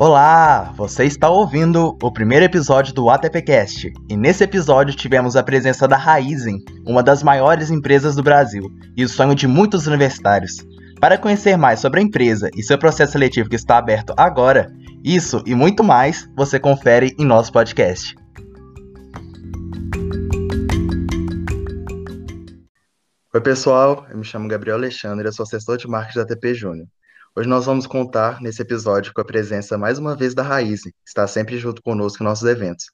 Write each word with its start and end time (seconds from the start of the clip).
Olá, 0.00 0.72
você 0.76 1.06
está 1.06 1.28
ouvindo 1.28 1.98
o 2.00 2.12
primeiro 2.12 2.44
episódio 2.44 2.94
do 2.94 3.10
ATPcast 3.10 3.92
e 4.08 4.16
nesse 4.16 4.44
episódio 4.44 4.94
tivemos 4.94 5.34
a 5.34 5.42
presença 5.42 5.88
da 5.88 5.96
Raizen, 5.96 6.62
uma 6.86 7.02
das 7.02 7.20
maiores 7.20 7.68
empresas 7.68 8.14
do 8.14 8.22
Brasil 8.22 8.62
e 8.96 9.02
o 9.02 9.08
sonho 9.08 9.34
de 9.34 9.48
muitos 9.48 9.88
universitários. 9.88 10.64
Para 11.00 11.18
conhecer 11.18 11.56
mais 11.56 11.80
sobre 11.80 11.98
a 11.98 12.02
empresa 12.04 12.48
e 12.54 12.62
seu 12.62 12.78
processo 12.78 13.10
seletivo 13.10 13.48
que 13.48 13.56
está 13.56 13.76
aberto 13.76 14.14
agora, 14.16 14.72
isso 15.02 15.42
e 15.44 15.52
muito 15.52 15.82
mais 15.82 16.30
você 16.36 16.60
confere 16.60 17.12
em 17.18 17.24
nosso 17.24 17.50
podcast. 17.50 18.14
Oi 23.34 23.40
pessoal, 23.40 24.06
eu 24.08 24.16
me 24.16 24.24
chamo 24.24 24.46
Gabriel 24.46 24.76
Alexandre, 24.76 25.26
eu 25.26 25.32
sou 25.32 25.42
assessor 25.42 25.76
de 25.76 25.88
marketing 25.88 26.18
da 26.20 26.24
TP 26.24 26.54
Júnior. 26.54 26.86
Hoje 27.38 27.48
nós 27.48 27.66
vamos 27.66 27.86
contar 27.86 28.40
nesse 28.40 28.62
episódio 28.62 29.14
com 29.14 29.20
a 29.20 29.24
presença 29.24 29.78
mais 29.78 29.96
uma 29.96 30.16
vez 30.16 30.34
da 30.34 30.42
Raizen, 30.42 30.90
que 30.90 31.06
está 31.06 31.24
sempre 31.24 31.56
junto 31.56 31.80
conosco 31.80 32.20
em 32.20 32.26
nossos 32.26 32.48
eventos. 32.48 32.90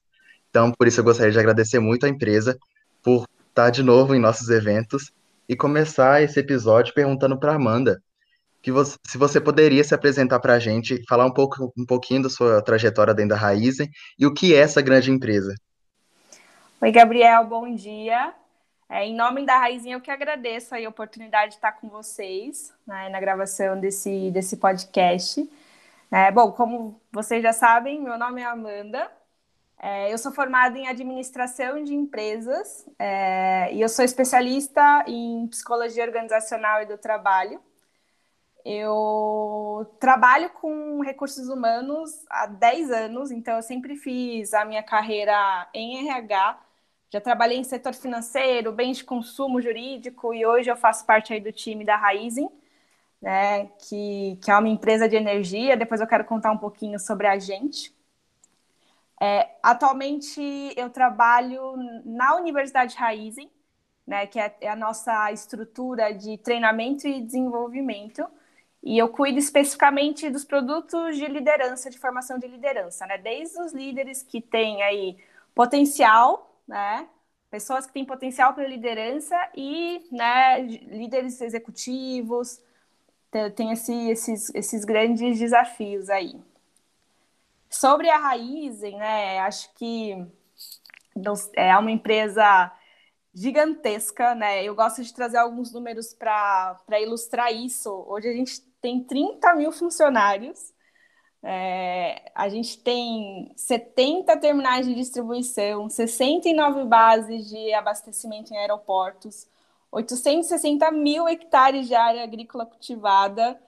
Então, 0.51 0.71
por 0.71 0.85
isso 0.85 0.99
eu 0.99 1.03
gostaria 1.03 1.31
de 1.31 1.39
agradecer 1.39 1.79
muito 1.79 2.05
à 2.05 2.09
empresa 2.09 2.55
por 3.01 3.25
estar 3.49 3.71
de 3.71 3.81
novo 3.81 4.13
em 4.13 4.19
nossos 4.19 4.47
eventos 4.49 5.11
e 5.49 5.55
começar 5.55 6.21
esse 6.21 6.39
episódio 6.39 6.93
perguntando 6.93 7.39
para 7.39 7.55
Amanda 7.55 7.99
que 8.61 8.71
você, 8.71 8.95
se 9.07 9.17
você 9.17 9.41
poderia 9.41 9.83
se 9.83 9.95
apresentar 9.95 10.39
para 10.39 10.53
a 10.53 10.59
gente, 10.59 11.03
falar 11.09 11.25
um 11.25 11.33
pouco 11.33 11.73
um 11.75 11.83
pouquinho 11.83 12.21
da 12.21 12.29
sua 12.29 12.61
trajetória 12.61 13.15
dentro 13.15 13.29
da 13.29 13.37
Raizen 13.37 13.89
e 14.19 14.27
o 14.27 14.31
que 14.31 14.53
é 14.53 14.59
essa 14.59 14.79
grande 14.79 15.09
empresa. 15.09 15.55
Oi, 16.79 16.91
Gabriel, 16.91 17.47
bom 17.47 17.73
dia. 17.73 18.31
É, 18.87 19.05
em 19.05 19.15
nome 19.15 19.45
da 19.45 19.57
Raizinha, 19.57 19.95
eu 19.95 20.01
que 20.01 20.11
agradeço 20.11 20.75
a 20.75 20.89
oportunidade 20.89 21.51
de 21.51 21.55
estar 21.55 21.71
com 21.73 21.89
vocês 21.89 22.73
né, 22.85 23.09
na 23.09 23.19
gravação 23.19 23.79
desse, 23.79 24.29
desse 24.31 24.57
podcast. 24.57 25.49
É, 26.11 26.31
bom, 26.31 26.51
como 26.51 27.01
vocês 27.11 27.41
já 27.41 27.51
sabem, 27.51 27.99
meu 27.99 28.17
nome 28.17 28.41
é 28.41 28.45
Amanda. 28.45 29.11
É, 29.79 30.13
eu 30.13 30.17
sou 30.17 30.31
formada 30.31 30.77
em 30.77 30.87
administração 30.87 31.83
de 31.83 31.93
empresas 31.93 32.87
é, 32.97 33.73
e 33.73 33.81
eu 33.81 33.89
sou 33.89 34.05
especialista 34.05 35.03
em 35.07 35.47
psicologia 35.47 36.03
organizacional 36.03 36.81
e 36.81 36.85
do 36.85 36.97
trabalho. 36.97 37.59
Eu 38.63 39.95
trabalho 39.99 40.49
com 40.51 41.01
recursos 41.01 41.49
humanos 41.49 42.25
há 42.29 42.47
10 42.47 42.91
anos, 42.91 43.31
então 43.31 43.57
eu 43.57 43.61
sempre 43.61 43.95
fiz 43.95 44.53
a 44.53 44.65
minha 44.65 44.81
carreira 44.83 45.67
em 45.73 46.07
RH 46.07 46.64
já 47.15 47.21
trabalhei 47.21 47.57
em 47.57 47.63
setor 47.63 47.93
financeiro, 47.93 48.73
bens 48.73 48.97
de 48.97 49.05
consumo 49.05 49.61
jurídico 49.61 50.33
e 50.33 50.45
hoje 50.45 50.69
eu 50.69 50.75
faço 50.75 51.05
parte 51.05 51.31
aí 51.31 51.39
do 51.39 51.49
time 51.49 51.85
da 51.85 51.95
Raizen, 51.95 52.49
né, 53.21 53.67
que, 53.79 54.37
que 54.43 54.51
é 54.51 54.57
uma 54.57 54.67
empresa 54.67 55.07
de 55.07 55.15
energia. 55.15 55.77
Depois 55.77 56.01
eu 56.01 56.07
quero 56.07 56.25
contar 56.25 56.51
um 56.51 56.57
pouquinho 56.57 56.99
sobre 56.99 57.25
a 57.27 57.39
gente. 57.39 57.95
É, 59.21 59.49
atualmente 59.63 60.41
eu 60.75 60.89
trabalho 60.89 61.77
na 62.03 62.35
Universidade 62.35 62.97
Raizen, 62.97 63.49
né, 64.05 64.27
que 64.27 64.37
é, 64.37 64.53
é 64.59 64.69
a 64.69 64.75
nossa 64.75 65.31
estrutura 65.31 66.13
de 66.13 66.37
treinamento 66.39 67.07
e 67.07 67.21
desenvolvimento. 67.21 68.25
E 68.83 68.97
eu 68.97 69.07
cuido 69.07 69.39
especificamente 69.39 70.29
dos 70.29 70.43
produtos 70.43 71.15
de 71.15 71.25
liderança, 71.27 71.89
de 71.89 71.97
formação 71.97 72.37
de 72.37 72.45
liderança, 72.45 73.05
né? 73.07 73.17
Desde 73.17 73.59
os 73.59 73.73
líderes 73.73 74.21
que 74.21 74.39
têm 74.41 74.83
aí 74.83 75.17
potencial 75.55 76.54
né? 76.67 77.07
Pessoas 77.49 77.85
que 77.85 77.93
têm 77.93 78.05
potencial 78.05 78.53
para 78.53 78.67
liderança 78.67 79.35
e 79.55 80.05
né, 80.11 80.61
líderes 80.61 81.39
executivos, 81.39 82.59
tem 83.55 83.71
esse, 83.71 83.93
esses, 84.09 84.53
esses 84.55 84.85
grandes 84.85 85.39
desafios 85.39 86.09
aí. 86.09 86.35
Sobre 87.69 88.09
a 88.09 88.17
Raizen, 88.17 88.97
né, 88.97 89.39
acho 89.39 89.73
que 89.75 90.25
é 91.55 91.77
uma 91.77 91.91
empresa 91.91 92.71
gigantesca, 93.33 94.33
né? 94.33 94.63
Eu 94.63 94.73
gosto 94.73 95.03
de 95.03 95.13
trazer 95.13 95.37
alguns 95.37 95.71
números 95.71 96.13
para 96.13 96.77
ilustrar 97.01 97.53
isso. 97.53 97.91
Hoje 98.07 98.29
a 98.29 98.33
gente 98.33 98.61
tem 98.81 99.03
30 99.03 99.53
mil 99.55 99.71
funcionários, 99.73 100.73
é, 101.47 102.31
a 102.33 102.49
gente 102.49 102.79
tem 102.79 103.51
70 103.55 104.35
terminais 104.37 104.87
de 104.87 104.95
distribuição, 104.95 105.87
69 105.87 106.85
bases 106.85 107.47
de 107.47 107.71
abastecimento 107.71 108.51
em 108.51 108.57
aeroportos, 108.57 109.45
860 109.91 110.89
mil 110.89 111.27
hectares 111.27 111.87
de 111.87 111.93
área 111.93 112.23
agrícola 112.23 112.65
cultivada, 112.65 113.61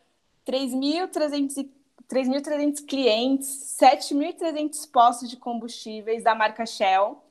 3.300 0.43 2.83
clientes, 2.83 3.77
7.300 3.79 4.89
postos 4.91 5.29
de 5.29 5.37
combustíveis 5.37 6.23
da 6.23 6.33
marca 6.33 6.65
Shell. 6.65 7.21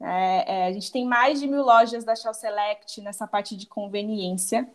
É, 0.00 0.62
é, 0.62 0.66
a 0.66 0.72
gente 0.72 0.90
tem 0.90 1.06
mais 1.06 1.38
de 1.38 1.46
mil 1.46 1.62
lojas 1.62 2.02
da 2.02 2.16
Shell 2.16 2.34
Select 2.34 3.00
nessa 3.02 3.24
parte 3.24 3.56
de 3.56 3.66
conveniência 3.66 4.68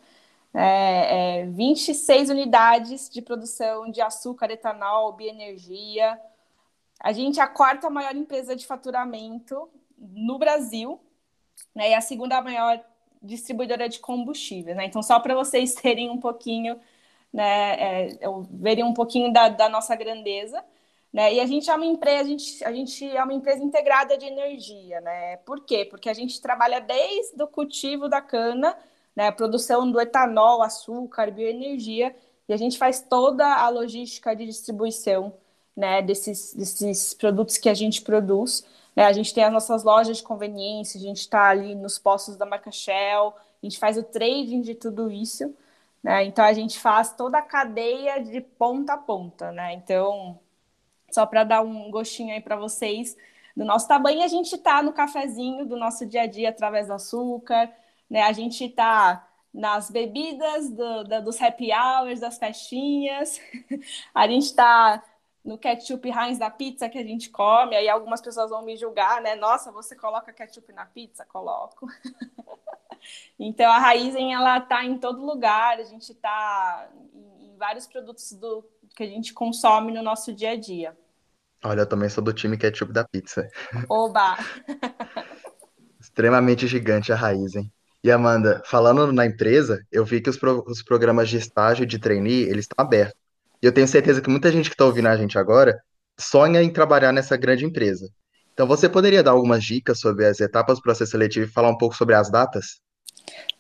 é, 0.54 1.42
é, 1.42 1.46
26 1.46 2.30
unidades 2.30 3.10
de 3.10 3.22
produção 3.22 3.90
de 3.90 4.02
açúcar, 4.02 4.52
etanol, 4.52 5.14
bioenergia. 5.14 6.20
A 7.00 7.12
gente 7.14 7.40
é 7.40 7.44
a 7.44 7.48
quarta 7.48 7.90
maior 7.90 8.16
empresa 8.16 8.56
de 8.56 8.66
faturamento 8.66 9.70
no 9.98 10.38
Brasil 10.38 11.00
né, 11.74 11.92
e 11.92 11.94
a 11.94 12.02
segunda 12.02 12.42
maior 12.42 12.84
distribuidora 13.22 13.88
de 13.88 14.00
combustível. 14.00 14.76
Né? 14.76 14.86
Então, 14.86 15.02
só 15.02 15.20
para 15.20 15.36
vocês 15.36 15.74
terem 15.76 16.10
um 16.10 16.20
pouquinho, 16.20 16.80
né, 17.32 18.10
é, 18.10 18.18
verem 18.52 18.84
um 18.84 18.94
pouquinho 18.94 19.32
da, 19.32 19.48
da 19.48 19.70
nossa 19.70 19.96
grandeza. 19.96 20.64
Né? 21.14 21.36
E 21.36 21.40
a 21.40 21.46
gente 21.46 21.70
é 21.70 21.76
uma 21.76 21.86
empresa, 21.86 22.24
a 22.24 22.28
gente, 22.28 22.64
a 22.66 22.72
gente 22.72 23.18
é 23.18 23.24
uma 23.24 23.34
empresa 23.34 23.64
integrada 23.64 24.18
de 24.18 24.26
energia, 24.26 25.02
né? 25.02 25.38
Por 25.38 25.66
quê? 25.66 25.84
Porque 25.84 26.10
a 26.10 26.14
gente 26.14 26.40
trabalha 26.42 26.80
desde 26.80 27.44
o 27.44 27.48
cultivo 27.48 28.08
da 28.08 28.22
cana 28.22 28.78
né, 29.16 29.28
a 29.28 29.32
produção 29.32 29.92
do 29.92 30.00
etanol, 30.00 30.62
açúcar, 30.62 31.32
bioenergia, 31.32 32.16
e 32.48 32.54
a 32.54 32.58
gente 32.58 32.78
faz 32.78 33.02
toda 33.02 33.46
a 33.46 33.70
logística 33.70 34.36
de 34.36 34.46
distribuição 34.46 35.34
né, 35.76 36.02
desses, 36.02 36.54
desses 36.54 37.14
produtos 37.14 37.58
que 37.58 37.70
a 37.70 37.74
gente 37.74 38.02
produz. 38.02 38.66
Né? 38.96 39.06
A 39.06 39.14
gente 39.14 39.34
tem 39.34 39.44
as 39.44 39.54
nossas 39.54 39.84
lojas 39.84 40.18
de 40.18 40.24
conveniência, 40.24 41.00
a 41.00 41.02
gente 41.02 41.20
está 41.22 41.50
ali 41.50 41.76
nos 41.76 41.98
postos 41.98 42.36
da 42.36 42.46
marca 42.46 42.72
Shell, 42.72 43.34
a 43.62 43.66
gente 43.66 43.80
faz 43.80 43.98
o 43.98 44.04
trading 44.04 44.62
de 44.62 44.76
tudo 44.76 45.10
isso. 45.10 45.54
Né? 46.04 46.26
Então 46.26 46.44
a 46.44 46.54
gente 46.54 46.80
faz 46.80 47.14
toda 47.14 47.38
a 47.38 47.42
cadeia 47.42 48.22
de 48.22 48.42
ponta 48.42 48.94
a 48.94 48.98
ponta. 48.98 49.52
Né? 49.52 49.74
Então, 49.74 50.40
só 51.12 51.26
para 51.26 51.44
dar 51.44 51.62
um 51.62 51.92
gostinho 51.92 52.34
aí 52.34 52.42
para 52.42 52.56
vocês 52.56 53.16
do 53.56 53.66
nosso 53.66 53.88
tamanho, 53.88 54.24
a 54.24 54.28
gente 54.28 54.56
está 54.56 54.82
no 54.82 54.94
cafezinho 54.94 55.66
do 55.66 55.78
nosso 55.78 56.06
dia 56.06 56.24
a 56.24 56.28
dia 56.28 56.50
através 56.50 56.88
do 56.88 56.94
açúcar, 56.94 57.72
né? 58.12 58.24
A 58.24 58.34
gente 58.34 58.66
está 58.66 59.26
nas 59.54 59.90
bebidas, 59.90 60.70
do, 60.70 61.06
da, 61.06 61.22
dos 61.22 61.42
happy 61.42 61.72
hours, 61.72 62.20
das 62.20 62.38
festinhas, 62.38 63.40
a 64.14 64.28
gente 64.28 64.44
está 64.44 65.02
no 65.44 65.58
ketchup 65.58 66.08
Heinz 66.10 66.38
da 66.38 66.50
pizza 66.50 66.90
que 66.90 66.98
a 66.98 67.04
gente 67.04 67.30
come, 67.30 67.76
aí 67.76 67.88
algumas 67.88 68.22
pessoas 68.22 68.50
vão 68.50 68.64
me 68.64 68.76
julgar, 68.76 69.22
né? 69.22 69.36
Nossa, 69.36 69.72
você 69.72 69.96
coloca 69.96 70.34
ketchup 70.34 70.72
na 70.74 70.86
pizza? 70.86 71.26
Coloco. 71.26 71.88
então 73.40 73.72
a 73.72 73.80
Raizen 73.80 74.34
ela 74.34 74.60
tá 74.60 74.84
em 74.84 74.98
todo 74.98 75.26
lugar, 75.26 75.80
a 75.80 75.84
gente 75.84 76.12
está 76.12 76.90
em, 77.14 77.54
em 77.54 77.58
vários 77.58 77.88
produtos 77.88 78.34
do 78.34 78.64
que 78.94 79.04
a 79.04 79.08
gente 79.08 79.34
consome 79.34 79.92
no 79.92 80.04
nosso 80.04 80.34
dia 80.34 80.52
a 80.52 80.56
dia. 80.58 80.98
Olha, 81.64 81.82
eu 81.82 81.90
também 81.90 82.10
sou 82.10 82.24
do 82.24 82.34
time 82.34 82.58
ketchup 82.58 82.92
da 82.92 83.06
pizza. 83.06 83.48
Oba! 83.90 84.36
Extremamente 86.00 86.68
gigante 86.68 87.14
a 87.14 87.16
Raizen. 87.16 87.72
E 88.04 88.12
Amanda, 88.12 88.64
falando 88.66 89.12
na 89.14 89.26
empresa, 89.26 89.86
eu 89.92 90.04
vi 90.04 90.22
que 90.22 90.30
os, 90.30 90.38
pro, 90.38 90.64
os 90.68 90.82
programas 90.82 91.30
de 91.30 91.38
estágio 91.38 91.86
de 91.86 92.00
trainee, 92.00 92.44
eles 92.44 92.66
estão 92.66 92.84
abertos. 92.84 93.16
E 93.62 93.66
eu 93.66 93.72
tenho 93.72 93.88
certeza 93.88 94.22
que 94.22 94.30
muita 94.30 94.52
gente 94.52 94.70
que 94.70 94.74
está 94.74 94.86
ouvindo 94.86 95.08
a 95.08 95.16
gente 95.16 95.38
agora 95.38 95.80
sonha 96.20 96.64
em 96.64 96.72
trabalhar 96.72 97.12
nessa 97.12 97.38
grande 97.38 97.64
empresa. 97.64 98.10
Então, 98.54 98.68
você 98.68 98.90
poderia 98.90 99.24
dar 99.24 99.32
algumas 99.32 99.64
dicas 99.64 100.00
sobre 100.00 100.26
as 100.26 100.40
etapas 100.40 100.78
do 100.78 100.82
processo 100.82 101.12
seletivo 101.12 101.46
e 101.46 101.52
falar 101.52 101.70
um 101.70 101.78
pouco 101.78 101.96
sobre 101.96 102.16
as 102.16 102.30
datas? 102.30 102.82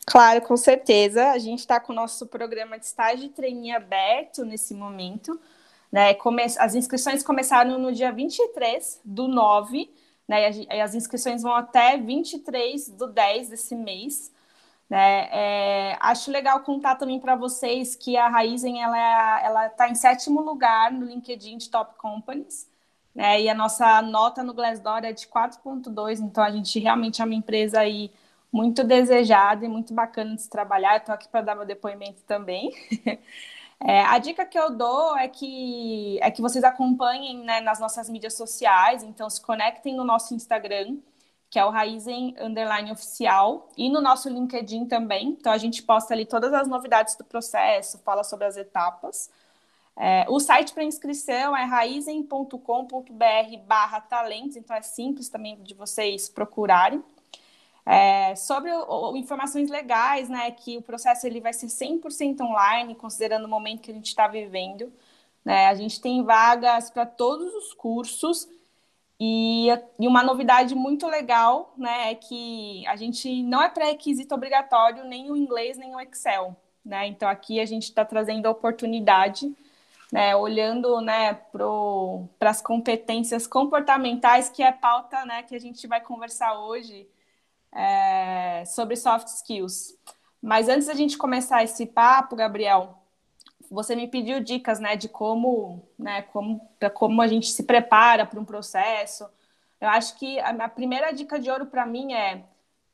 Claro, 0.06 0.42
com 0.42 0.57
certeza. 0.57 1.31
A 1.31 1.38
gente 1.38 1.60
está 1.60 1.80
com 1.80 1.94
o 1.94 1.95
nosso 1.95 2.25
programa 2.25 2.80
de 2.80 2.86
estágio 2.86 3.25
e 3.25 3.30
trainee 3.30 3.71
aberto 3.71 4.44
nesse 4.44 4.74
momento. 4.74 5.39
Né? 5.92 6.18
As 6.57 6.74
inscrições 6.74 7.21
começaram 7.24 7.77
no 7.77 7.92
dia 7.92 8.12
23 8.12 9.01
do 9.06 9.27
9 9.27 9.89
né? 10.27 10.51
E 10.51 10.81
as 10.81 10.95
inscrições 10.95 11.41
vão 11.41 11.53
até 11.53 11.97
23 11.97 12.89
do 12.89 13.07
10 13.07 13.50
desse 13.50 13.75
mês. 13.75 14.31
Né? 14.89 15.29
É, 15.31 15.97
acho 16.01 16.29
legal 16.31 16.59
contar 16.62 16.95
também 16.95 17.19
para 17.19 17.35
vocês 17.35 17.95
que 17.95 18.18
a 18.18 18.27
Raizen 18.27 18.81
ela 18.83 19.68
está 19.68 19.89
em 19.89 19.95
sétimo 19.95 20.41
lugar 20.41 20.91
no 20.91 21.06
LinkedIn 21.06 21.57
de 21.57 21.69
Top 21.69 21.95
Companies. 21.97 22.69
Né? 23.15 23.41
E 23.41 23.50
a 23.50 23.53
nossa 23.53 24.01
nota 24.01 24.44
no 24.44 24.53
Glassdoor 24.53 25.06
é 25.06 25.13
de 25.13 25.27
4.2, 25.27 26.19
então 26.19 26.44
a 26.44 26.51
gente 26.51 26.79
realmente 26.79 27.21
é 27.21 27.25
uma 27.25 27.35
empresa 27.35 27.79
aí 27.79 28.12
muito 28.51 28.83
desejada 28.83 29.65
e 29.65 29.69
muito 29.69 29.94
bacana 29.94 30.35
de 30.35 30.41
se 30.41 30.50
trabalhar. 30.50 30.97
Estou 30.97 31.15
aqui 31.15 31.27
para 31.27 31.41
dar 31.41 31.56
meu 31.56 31.65
depoimento 31.65 32.21
também. 32.23 32.71
É, 33.83 34.01
a 34.01 34.19
dica 34.19 34.45
que 34.45 34.60
eu 34.60 34.69
dou 34.69 35.18
é 35.18 35.28
que, 35.28 36.19
é 36.22 36.30
que 36.30 36.42
vocês 36.42 36.63
acompanhem 36.63 37.44
né, 37.44 37.62
nas 37.62 37.80
nossas 37.80 38.07
mídias 38.10 38.36
sociais, 38.36 39.01
então 39.04 39.28
se 39.28 39.42
conectem 39.42 39.95
no 39.95 40.04
nosso 40.04 40.36
Instagram, 40.36 40.98
que 41.50 41.57
é 41.57 41.66
o 41.66 41.72
Raizen 41.72 42.36
Underline 42.39 42.92
Oficial, 42.92 43.69
e 43.75 43.89
no 43.89 44.00
nosso 44.00 44.30
LinkedIn 44.30 44.86
também. 44.86 45.30
Então 45.30 45.51
a 45.51 45.57
gente 45.57 45.81
posta 45.81 46.13
ali 46.13 46.25
todas 46.28 46.54
as 46.54 46.68
novidades 46.68 47.16
do 47.16 47.24
processo, 47.25 47.98
fala 48.06 48.24
sobre 48.24 48.45
as 48.45 48.56
etapas. 48.56 49.31
É, 49.98 50.25
o 50.30 50.39
site 50.39 50.74
para 50.74 50.83
inscrição 50.83 51.57
é 51.57 51.63
raizen.com.br 51.66 52.57
barra 53.66 54.00
talentos, 54.00 54.57
então 54.57 54.75
é 54.75 54.81
simples 54.83 55.28
também 55.28 55.62
de 55.63 55.74
vocês 55.74 56.30
procurarem. 56.30 57.04
É, 57.86 58.36
sobre 58.36 58.72
o, 58.72 59.12
o, 59.12 59.18
informações 59.18 59.69
legais, 59.69 60.30
né, 60.30 60.51
que 60.51 60.78
o 60.78 60.81
processo 60.81 61.25
ele 61.25 61.42
vai 61.42 61.54
ser 61.54 61.68
100% 61.68 62.42
online, 62.42 62.95
considerando 62.95 63.45
o 63.45 63.50
momento 63.50 63.81
que 63.81 63.92
a 63.92 63.94
gente 63.94 64.07
está 64.07 64.28
vivendo. 64.28 64.92
Né, 65.44 65.68
a 65.68 65.75
gente 65.75 66.00
tem 66.00 66.24
vagas 66.24 66.89
para 66.89 67.06
todos 67.06 67.54
os 67.56 67.74
cursos 67.74 68.48
e, 69.24 69.68
e, 70.00 70.07
uma 70.07 70.24
novidade 70.24 70.74
muito 70.74 71.07
legal 71.07 71.74
né, 71.78 72.12
é 72.12 72.16
que 72.16 72.86
a 72.88 72.95
gente 72.95 73.44
não 73.44 73.62
é 73.62 73.69
pré-requisito 73.69 74.33
obrigatório 74.33 75.04
nem 75.04 75.30
o 75.30 75.38
inglês 75.38 75.78
nem 75.78 75.95
o 75.95 76.00
Excel. 76.00 76.56
Né? 76.83 77.07
Então 77.07 77.30
aqui 77.30 77.60
a 77.60 77.66
gente 77.66 77.83
está 77.83 78.04
trazendo 78.04 78.48
a 78.48 78.51
oportunidade 78.51 79.56
né, 80.12 80.36
olhando 80.36 81.00
né, 81.01 81.36
para 82.39 82.50
as 82.50 82.62
competências 82.62 83.48
comportamentais, 83.48 84.50
que 84.50 84.63
é 84.63 84.72
pauta 84.72 85.24
né, 85.25 85.44
que 85.44 85.56
a 85.56 85.60
gente 85.60 85.88
vai 85.88 86.01
conversar 86.01 86.60
hoje 86.60 87.07
é, 87.73 88.63
sobre 88.65 88.95
soft 88.95 89.27
skills. 89.27 89.97
Mas 90.41 90.68
antes 90.68 90.88
da 90.88 90.94
gente 90.94 91.18
começar 91.18 91.63
esse 91.63 91.85
papo, 91.85 92.35
Gabriel, 92.35 92.97
você 93.69 93.95
me 93.95 94.07
pediu 94.07 94.39
dicas 94.41 94.79
né, 94.79 94.95
de 94.95 95.07
como, 95.07 95.88
né, 95.97 96.23
como, 96.23 96.69
como 96.94 97.21
a 97.21 97.27
gente 97.27 97.47
se 97.51 97.63
prepara 97.63 98.25
para 98.25 98.39
um 98.39 98.45
processo. 98.45 99.25
Eu 99.79 99.88
acho 99.88 100.18
que 100.18 100.39
a, 100.39 100.68
primeira 100.68 101.12
dica 101.12 101.39
de 101.39 101.50
ouro 101.50 101.65
para 101.65 101.85
mim 101.85 102.13
é 102.13 102.44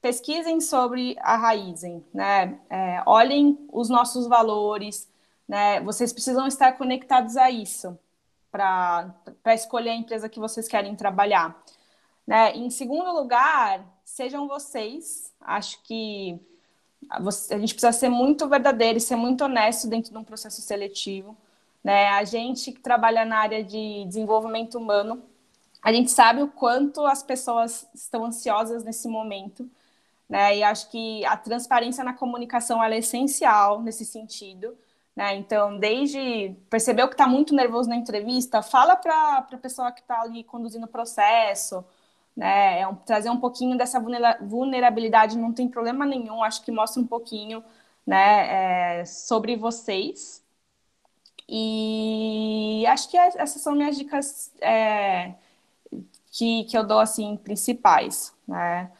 pesquisem 0.02 0.62
sobre 0.62 1.18
a 1.20 1.36
Raizen, 1.36 2.06
né? 2.14 2.60
É, 2.70 3.04
olhem 3.06 3.68
os 3.72 3.90
nossos 3.90 4.28
valores, 4.28 5.12
né? 5.48 5.82
Vocês 5.82 6.14
precisam 6.14 6.48
estar 6.48 6.74
conectados 6.74 7.36
a 7.36 7.50
isso 7.50 7.98
para 8.52 9.14
escolher 9.48 9.90
a 9.90 9.96
empresa 9.96 10.30
que 10.30 10.40
vocês 10.40 10.68
querem 10.68 10.96
trabalhar. 10.96 11.62
Né? 12.26 12.56
Em 12.56 12.70
segundo 12.70 13.12
lugar, 13.12 13.86
sejam 14.18 14.48
vocês. 14.48 15.32
Acho 15.40 15.80
que 15.84 16.40
a 17.08 17.58
gente 17.60 17.76
precisa 17.76 17.92
ser 17.92 18.10
muito 18.10 18.50
verdadeiro 18.50 18.98
e 18.98 19.02
ser 19.02 19.16
muito 19.16 19.44
honesto 19.44 19.88
dentro 19.88 20.12
de 20.12 20.18
um 20.18 20.24
processo 20.24 20.60
seletivo. 20.60 21.38
Né? 21.84 22.10
A 22.10 22.24
gente 22.24 22.72
que 22.72 22.80
trabalha 22.80 23.24
na 23.24 23.38
área 23.38 23.64
de 23.64 24.06
desenvolvimento 24.06 24.80
humano, 24.80 25.22
a 25.84 25.94
gente 25.94 26.10
sabe 26.10 26.42
o 26.42 26.48
quanto 26.48 27.06
as 27.06 27.22
pessoas 27.22 27.88
estão 27.94 28.26
ansiosas 28.26 28.84
nesse 28.84 29.08
momento. 29.08 29.70
Né? 30.28 30.58
E 30.58 30.64
acho 30.64 30.90
que 30.90 31.24
a 31.24 31.38
transparência 31.38 32.04
na 32.04 32.14
comunicação 32.14 32.84
é 32.84 32.98
essencial 32.98 33.84
nesse 33.84 34.04
sentido. 34.04 34.76
Né? 35.16 35.36
Então, 35.36 35.78
desde 35.78 36.56
percebeu 36.72 37.08
que 37.08 37.14
está 37.14 37.28
muito 37.28 37.54
nervoso 37.54 37.88
na 37.88 37.96
entrevista, 37.96 38.64
fala 38.64 38.96
para 38.96 39.38
a 39.38 39.58
pessoa 39.58 39.92
que 39.92 40.02
está 40.02 40.22
ali 40.22 40.44
conduzindo 40.44 40.86
o 40.86 40.90
processo, 40.90 41.86
né? 42.38 42.82
É 42.82 42.88
um, 42.88 42.96
trazer 42.96 43.32
um 43.32 43.40
pouquinho 43.40 43.76
dessa 43.76 44.00
vulnerabilidade 44.40 45.36
não 45.36 45.52
tem 45.52 45.68
problema 45.68 46.06
nenhum, 46.06 46.44
acho 46.44 46.64
que 46.64 46.72
mostra 46.72 47.02
um 47.02 47.08
pouquinho 47.08 47.64
né, 48.06 49.00
é, 49.00 49.06
sobre 49.06 49.56
vocês. 49.56 50.46
E 51.50 52.86
acho 52.88 53.10
que 53.10 53.18
essas 53.18 53.62
são 53.62 53.74
minhas 53.74 53.98
dicas 53.98 54.52
é, 54.62 55.34
que, 56.32 56.66
que 56.66 56.78
eu 56.78 56.86
dou 56.86 57.00
assim 57.00 57.38
principais, 57.38 58.34
né? 58.48 58.92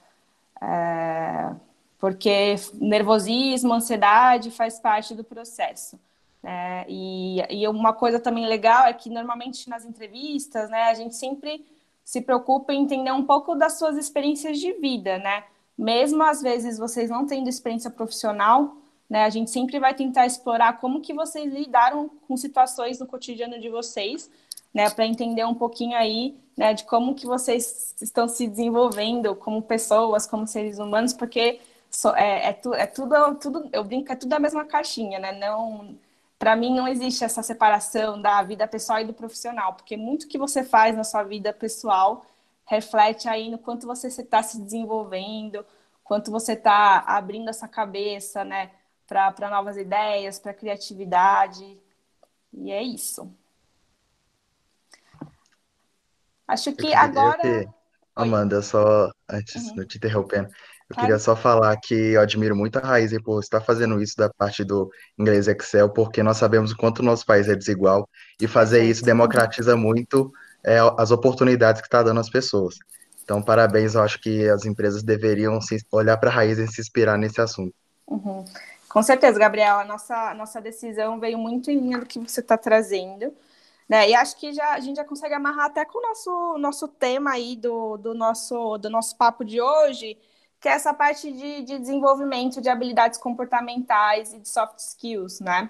É, 0.62 1.56
porque 2.00 2.56
nervosismo, 2.74 3.74
ansiedade 3.74 4.50
faz 4.50 4.80
parte 4.80 5.14
do 5.14 5.24
processo. 5.24 6.00
Né? 6.42 6.86
E, 6.88 7.42
e 7.50 7.68
uma 7.68 7.94
coisa 7.94 8.20
também 8.20 8.48
legal 8.48 8.86
é 8.86 8.94
que 8.94 9.10
normalmente 9.10 9.70
nas 9.70 9.86
entrevistas, 9.86 10.70
né, 10.70 10.84
a 10.84 10.94
gente 10.94 11.16
sempre 11.16 11.66
se 12.08 12.22
preocupa 12.22 12.74
em 12.74 12.84
entender 12.84 13.12
um 13.12 13.26
pouco 13.26 13.54
das 13.54 13.78
suas 13.78 13.98
experiências 13.98 14.60
de 14.60 14.72
vida, 14.72 15.18
né? 15.18 15.44
Mesmo 15.78 16.24
às 16.24 16.42
vezes 16.42 16.78
vocês 16.78 17.10
não 17.10 17.26
tendo 17.26 17.50
experiência 17.50 17.92
profissional, 17.92 18.78
né? 19.10 19.26
A 19.26 19.30
gente 19.30 19.52
sempre 19.52 19.78
vai 19.78 19.94
tentar 19.94 20.26
explorar 20.26 20.80
como 20.80 21.02
que 21.02 21.14
vocês 21.14 21.54
lidaram 21.54 22.10
com 22.26 22.38
situações 22.38 22.98
no 22.98 23.06
cotidiano 23.06 23.60
de 23.60 23.68
vocês, 23.68 24.32
né? 24.74 24.90
Para 24.90 25.06
entender 25.06 25.44
um 25.44 25.54
pouquinho 25.54 25.98
aí, 25.98 26.34
né? 26.56 26.74
De 26.74 26.86
como 26.86 27.14
que 27.14 27.26
vocês 27.26 27.94
estão 28.02 28.26
se 28.26 28.48
desenvolvendo 28.48 29.36
como 29.36 29.62
pessoas, 29.62 30.26
como 30.26 30.48
seres 30.48 30.80
humanos, 30.80 31.12
porque 31.12 31.60
é, 32.16 32.48
é, 32.48 32.54
tu, 32.54 32.74
é 32.74 32.88
tudo, 32.88 33.36
tudo, 33.36 33.70
eu 33.74 33.84
brinco, 33.84 34.14
é 34.14 34.16
tudo 34.16 34.32
a 34.32 34.40
mesma 34.40 34.64
caixinha, 34.64 35.20
né? 35.20 35.34
Não 35.34 35.94
para 36.40 36.56
mim 36.56 36.76
não 36.76 36.88
existe 36.88 37.24
essa 37.24 37.42
separação 37.42 38.22
da 38.22 38.42
vida 38.44 38.68
pessoal 38.68 39.00
e 39.00 39.06
do 39.06 39.14
profissional, 39.14 39.74
porque 39.74 39.98
muito 39.98 40.28
que 40.28 40.38
você 40.38 40.64
faz 40.64 40.96
na 40.96 41.04
sua 41.04 41.24
vida 41.24 41.52
pessoal 41.52 42.26
reflete 42.66 43.28
aí 43.28 43.50
no 43.50 43.58
quanto 43.58 43.88
você 43.88 44.08
está 44.08 44.44
se 44.44 44.62
desenvolvendo, 44.62 45.66
quanto 46.04 46.30
você 46.30 46.54
está 46.54 47.00
abrindo 47.00 47.50
essa 47.50 47.68
cabeça, 47.68 48.44
né, 48.44 48.72
para 49.08 49.50
novas 49.50 49.78
ideias, 49.78 50.38
para 50.38 50.54
criatividade. 50.54 51.78
E 52.54 52.72
é 52.72 52.84
isso. 52.84 53.32
Acho 56.48 56.74
que 56.74 56.94
agora. 56.94 57.74
Amanda, 58.16 58.62
só 58.62 59.12
antes, 59.30 59.70
uhum. 59.72 59.86
te 59.86 59.98
interrompendo, 59.98 60.50
eu 60.90 60.96
queria 60.96 61.20
só 61.20 61.36
falar 61.36 61.76
que 61.78 61.94
eu 61.94 62.22
admiro 62.22 62.56
muito 62.56 62.78
a 62.78 62.82
Raizen 62.82 63.22
por 63.22 63.42
estar 63.42 63.60
fazendo 63.60 64.02
isso 64.02 64.16
da 64.18 64.30
parte 64.30 64.64
do 64.64 64.90
inglês 65.20 65.48
Excel, 65.48 65.90
porque 65.90 66.24
nós 66.24 66.38
sabemos 66.38 66.72
o 66.72 66.78
quanto 66.78 67.00
o 67.00 67.04
nosso 67.04 67.26
país 67.26 67.50
é 67.50 67.56
desigual 67.56 68.08
e 68.40 68.48
fazer 68.48 68.84
isso 68.84 69.04
democratiza 69.04 69.76
muito 69.76 70.32
é, 70.64 70.78
as 70.98 71.12
oportunidades 71.12 71.82
que 71.82 71.88
está 71.88 72.02
dando 72.02 72.20
às 72.20 72.30
pessoas. 72.30 72.76
Então, 73.24 73.42
parabéns, 73.42 73.96
eu 73.96 74.02
acho 74.02 74.22
que 74.22 74.48
as 74.48 74.66
empresas 74.66 75.04
deveriam 75.04 75.60
se, 75.60 75.78
olhar 75.92 76.16
para 76.16 76.30
a 76.30 76.34
Raizen 76.34 76.64
e 76.64 76.72
se 76.72 76.80
inspirar 76.80 77.18
nesse 77.18 77.42
assunto. 77.42 77.74
Uhum. 78.08 78.46
Com 78.88 79.04
certeza, 79.04 79.38
Gabriel, 79.38 79.80
a 79.80 79.84
nossa, 79.84 80.32
a 80.32 80.34
nossa 80.34 80.62
decisão 80.62 81.20
veio 81.20 81.38
muito 81.38 81.70
em 81.70 81.78
linha 81.78 82.00
do 82.00 82.06
que 82.06 82.18
você 82.18 82.40
está 82.40 82.58
trazendo. 82.58 83.34
Né? 83.88 84.10
E 84.10 84.16
acho 84.16 84.38
que 84.38 84.54
já, 84.54 84.74
a 84.74 84.80
gente 84.80 84.96
já 84.96 85.04
consegue 85.04 85.34
amarrar 85.34 85.66
até 85.66 85.84
com 85.84 86.00
o 86.00 86.02
nosso, 86.02 86.58
nosso 86.58 86.88
tema 86.88 87.32
aí 87.32 87.58
do, 87.58 87.98
do, 87.98 88.14
nosso, 88.14 88.78
do 88.78 88.90
nosso 88.90 89.18
papo 89.18 89.44
de 89.44 89.62
hoje, 89.62 90.18
que 90.60 90.68
é 90.68 90.72
essa 90.72 90.94
parte 90.94 91.32
de, 91.32 91.64
de 91.64 91.80
desenvolvimento 91.80 92.62
de 92.62 92.70
habilidades 92.70 93.20
comportamentais 93.20 94.34
e 94.34 94.40
de 94.40 94.50
soft 94.50 94.80
skills, 94.80 95.40
né? 95.40 95.70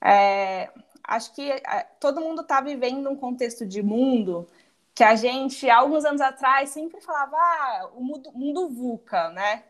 É, 0.00 0.70
acho 1.02 1.32
que 1.34 1.50
é, 1.50 1.86
todo 1.98 2.20
mundo 2.20 2.42
está 2.42 2.60
vivendo 2.60 3.10
um 3.10 3.16
contexto 3.16 3.66
de 3.66 3.82
mundo 3.82 4.46
que 4.94 5.02
a 5.02 5.16
gente, 5.16 5.68
alguns 5.68 6.04
anos 6.04 6.20
atrás, 6.20 6.70
sempre 6.70 7.00
falava 7.00 7.36
ah, 7.36 7.90
o 7.94 8.00
mundo, 8.02 8.32
mundo 8.32 8.68
VUCA, 8.68 9.30
né? 9.30 9.64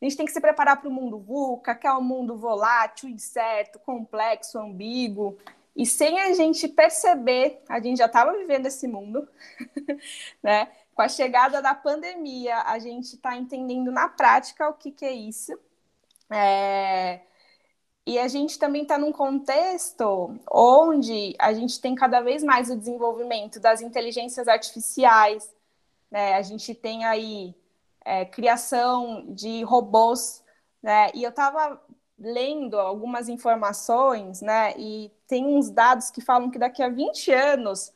A 0.00 0.04
gente 0.04 0.16
tem 0.16 0.26
que 0.26 0.32
se 0.32 0.40
preparar 0.40 0.80
para 0.80 0.88
o 0.88 0.92
mundo 0.92 1.18
VUCA, 1.18 1.74
que 1.74 1.86
é 1.86 1.92
um 1.92 2.02
mundo 2.02 2.36
volátil, 2.36 3.08
incerto, 3.08 3.78
complexo, 3.80 4.58
ambíguo. 4.58 5.36
E 5.74 5.84
sem 5.84 6.20
a 6.20 6.32
gente 6.32 6.68
perceber, 6.68 7.62
a 7.68 7.80
gente 7.80 7.98
já 7.98 8.06
estava 8.06 8.32
vivendo 8.32 8.66
esse 8.66 8.86
mundo, 8.86 9.26
né? 10.42 10.68
Com 10.96 11.02
a 11.02 11.08
chegada 11.08 11.60
da 11.60 11.74
pandemia, 11.74 12.62
a 12.62 12.78
gente 12.78 13.16
está 13.16 13.36
entendendo 13.36 13.92
na 13.92 14.08
prática 14.08 14.66
o 14.66 14.72
que, 14.72 14.90
que 14.90 15.04
é 15.04 15.12
isso. 15.12 15.52
É... 16.30 17.20
E 18.06 18.18
a 18.18 18.26
gente 18.28 18.58
também 18.58 18.82
está 18.82 18.96
num 18.96 19.12
contexto 19.12 20.34
onde 20.50 21.34
a 21.38 21.52
gente 21.52 21.80
tem 21.82 21.94
cada 21.94 22.22
vez 22.22 22.42
mais 22.42 22.70
o 22.70 22.76
desenvolvimento 22.76 23.60
das 23.60 23.82
inteligências 23.82 24.48
artificiais, 24.48 25.54
né? 26.10 26.34
A 26.34 26.42
gente 26.42 26.74
tem 26.74 27.04
aí 27.04 27.54
é, 28.02 28.24
criação 28.24 29.26
de 29.34 29.62
robôs, 29.64 30.42
né? 30.82 31.10
E 31.14 31.22
eu 31.22 31.30
estava 31.30 31.78
lendo 32.18 32.78
algumas 32.78 33.28
informações, 33.28 34.40
né? 34.40 34.72
E 34.78 35.12
tem 35.28 35.44
uns 35.44 35.68
dados 35.68 36.10
que 36.10 36.22
falam 36.22 36.50
que 36.50 36.58
daqui 36.58 36.82
a 36.82 36.88
20 36.88 37.32
anos 37.32 37.92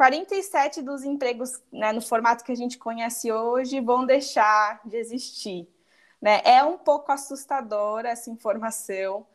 47 0.00 0.80
dos 0.80 1.04
empregos 1.04 1.62
né, 1.70 1.92
no 1.92 2.00
formato 2.00 2.42
que 2.42 2.50
a 2.50 2.56
gente 2.56 2.78
conhece 2.78 3.30
hoje 3.30 3.82
vão 3.82 4.06
deixar 4.06 4.80
de 4.82 4.96
existir. 4.96 5.68
Né? 6.22 6.40
É 6.42 6.64
um 6.64 6.78
pouco 6.78 7.12
assustadora 7.12 8.08
essa 8.08 8.30
informação, 8.30 9.26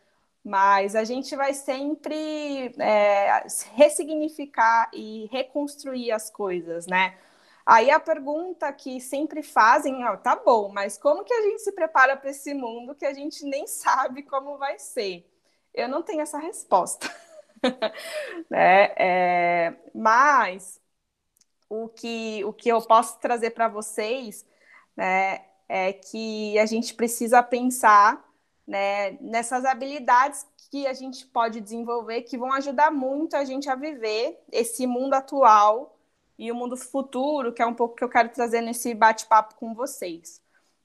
mas 0.44 0.96
a 0.96 1.04
gente 1.04 1.36
vai 1.36 1.54
sempre 1.54 2.74
é, 2.80 3.46
ressignificar 3.76 4.90
e 4.92 5.30
reconstruir 5.32 6.12
as 6.12 6.32
coisas, 6.32 6.88
né? 6.88 7.16
Aí 7.64 7.92
a 7.92 8.00
pergunta 8.00 8.74
que 8.74 9.00
sempre 9.00 9.44
fazem, 9.44 10.04
ó, 10.04 10.18
tá 10.18 10.36
bom, 10.36 10.70
mas 10.70 10.98
como 10.98 11.24
que 11.24 11.34
a 11.34 11.44
gente 11.44 11.62
se 11.62 11.74
prepara 11.74 12.18
para 12.18 12.32
esse 12.32 12.56
mundo 12.56 12.96
que 12.96 13.06
a 13.06 13.14
gente 13.14 13.46
nem 13.46 13.68
sabe 13.68 14.24
como 14.24 14.58
vai 14.58 14.80
ser? 14.80 15.30
eu 15.76 15.90
não 15.90 16.02
tenho 16.02 16.22
essa 16.22 16.40
resposta. 16.40 17.14
né? 18.50 18.94
É, 18.98 19.74
mas 19.94 20.80
o 21.70 21.88
que, 21.90 22.44
o 22.46 22.54
que 22.54 22.70
eu 22.70 22.82
posso 22.82 23.20
trazer 23.20 23.52
para 23.52 23.68
vocês 23.68 24.46
né, 24.96 25.46
é 25.68 25.94
que 25.94 26.58
a 26.60 26.66
gente 26.66 26.94
precisa 26.94 27.42
pensar 27.42 28.24
né, 28.68 29.12
nessas 29.22 29.66
habilidades 29.66 30.46
que 30.72 30.88
a 30.88 30.94
gente 30.94 31.26
pode 31.28 31.62
desenvolver 31.62 32.24
que 32.24 32.38
vão 32.38 32.52
ajudar 32.54 32.92
muito 32.92 33.36
a 33.36 33.46
gente 33.46 33.70
a 33.70 33.76
viver 33.76 34.40
esse 34.52 34.88
mundo 34.88 35.14
atual 35.14 35.98
e 36.38 36.52
o 36.52 36.56
mundo 36.56 36.76
futuro, 36.76 37.54
que 37.54 37.62
é 37.62 37.66
um 37.66 37.74
pouco 37.74 37.96
que 37.96 38.04
eu 38.04 38.10
quero 38.10 38.30
trazer 38.30 38.62
nesse 38.62 38.94
bate-papo 38.94 39.56
com 39.56 39.74
vocês. 39.74 40.42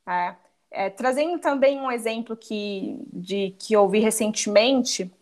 É, 0.06 0.36
é, 0.70 0.90
trazendo 0.90 1.38
também 1.40 1.80
um 1.80 1.90
exemplo 1.90 2.36
que, 2.36 2.96
de, 3.12 3.50
que 3.58 3.74
eu 3.74 3.88
vi 3.88 3.98
recentemente, 3.98 5.12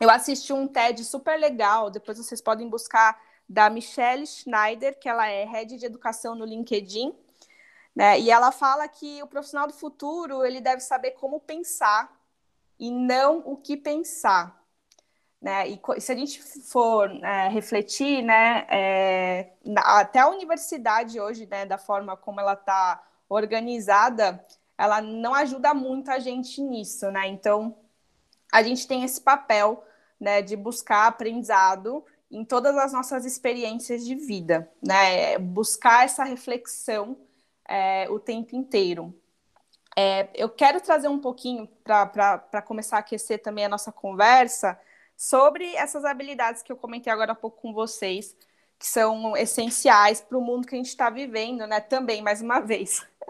eu 0.00 0.10
assisti 0.10 0.52
um 0.52 0.66
TED 0.66 1.04
super 1.04 1.38
legal, 1.38 1.90
depois 1.90 2.18
vocês 2.18 2.40
podem 2.40 2.68
buscar, 2.68 3.20
da 3.48 3.68
Michelle 3.68 4.26
Schneider, 4.26 4.98
que 4.98 5.08
ela 5.08 5.28
é 5.28 5.44
head 5.44 5.76
de 5.76 5.84
educação 5.84 6.34
no 6.34 6.44
LinkedIn, 6.44 7.14
né? 7.94 8.18
E 8.18 8.30
ela 8.30 8.50
fala 8.50 8.88
que 8.88 9.22
o 9.22 9.26
profissional 9.26 9.66
do 9.66 9.72
futuro 9.72 10.44
ele 10.44 10.60
deve 10.60 10.80
saber 10.80 11.12
como 11.12 11.38
pensar 11.38 12.10
e 12.78 12.90
não 12.90 13.38
o 13.44 13.56
que 13.56 13.76
pensar. 13.76 14.62
Né? 15.40 15.68
E 15.68 15.80
se 16.00 16.10
a 16.10 16.16
gente 16.16 16.42
for 16.42 17.10
é, 17.22 17.48
refletir, 17.48 18.22
né, 18.22 18.66
é, 18.70 19.52
até 19.76 20.20
a 20.20 20.28
universidade 20.28 21.20
hoje, 21.20 21.44
né, 21.44 21.66
da 21.66 21.76
forma 21.76 22.16
como 22.16 22.40
ela 22.40 22.54
está 22.54 23.06
organizada, 23.28 24.42
ela 24.78 25.02
não 25.02 25.34
ajuda 25.34 25.74
muito 25.74 26.10
a 26.10 26.18
gente 26.18 26.62
nisso, 26.62 27.10
né? 27.10 27.28
Então, 27.28 27.76
a 28.54 28.62
gente 28.62 28.86
tem 28.86 29.02
esse 29.02 29.20
papel, 29.20 29.84
né, 30.20 30.40
de 30.40 30.54
buscar 30.54 31.08
aprendizado 31.08 32.04
em 32.30 32.44
todas 32.44 32.76
as 32.78 32.92
nossas 32.92 33.24
experiências 33.24 34.04
de 34.04 34.14
vida, 34.14 34.70
né? 34.80 35.36
Buscar 35.38 36.04
essa 36.04 36.22
reflexão 36.22 37.18
é, 37.68 38.08
o 38.08 38.20
tempo 38.20 38.54
inteiro. 38.54 39.12
É, 39.96 40.28
eu 40.34 40.48
quero 40.48 40.80
trazer 40.80 41.08
um 41.08 41.18
pouquinho 41.18 41.66
para 41.82 42.62
começar 42.62 42.98
a 42.98 43.00
aquecer 43.00 43.42
também 43.42 43.64
a 43.64 43.68
nossa 43.68 43.90
conversa 43.90 44.80
sobre 45.16 45.74
essas 45.74 46.04
habilidades 46.04 46.62
que 46.62 46.70
eu 46.70 46.76
comentei 46.76 47.12
agora 47.12 47.32
há 47.32 47.36
pouco 47.36 47.60
com 47.60 47.72
vocês, 47.72 48.36
que 48.78 48.86
são 48.86 49.36
essenciais 49.36 50.20
para 50.20 50.38
o 50.38 50.40
mundo 50.40 50.68
que 50.68 50.76
a 50.76 50.78
gente 50.78 50.90
está 50.90 51.10
vivendo, 51.10 51.66
né? 51.66 51.80
Também, 51.80 52.22
mais 52.22 52.40
uma 52.40 52.60
vez. 52.60 53.04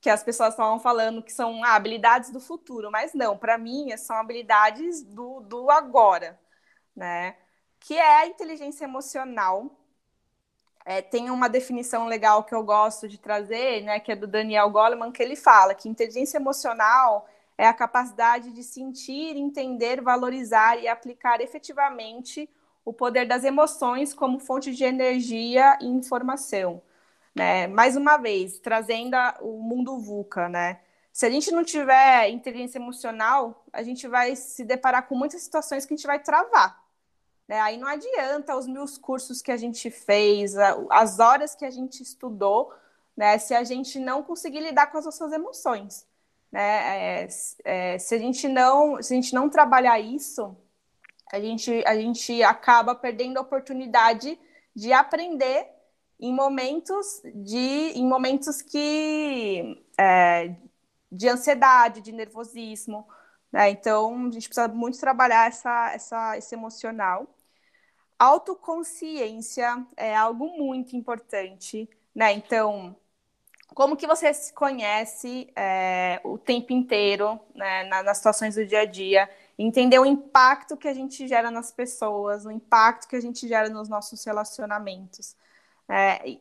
que 0.00 0.10
as 0.10 0.22
pessoas 0.22 0.50
estavam 0.50 0.78
falando 0.80 1.22
que 1.22 1.32
são 1.32 1.62
ah, 1.64 1.74
habilidades 1.74 2.30
do 2.30 2.40
futuro, 2.40 2.90
mas 2.90 3.12
não, 3.14 3.36
para 3.36 3.58
mim 3.58 3.96
são 3.96 4.16
habilidades 4.16 5.02
do, 5.02 5.40
do 5.40 5.70
agora, 5.70 6.40
né? 6.96 7.36
Que 7.78 7.94
é 7.96 8.22
a 8.22 8.26
inteligência 8.26 8.84
emocional, 8.84 9.70
é, 10.84 11.02
tem 11.02 11.30
uma 11.30 11.48
definição 11.48 12.06
legal 12.06 12.44
que 12.44 12.54
eu 12.54 12.62
gosto 12.62 13.06
de 13.08 13.18
trazer, 13.18 13.82
né, 13.82 14.00
que 14.00 14.12
é 14.12 14.16
do 14.16 14.26
Daniel 14.26 14.70
Goleman, 14.70 15.12
que 15.12 15.22
ele 15.22 15.36
fala 15.36 15.74
que 15.74 15.88
inteligência 15.88 16.38
emocional 16.38 17.28
é 17.58 17.66
a 17.66 17.74
capacidade 17.74 18.52
de 18.52 18.62
sentir, 18.64 19.36
entender, 19.36 20.00
valorizar 20.00 20.78
e 20.80 20.88
aplicar 20.88 21.40
efetivamente 21.40 22.48
o 22.84 22.92
poder 22.92 23.26
das 23.26 23.44
emoções 23.44 24.14
como 24.14 24.40
fonte 24.40 24.74
de 24.74 24.82
energia 24.82 25.78
e 25.80 25.86
informação. 25.86 26.82
Né? 27.34 27.66
Mais 27.66 27.96
uma 27.96 28.16
vez, 28.16 28.58
trazendo 28.58 29.16
o 29.40 29.62
mundo 29.62 29.98
VUCA, 29.98 30.48
né? 30.48 30.80
Se 31.12 31.26
a 31.26 31.30
gente 31.30 31.50
não 31.50 31.64
tiver 31.64 32.28
inteligência 32.30 32.78
emocional, 32.78 33.64
a 33.72 33.82
gente 33.82 34.06
vai 34.06 34.36
se 34.36 34.64
deparar 34.64 35.06
com 35.08 35.14
muitas 35.14 35.42
situações 35.42 35.84
que 35.84 35.92
a 35.92 35.96
gente 35.96 36.06
vai 36.06 36.18
travar. 36.18 36.80
Né? 37.48 37.60
Aí 37.60 37.76
não 37.76 37.88
adianta 37.88 38.56
os 38.56 38.66
mil 38.66 38.84
cursos 39.00 39.42
que 39.42 39.50
a 39.50 39.56
gente 39.56 39.90
fez, 39.90 40.54
as 40.88 41.18
horas 41.18 41.54
que 41.54 41.64
a 41.64 41.70
gente 41.70 42.00
estudou, 42.00 42.72
né? 43.16 43.38
se 43.38 43.54
a 43.54 43.64
gente 43.64 43.98
não 43.98 44.22
conseguir 44.22 44.60
lidar 44.60 44.86
com 44.86 44.98
as 44.98 45.04
nossas 45.04 45.32
emoções. 45.32 46.06
Né? 46.50 47.24
É, 47.24 47.28
é, 47.64 47.98
se, 47.98 48.14
a 48.14 48.18
gente 48.18 48.46
não, 48.46 49.02
se 49.02 49.12
a 49.12 49.16
gente 49.16 49.34
não 49.34 49.50
trabalhar 49.50 49.98
isso, 49.98 50.56
a 51.32 51.40
gente, 51.40 51.82
a 51.86 51.96
gente 51.96 52.40
acaba 52.42 52.94
perdendo 52.94 53.38
a 53.38 53.42
oportunidade 53.42 54.38
de 54.74 54.92
aprender 54.92 55.68
em 56.20 56.34
momentos 56.34 57.22
de 57.34 57.58
em 57.58 58.06
momentos 58.06 58.62
que 58.62 59.82
é, 59.98 60.54
de 61.10 61.28
ansiedade, 61.28 62.00
de 62.00 62.12
nervosismo, 62.12 63.06
né? 63.52 63.70
Então 63.70 64.26
a 64.28 64.30
gente 64.30 64.48
precisa 64.48 64.68
muito 64.68 64.98
trabalhar 64.98 65.48
essa, 65.48 65.92
essa, 65.92 66.38
esse 66.38 66.54
emocional. 66.54 67.26
Autoconsciência 68.18 69.86
é 69.96 70.14
algo 70.14 70.46
muito 70.58 70.94
importante, 70.96 71.88
né? 72.14 72.32
Então, 72.32 72.96
como 73.74 73.96
que 73.96 74.06
você 74.06 74.32
se 74.34 74.52
conhece 74.52 75.50
é, 75.56 76.20
o 76.24 76.36
tempo 76.38 76.72
inteiro, 76.72 77.40
né, 77.54 77.84
nas 77.84 78.18
situações 78.18 78.54
do 78.56 78.66
dia 78.66 78.80
a 78.80 78.84
dia, 78.84 79.30
entender 79.58 79.98
o 79.98 80.06
impacto 80.06 80.76
que 80.76 80.88
a 80.88 80.94
gente 80.94 81.26
gera 81.28 81.50
nas 81.50 81.70
pessoas, 81.72 82.44
o 82.44 82.50
impacto 82.50 83.08
que 83.08 83.16
a 83.16 83.20
gente 83.20 83.46
gera 83.48 83.68
nos 83.68 83.88
nossos 83.88 84.24
relacionamentos, 84.24 85.36
é, 85.90 86.38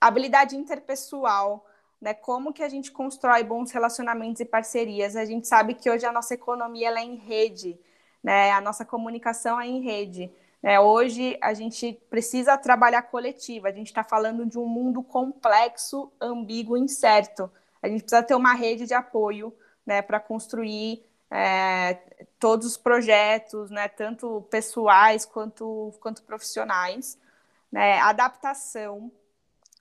habilidade 0.00 0.54
interpessoal, 0.56 1.66
né, 2.00 2.12
como 2.12 2.52
que 2.52 2.62
a 2.62 2.68
gente 2.68 2.92
constrói 2.92 3.42
bons 3.42 3.70
relacionamentos 3.70 4.40
e 4.40 4.44
parcerias. 4.44 5.16
A 5.16 5.24
gente 5.24 5.48
sabe 5.48 5.74
que 5.74 5.90
hoje 5.90 6.04
a 6.04 6.12
nossa 6.12 6.34
economia 6.34 6.90
é 6.90 7.02
em 7.02 7.16
rede, 7.16 7.78
né, 8.22 8.52
a 8.52 8.60
nossa 8.60 8.84
comunicação 8.84 9.60
é 9.60 9.66
em 9.66 9.80
rede. 9.80 10.30
É, 10.62 10.78
hoje 10.78 11.38
a 11.40 11.54
gente 11.54 11.92
precisa 12.10 12.56
trabalhar 12.58 13.02
coletiva, 13.02 13.68
a 13.68 13.72
gente 13.72 13.86
está 13.86 14.04
falando 14.04 14.44
de 14.44 14.58
um 14.58 14.66
mundo 14.66 15.02
complexo, 15.02 16.12
ambíguo, 16.20 16.76
incerto. 16.76 17.50
A 17.82 17.88
gente 17.88 18.02
precisa 18.02 18.22
ter 18.22 18.34
uma 18.34 18.52
rede 18.52 18.86
de 18.86 18.94
apoio 18.94 19.54
né, 19.86 20.02
para 20.02 20.18
construir 20.18 21.04
é, 21.30 21.94
todos 22.38 22.66
os 22.66 22.76
projetos, 22.76 23.70
né, 23.70 23.88
tanto 23.88 24.42
pessoais 24.50 25.24
quanto, 25.24 25.94
quanto 26.00 26.22
profissionais. 26.24 27.18
Né, 27.76 28.00
adaptação, 28.00 29.12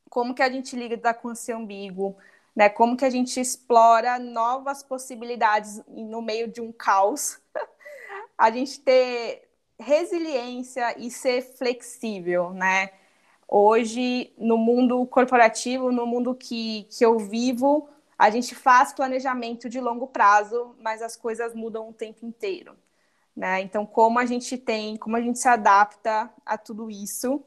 como 0.09 0.35
que 0.35 0.43
a 0.43 0.49
gente 0.49 0.75
lida 0.75 1.13
com 1.13 1.31
esse 1.31 1.53
ambíguo, 1.53 2.17
né, 2.53 2.67
como 2.67 2.97
que 2.97 3.05
a 3.05 3.09
gente 3.09 3.39
explora 3.39 4.19
novas 4.19 4.83
possibilidades 4.83 5.81
no 5.87 6.21
meio 6.21 6.45
de 6.45 6.59
um 6.59 6.73
caos. 6.73 7.39
a 8.37 8.51
gente 8.51 8.81
ter 8.81 9.47
resiliência 9.79 10.93
e 10.99 11.09
ser 11.09 11.41
flexível, 11.41 12.49
né? 12.49 12.89
Hoje, 13.47 14.33
no 14.37 14.57
mundo 14.57 15.05
corporativo, 15.05 15.89
no 15.89 16.05
mundo 16.05 16.35
que, 16.35 16.83
que 16.89 17.05
eu 17.05 17.17
vivo, 17.17 17.87
a 18.19 18.29
gente 18.29 18.53
faz 18.53 18.91
planejamento 18.91 19.69
de 19.69 19.79
longo 19.79 20.07
prazo, 20.07 20.75
mas 20.81 21.01
as 21.01 21.15
coisas 21.15 21.55
mudam 21.55 21.87
o 21.87 21.93
tempo 21.93 22.25
inteiro. 22.25 22.75
Né? 23.33 23.61
Então, 23.61 23.85
como 23.85 24.19
a 24.19 24.25
gente 24.25 24.57
tem, 24.57 24.97
como 24.97 25.15
a 25.15 25.21
gente 25.21 25.39
se 25.39 25.47
adapta 25.47 26.29
a 26.45 26.57
tudo 26.57 26.91
isso, 26.91 27.41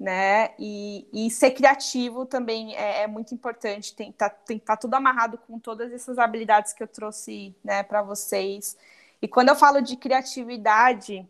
né? 0.00 0.54
E, 0.58 1.06
e 1.12 1.30
ser 1.30 1.50
criativo 1.50 2.24
também 2.24 2.74
é, 2.74 3.02
é 3.02 3.06
muito 3.06 3.34
importante. 3.34 3.94
Tem 3.94 4.10
tá, 4.10 4.30
tem 4.30 4.58
tá 4.58 4.74
tudo 4.74 4.94
amarrado 4.94 5.36
com 5.38 5.58
todas 5.58 5.92
essas 5.92 6.18
habilidades 6.18 6.72
que 6.72 6.82
eu 6.82 6.88
trouxe, 6.88 7.54
né, 7.62 7.82
para 7.82 8.02
vocês. 8.02 8.78
E 9.20 9.28
quando 9.28 9.50
eu 9.50 9.56
falo 9.56 9.82
de 9.82 9.96
criatividade, 9.96 11.28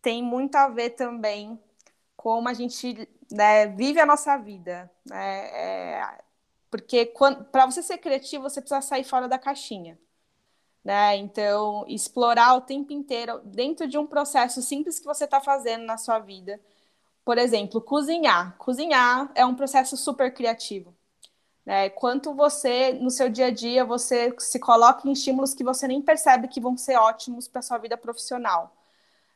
tem 0.00 0.22
muito 0.22 0.56
a 0.56 0.68
ver 0.68 0.90
também 0.90 1.60
como 2.16 2.48
a 2.48 2.54
gente 2.54 3.08
né, 3.30 3.66
vive 3.66 4.00
a 4.00 4.06
nossa 4.06 4.36
vida. 4.38 4.90
Né? 5.04 5.48
É, 5.52 6.18
porque 6.70 7.12
para 7.52 7.66
você 7.66 7.82
ser 7.82 7.98
criativo, 7.98 8.44
você 8.44 8.60
precisa 8.62 8.80
sair 8.80 9.04
fora 9.04 9.28
da 9.28 9.38
caixinha. 9.38 9.98
Né? 10.84 11.16
Então, 11.16 11.84
explorar 11.88 12.54
o 12.54 12.60
tempo 12.62 12.92
inteiro 12.92 13.40
dentro 13.44 13.86
de 13.88 13.98
um 13.98 14.06
processo 14.06 14.62
simples 14.62 14.98
que 14.98 15.04
você 15.04 15.24
está 15.24 15.40
fazendo 15.40 15.84
na 15.84 15.98
sua 15.98 16.18
vida. 16.18 16.60
Por 17.26 17.38
exemplo, 17.38 17.80
cozinhar. 17.80 18.56
Cozinhar 18.56 19.32
é 19.34 19.44
um 19.44 19.56
processo 19.56 19.96
super 19.96 20.32
criativo. 20.32 20.94
Né? 21.64 21.90
Quanto 21.90 22.32
você, 22.32 22.92
no 22.92 23.10
seu 23.10 23.28
dia 23.28 23.46
a 23.46 23.50
dia, 23.50 23.84
você 23.84 24.32
se 24.38 24.60
coloca 24.60 25.08
em 25.08 25.10
estímulos 25.10 25.52
que 25.52 25.64
você 25.64 25.88
nem 25.88 26.00
percebe 26.00 26.46
que 26.46 26.60
vão 26.60 26.76
ser 26.76 26.94
ótimos 26.96 27.48
para 27.48 27.62
sua 27.62 27.78
vida 27.78 27.96
profissional. 27.96 28.72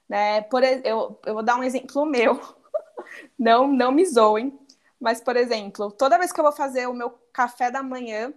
Né? 0.09 0.41
Por, 0.43 0.63
eu, 0.63 1.19
eu 1.27 1.35
vou 1.35 1.43
dar 1.43 1.57
um 1.57 1.65
exemplo 1.65 2.07
meu, 2.07 2.41
não, 3.37 3.67
não 3.67 3.91
me 3.91 4.07
zoem, 4.07 4.57
mas, 5.01 5.21
por 5.21 5.37
exemplo, 5.37 5.91
toda 5.91 6.17
vez 6.17 6.31
que 6.31 6.39
eu 6.39 6.45
vou 6.45 6.53
fazer 6.53 6.87
o 6.87 6.95
meu 6.95 7.11
café 7.33 7.73
da 7.73 7.83
manhã, 7.83 8.33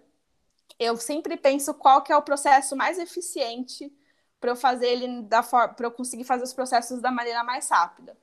eu 0.79 0.97
sempre 0.97 1.37
penso 1.37 1.75
qual 1.75 2.01
que 2.01 2.11
é 2.11 2.17
o 2.17 2.23
processo 2.23 2.75
mais 2.75 2.97
eficiente 2.97 3.93
para 4.41 4.49
eu 4.49 4.55
fazer 4.55 4.87
ele 4.87 5.21
da 5.21 5.43
forma, 5.43 5.75
para 5.75 5.85
eu 5.85 5.91
conseguir 5.91 6.23
fazer 6.23 6.43
os 6.43 6.53
processos 6.53 6.99
da 6.99 7.11
maneira 7.11 7.43
mais 7.43 7.69
rápida. 7.69 8.17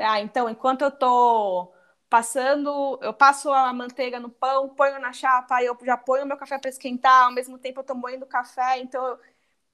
Ah, 0.00 0.20
então, 0.20 0.48
enquanto 0.48 0.82
eu 0.82 0.88
estou 0.88 1.74
passando, 2.08 2.98
eu 3.02 3.12
passo 3.12 3.52
a 3.52 3.72
manteiga 3.72 4.18
no 4.20 4.30
pão, 4.30 4.68
ponho 4.70 4.98
na 4.98 5.12
chapa, 5.12 5.56
aí 5.56 5.66
eu 5.66 5.76
já 5.82 5.96
ponho 5.96 6.26
meu 6.26 6.36
café 6.36 6.58
para 6.58 6.70
esquentar, 6.70 7.24
ao 7.26 7.32
mesmo 7.32 7.58
tempo 7.58 7.80
eu 7.80 7.82
estou 7.82 7.96
moendo 7.96 8.26
café, 8.26 8.78
então 8.78 9.18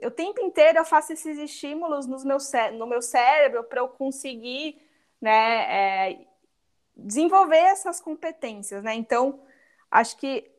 o 0.03 0.11
tempo 0.11 0.41
inteiro 0.41 0.79
eu 0.79 0.85
faço 0.85 1.13
esses 1.13 1.39
estímulos 1.39 2.07
no 2.07 2.23
meu, 2.25 2.39
no 2.79 2.87
meu 2.87 3.01
cérebro 3.03 3.65
para 3.65 3.81
eu 3.81 3.89
conseguir 3.89 4.81
né, 5.21 6.11
é, 6.11 6.27
desenvolver 6.97 7.57
essas 7.57 8.01
competências, 8.01 8.83
né? 8.83 8.95
Então, 8.95 9.41
acho 9.91 10.17
que 10.17 10.51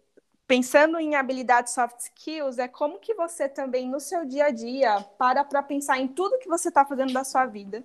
pensando 0.48 1.00
em 1.00 1.16
habilidades 1.16 1.74
soft 1.74 2.00
skills, 2.00 2.58
é 2.60 2.68
como 2.68 3.00
que 3.00 3.14
você 3.14 3.50
também 3.50 3.90
no 3.90 4.00
seu 4.00 4.26
dia 4.26 4.46
a 4.46 4.52
dia 4.52 5.02
para 5.18 5.44
para 5.44 5.64
pensar 5.64 6.00
em 6.00 6.08
tudo 6.08 6.40
que 6.40 6.48
você 6.48 6.70
está 6.70 6.86
fazendo 6.86 7.14
da 7.14 7.24
sua 7.24 7.46
vida, 7.46 7.84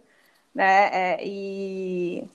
né? 0.54 1.14
É, 1.16 1.26
e 1.26 2.28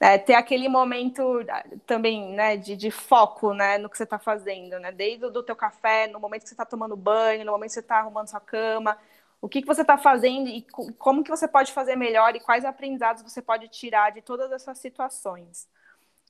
é, 0.00 0.18
ter 0.18 0.34
aquele 0.34 0.68
momento 0.68 1.22
ah, 1.48 1.64
também, 1.86 2.34
né, 2.34 2.56
de, 2.56 2.76
de 2.76 2.90
foco, 2.90 3.54
né, 3.54 3.78
no 3.78 3.88
que 3.88 3.96
você 3.96 4.04
está 4.04 4.18
fazendo, 4.18 4.78
né? 4.80 4.90
Desde 4.92 5.24
o 5.24 5.42
teu 5.42 5.54
café, 5.56 6.08
no 6.08 6.18
momento 6.20 6.42
que 6.42 6.48
você 6.48 6.54
está 6.54 6.66
tomando 6.66 6.96
banho, 6.96 7.44
no 7.44 7.52
momento 7.52 7.70
que 7.70 7.74
você 7.74 7.80
está 7.80 7.98
arrumando 7.98 8.28
sua 8.28 8.40
cama, 8.40 8.98
o 9.40 9.48
que, 9.48 9.60
que 9.60 9.66
você 9.66 9.82
está 9.82 9.98
fazendo 9.98 10.48
e 10.48 10.62
como 10.98 11.24
que 11.24 11.30
você 11.30 11.48
pode 11.48 11.72
fazer 11.72 11.96
melhor 11.96 12.34
e 12.36 12.40
quais 12.40 12.64
aprendizados 12.64 13.22
você 13.22 13.42
pode 13.42 13.68
tirar 13.68 14.10
de 14.12 14.22
todas 14.22 14.52
essas 14.52 14.78
situações, 14.78 15.68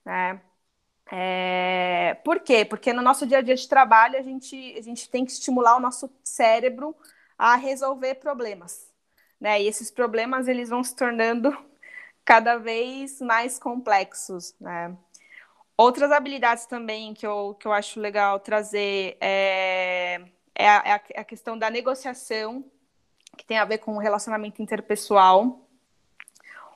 né? 0.04 0.40
É... 1.10 2.14
Por 2.24 2.40
quê? 2.40 2.64
Porque 2.64 2.92
no 2.92 3.02
nosso 3.02 3.26
dia 3.26 3.38
a 3.38 3.42
dia 3.42 3.54
de 3.56 3.68
trabalho 3.68 4.18
a 4.18 4.22
gente, 4.22 4.76
a 4.78 4.82
gente 4.82 5.08
tem 5.10 5.24
que 5.24 5.32
estimular 5.32 5.76
o 5.76 5.80
nosso 5.80 6.10
cérebro 6.24 6.96
a 7.38 7.56
resolver 7.56 8.16
problemas, 8.16 8.91
né? 9.42 9.60
E 9.60 9.66
esses 9.66 9.90
problemas 9.90 10.46
eles 10.46 10.68
vão 10.68 10.84
se 10.84 10.94
tornando 10.94 11.50
cada 12.24 12.56
vez 12.58 13.20
mais 13.20 13.58
complexos, 13.58 14.54
né? 14.60 14.96
Outras 15.76 16.12
habilidades 16.12 16.64
também 16.66 17.12
que 17.12 17.26
eu, 17.26 17.56
que 17.58 17.66
eu 17.66 17.72
acho 17.72 17.98
legal 17.98 18.38
trazer 18.38 19.16
é, 19.20 20.20
é, 20.54 20.68
a, 20.68 20.82
é 20.84 20.92
a 20.92 21.02
é 21.14 21.24
questão 21.24 21.58
da 21.58 21.68
negociação 21.68 22.64
que 23.36 23.44
tem 23.44 23.58
a 23.58 23.64
ver 23.64 23.78
com 23.78 23.96
o 23.96 23.98
relacionamento 23.98 24.62
interpessoal. 24.62 25.66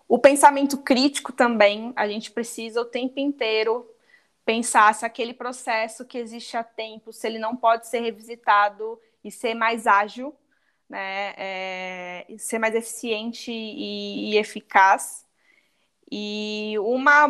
O 0.08 0.18
pensamento 0.18 0.78
crítico 0.78 1.32
também, 1.32 1.92
a 1.94 2.08
gente 2.08 2.32
precisa 2.32 2.80
o 2.80 2.85
tempo 2.85 3.20
inteiro 3.20 3.88
pensar 4.44 4.92
se 4.92 5.06
aquele 5.06 5.35
processo 5.35 6.04
que 6.04 6.18
existe 6.18 6.56
há 6.56 6.64
tempo, 6.64 7.12
se 7.12 7.28
ele 7.28 7.38
não 7.38 7.54
pode 7.54 7.87
ser 7.87 8.00
revisitado 8.00 9.00
e 9.23 9.30
ser 9.30 9.54
mais 9.54 9.87
ágil, 9.87 10.35
né, 10.88 11.35
é, 11.37 12.26
ser 12.38 12.59
mais 12.59 12.75
eficiente 12.75 13.50
e, 13.50 14.35
e, 14.35 14.38
eficaz. 14.38 15.26
E 16.11 16.75
uma 16.78 17.28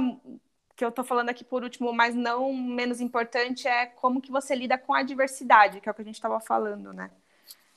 que 0.76 0.84
eu 0.84 0.90
estou 0.90 1.04
falando 1.04 1.30
aqui 1.30 1.42
por 1.42 1.62
último, 1.62 1.92
mas 1.92 2.14
não 2.14 2.52
menos 2.52 3.00
importante, 3.00 3.66
é 3.66 3.86
como 3.86 4.20
que 4.20 4.30
você 4.30 4.54
lida 4.54 4.76
com 4.76 4.92
a 4.92 5.02
diversidade, 5.02 5.80
que 5.80 5.88
é 5.88 5.92
o 5.92 5.94
que 5.94 6.02
a 6.02 6.04
gente 6.04 6.16
estava 6.16 6.38
falando, 6.38 6.92
né? 6.92 7.10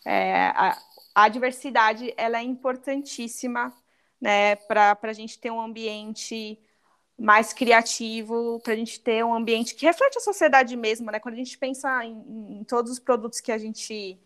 É, 0.05 0.47
a, 0.47 0.77
a 1.15 1.29
diversidade 1.29 2.13
ela 2.17 2.39
é 2.39 2.43
importantíssima 2.43 3.73
né, 4.19 4.55
para 4.55 4.97
a 5.01 5.13
gente 5.13 5.39
ter 5.39 5.51
um 5.51 5.61
ambiente 5.61 6.59
mais 7.17 7.53
criativo, 7.53 8.59
para 8.63 8.73
a 8.73 8.75
gente 8.75 8.99
ter 8.99 9.23
um 9.25 9.33
ambiente 9.33 9.75
que 9.75 9.85
reflete 9.85 10.17
a 10.17 10.21
sociedade 10.21 10.75
mesmo, 10.75 11.11
né? 11.11 11.19
Quando 11.19 11.35
a 11.35 11.37
gente 11.37 11.57
pensa 11.57 12.03
em, 12.05 12.59
em 12.59 12.63
todos 12.63 12.91
os 12.91 12.99
produtos 12.99 13.39
que 13.41 13.51
a 13.51 13.57
gente 13.57 14.19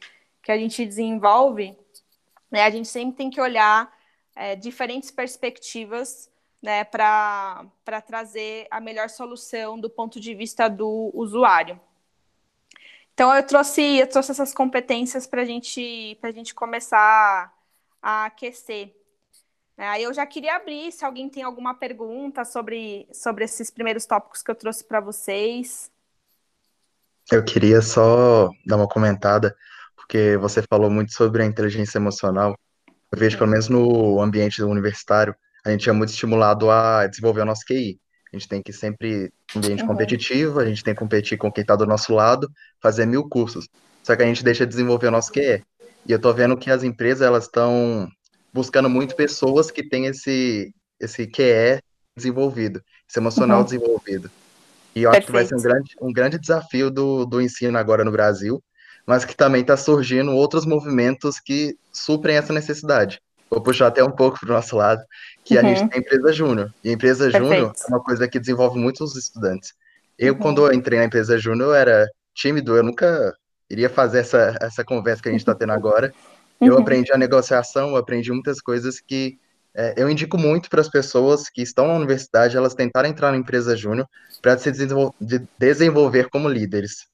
que 0.44 0.52
a 0.52 0.58
gente 0.58 0.86
desenvolve, 0.86 1.76
né, 2.52 2.64
a 2.64 2.70
gente 2.70 2.88
sempre 2.88 3.16
tem 3.16 3.30
que 3.30 3.42
olhar 3.42 3.92
é, 4.36 4.56
diferentes 4.56 5.10
perspectivas 5.10 6.30
né, 6.62 6.84
para 6.84 7.66
trazer 8.06 8.68
a 8.70 8.80
melhor 8.80 9.10
solução 9.10 9.80
do 9.80 9.90
ponto 9.90 10.20
de 10.20 10.36
vista 10.36 10.70
do 10.70 11.10
usuário. 11.14 11.80
Então 13.14 13.34
eu 13.36 13.44
trouxe, 13.46 14.00
eu 14.00 14.08
trouxe 14.08 14.32
essas 14.32 14.54
competências 14.54 15.28
para 15.28 15.46
gente, 15.46 16.18
a 16.22 16.32
gente 16.32 16.54
começar 16.54 17.54
a 18.02 18.26
aquecer. 18.26 18.94
É, 19.78 19.88
aí 19.88 20.04
eu 20.04 20.14
já 20.14 20.26
queria 20.26 20.56
abrir, 20.56 20.92
se 20.92 21.04
alguém 21.04 21.30
tem 21.30 21.44
alguma 21.44 21.74
pergunta 21.74 22.46
sobre, 22.46 23.08
sobre 23.12 23.44
esses 23.44 23.72
primeiros 23.72 24.06
tópicos 24.06 24.42
que 24.42 24.50
eu 24.50 24.56
trouxe 24.56 24.84
para 24.84 25.00
vocês. 25.00 25.92
Eu 27.32 27.44
queria 27.44 27.82
só 27.82 28.50
dar 28.66 28.78
uma 28.78 28.88
comentada, 28.88 29.56
porque 30.04 30.38
você 30.38 30.62
falou 30.62 30.90
muito 30.90 31.14
sobre 31.14 31.42
a 31.42 31.46
inteligência 31.46 31.98
emocional. 31.98 32.58
Eu 33.12 33.18
vejo, 33.18 33.38
pelo 33.38 33.50
menos 33.50 33.70
no 33.70 34.22
ambiente 34.22 34.62
universitário, 34.62 35.34
a 35.66 35.72
gente 35.72 35.90
é 35.90 35.94
muito 35.94 36.10
estimulado 36.10 36.70
a 36.70 37.08
desenvolver 37.08 37.42
o 37.42 37.46
nosso 37.46 37.66
QI. 37.66 38.00
A 38.32 38.36
gente 38.36 38.48
tem 38.48 38.62
que 38.62 38.74
sempre, 38.74 39.32
um 39.56 39.60
ambiente 39.60 39.82
uhum. 39.82 39.88
competitivo, 39.88 40.60
a 40.60 40.66
gente 40.66 40.84
tem 40.84 40.94
que 40.94 41.00
competir 41.00 41.38
com 41.38 41.52
quem 41.52 41.62
está 41.62 41.76
do 41.76 41.86
nosso 41.86 42.14
lado, 42.14 42.52
fazer 42.82 43.06
mil 43.06 43.28
cursos. 43.30 43.68
Só 44.04 44.16
que 44.16 44.24
a 44.24 44.26
gente 44.26 44.44
deixa 44.44 44.66
de 44.66 44.72
desenvolver 44.72 45.08
o 45.08 45.12
nosso 45.12 45.32
QE. 45.32 45.64
E 46.06 46.12
eu 46.12 46.18
estou 46.18 46.34
vendo 46.34 46.58
que 46.58 46.70
as 46.70 46.84
empresas, 46.84 47.22
elas 47.22 47.46
estão 47.46 48.10
buscando 48.52 48.90
muito 48.90 49.16
pessoas 49.16 49.72
que 49.72 49.88
têm 49.88 50.08
esse, 50.08 50.74
esse 51.00 51.28
QE 51.28 51.82
desenvolvido, 52.16 52.84
esse 53.10 53.20
emocional 53.20 53.60
uhum. 53.60 53.66
desenvolvido. 53.66 54.30
E 54.96 55.04
eu 55.04 55.10
acho 55.12 55.22
Perfeito. 55.22 55.26
que 55.28 55.32
vai 55.32 55.46
ser 55.46 55.56
um 55.56 55.62
grande, 55.62 55.96
um 56.02 56.14
grande 56.14 56.40
desafio 56.40 56.92
do, 56.92 57.26
do 57.26 57.42
ensino 57.42 57.78
agora 57.78 58.04
no 58.04 58.12
Brasil, 58.12 58.62
mas 59.06 59.26
que 59.26 59.36
também 59.36 59.62
está 59.62 59.76
surgindo 59.76 60.32
outros 60.32 60.66
movimentos 60.66 61.40
que 61.40 61.78
suprem 61.92 62.38
essa 62.38 62.54
necessidade. 62.54 63.22
Vou 63.50 63.62
puxar 63.62 63.88
até 63.88 64.04
um 64.04 64.12
pouco 64.12 64.40
para 64.40 64.50
o 64.50 64.54
nosso 64.54 64.76
lado, 64.76 65.02
que 65.44 65.56
uhum. 65.56 65.60
a 65.60 65.64
gente 65.64 65.90
tem 65.90 66.00
empresa 66.00 66.34
júnior. 66.34 66.74
E 66.84 66.90
a 66.90 66.94
empresa 66.94 67.30
júnior 67.30 67.74
é 67.80 67.88
uma 67.88 68.02
coisa 68.02 68.28
que 68.28 68.40
desenvolve 68.40 68.80
muitos 68.80 69.16
estudantes. 69.16 69.74
Eu, 70.18 70.34
uhum. 70.34 70.40
quando 70.40 70.66
eu 70.66 70.74
entrei 70.74 71.00
na 71.00 71.06
empresa 71.06 71.38
júnior, 71.38 71.70
eu 71.70 71.76
era 71.76 72.10
tímido, 72.34 72.76
eu 72.76 72.84
nunca 72.84 73.34
iria 73.70 73.90
fazer 73.90 74.20
essa, 74.20 74.58
essa 74.62 74.84
conversa 74.84 75.22
que 75.22 75.30
a 75.30 75.32
gente 75.32 75.42
está 75.42 75.54
tendo 75.54 75.72
agora. 75.72 76.14
Eu 76.60 76.74
uhum. 76.74 76.82
aprendi 76.82 77.12
a 77.12 77.18
negociação, 77.18 77.90
eu 77.90 77.98
aprendi 77.98 78.32
muitas 78.32 78.62
coisas 78.62 79.00
que 79.00 79.38
é, 79.76 79.96
eu 79.98 80.10
indico 80.10 80.38
muito 80.38 80.70
para 80.70 80.82
as 80.82 80.90
pessoas 80.90 81.50
que 81.50 81.62
estão 81.62 81.88
na 81.88 81.96
universidade, 81.96 82.56
elas 82.56 82.76
tentarem 82.76 83.12
entrar 83.12 83.32
na 83.32 83.38
empresa 83.38 83.76
júnior 83.76 84.08
para 84.42 84.58
se 84.58 84.72
desenvol 84.72 85.16
de 85.20 85.42
desenvolver 85.58 86.30
como 86.30 86.48
líderes. 86.48 87.08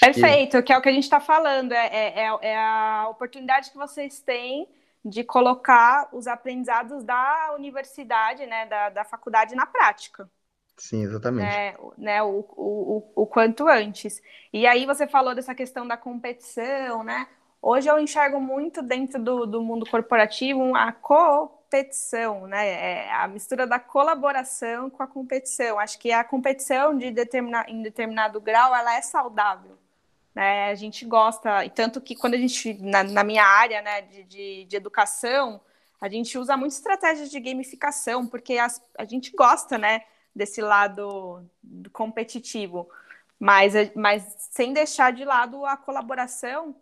Perfeito, 0.00 0.62
que... 0.62 0.72
é 0.72 0.78
o 0.78 0.82
que 0.82 0.88
a 0.88 0.92
gente 0.92 1.04
está 1.04 1.20
falando, 1.20 1.72
é, 1.72 1.86
é, 1.86 2.20
é, 2.20 2.38
é 2.42 2.56
a 2.56 3.08
oportunidade 3.10 3.70
que 3.70 3.76
vocês 3.76 4.20
têm 4.20 4.68
de 5.04 5.24
colocar 5.24 6.08
os 6.12 6.26
aprendizados 6.26 7.02
da 7.04 7.54
universidade, 7.56 8.46
né, 8.46 8.66
da, 8.66 8.90
da 8.90 9.04
faculdade 9.04 9.54
na 9.54 9.66
prática. 9.66 10.28
Sim, 10.76 11.02
exatamente. 11.02 11.48
Né, 11.48 11.74
né, 11.96 12.22
o, 12.22 12.44
o, 12.56 13.12
o 13.16 13.26
quanto 13.26 13.66
antes. 13.66 14.22
E 14.52 14.66
aí 14.66 14.86
você 14.86 15.06
falou 15.06 15.34
dessa 15.34 15.54
questão 15.54 15.86
da 15.86 15.96
competição, 15.96 17.02
né? 17.02 17.26
Hoje 17.60 17.88
eu 17.88 17.98
enxergo 17.98 18.40
muito 18.40 18.80
dentro 18.80 19.20
do, 19.20 19.44
do 19.44 19.62
mundo 19.62 19.84
corporativo 19.90 20.76
a 20.76 20.92
competição, 21.68 22.46
né? 22.46 22.66
É 22.66 23.12
a 23.12 23.28
mistura 23.28 23.66
da 23.66 23.78
colaboração 23.78 24.88
com 24.88 25.02
a 25.02 25.06
competição. 25.06 25.78
Acho 25.78 25.98
que 25.98 26.10
a 26.10 26.24
competição 26.24 26.96
de 26.96 27.10
determina, 27.10 27.64
em 27.68 27.82
determinado 27.82 28.40
grau 28.40 28.74
ela 28.74 28.96
é 28.96 29.02
saudável. 29.02 29.78
Né? 30.34 30.70
A 30.70 30.74
gente 30.74 31.04
gosta, 31.04 31.64
e 31.64 31.70
tanto 31.70 32.00
que 32.00 32.16
quando 32.16 32.34
a 32.34 32.38
gente, 32.38 32.74
na, 32.80 33.04
na 33.04 33.22
minha 33.22 33.44
área 33.44 33.82
né, 33.82 34.02
de, 34.02 34.24
de, 34.24 34.64
de, 34.64 34.76
educação, 34.76 35.60
a 36.00 36.08
gente 36.08 36.38
usa 36.38 36.56
muito 36.56 36.72
estratégias 36.72 37.30
de 37.30 37.38
gamificação, 37.38 38.26
porque 38.26 38.56
as, 38.56 38.80
a 38.96 39.04
gente 39.04 39.30
gosta 39.32 39.76
né, 39.76 40.02
desse 40.34 40.62
lado 40.62 41.44
competitivo, 41.92 42.88
mas, 43.38 43.74
mas 43.94 44.22
sem 44.50 44.72
deixar 44.72 45.12
de 45.12 45.24
lado 45.24 45.66
a 45.66 45.76
colaboração, 45.76 46.74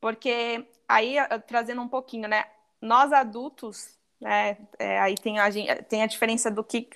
porque 0.00 0.66
aí, 0.88 1.16
trazendo 1.46 1.82
um 1.82 1.88
pouquinho, 1.88 2.28
né, 2.28 2.46
nós 2.80 3.12
adultos, 3.12 3.96
né, 4.22 4.56
é, 4.78 5.00
aí 5.00 5.16
tem 5.16 5.38
a, 5.38 5.50
tem 5.82 6.02
a 6.02 6.06
diferença 6.06 6.50
do 6.50 6.64
que 6.64 6.88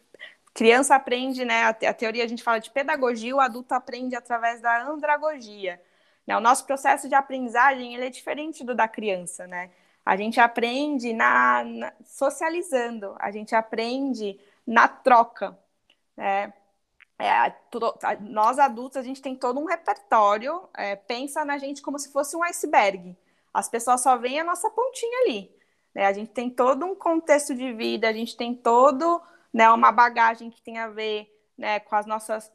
criança 0.55 0.95
aprende, 0.95 1.45
né, 1.45 1.65
a, 1.65 1.69
a 1.69 1.95
teoria 1.95 2.25
a 2.25 2.29
gente 2.29 2.43
fala 2.43 2.59
de 2.59 2.71
pedagogia, 2.71 3.37
o 3.37 3.41
adulto 3.41 3.75
aprende 3.75 4.17
através 4.17 4.61
da 4.61 4.85
andragogia. 4.89 5.81
Né? 6.27 6.37
O 6.37 6.41
nosso 6.41 6.65
processo 6.67 7.09
de 7.09 7.15
aprendizagem 7.15 7.95
ele 7.95 8.07
é 8.07 8.11
diferente 8.11 8.65
do 8.65 8.75
da 8.75 8.89
criança, 8.89 9.47
né? 9.47 9.71
A 10.05 10.17
gente 10.17 10.41
aprende 10.41 11.12
na, 11.12 11.65
na 11.65 11.93
socializando, 12.05 13.15
a 13.19 13.31
gente 13.31 13.55
aprende 13.55 14.39
na 14.67 14.89
troca, 14.89 15.59
né? 16.17 16.53
É, 17.19 17.55
nós 18.21 18.59
adultos 18.59 18.99
a 18.99 19.03
gente 19.03 19.23
tem 19.23 19.35
todo 19.35 19.59
um 19.59 19.65
repertório, 19.65 20.69
é, 20.75 20.97
pensa 20.97 21.45
na 21.45 21.59
gente 21.59 21.81
como 21.83 21.99
se 21.99 22.12
fosse 22.12 22.37
um 22.37 22.43
iceberg. 22.45 23.17
As 23.55 23.69
pessoas 23.69 24.03
só 24.03 24.17
veem 24.19 24.41
a 24.41 24.45
nossa 24.45 24.71
pontinha 24.71 25.21
ali. 25.23 25.56
Né? 25.97 26.05
A 26.05 26.13
gente 26.13 26.31
tem 26.31 26.51
todo 26.51 26.85
um 26.85 26.95
contexto 26.95 27.55
de 27.55 27.73
vida, 27.73 28.07
a 28.07 28.13
gente 28.13 28.37
tem 28.37 28.55
todo 28.55 29.19
né, 29.51 29.71
uma 29.71 29.91
bagagem 29.91 30.51
que 30.51 30.61
tem 30.61 30.77
a 30.77 30.89
ver 30.89 31.27
né, 31.57 31.81
com 31.81 31.97
as 31.97 32.05
nossas 32.05 32.53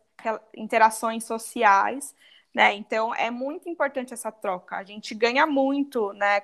interações 0.55 1.23
sociais. 1.23 2.13
Né? 2.53 2.75
Então 2.75 3.15
é 3.15 3.31
muito 3.31 3.67
importante 3.67 4.13
essa 4.13 4.31
troca. 4.31 4.77
A 4.77 4.83
gente 4.83 5.15
ganha 5.15 5.47
muito, 5.47 6.13
né, 6.13 6.43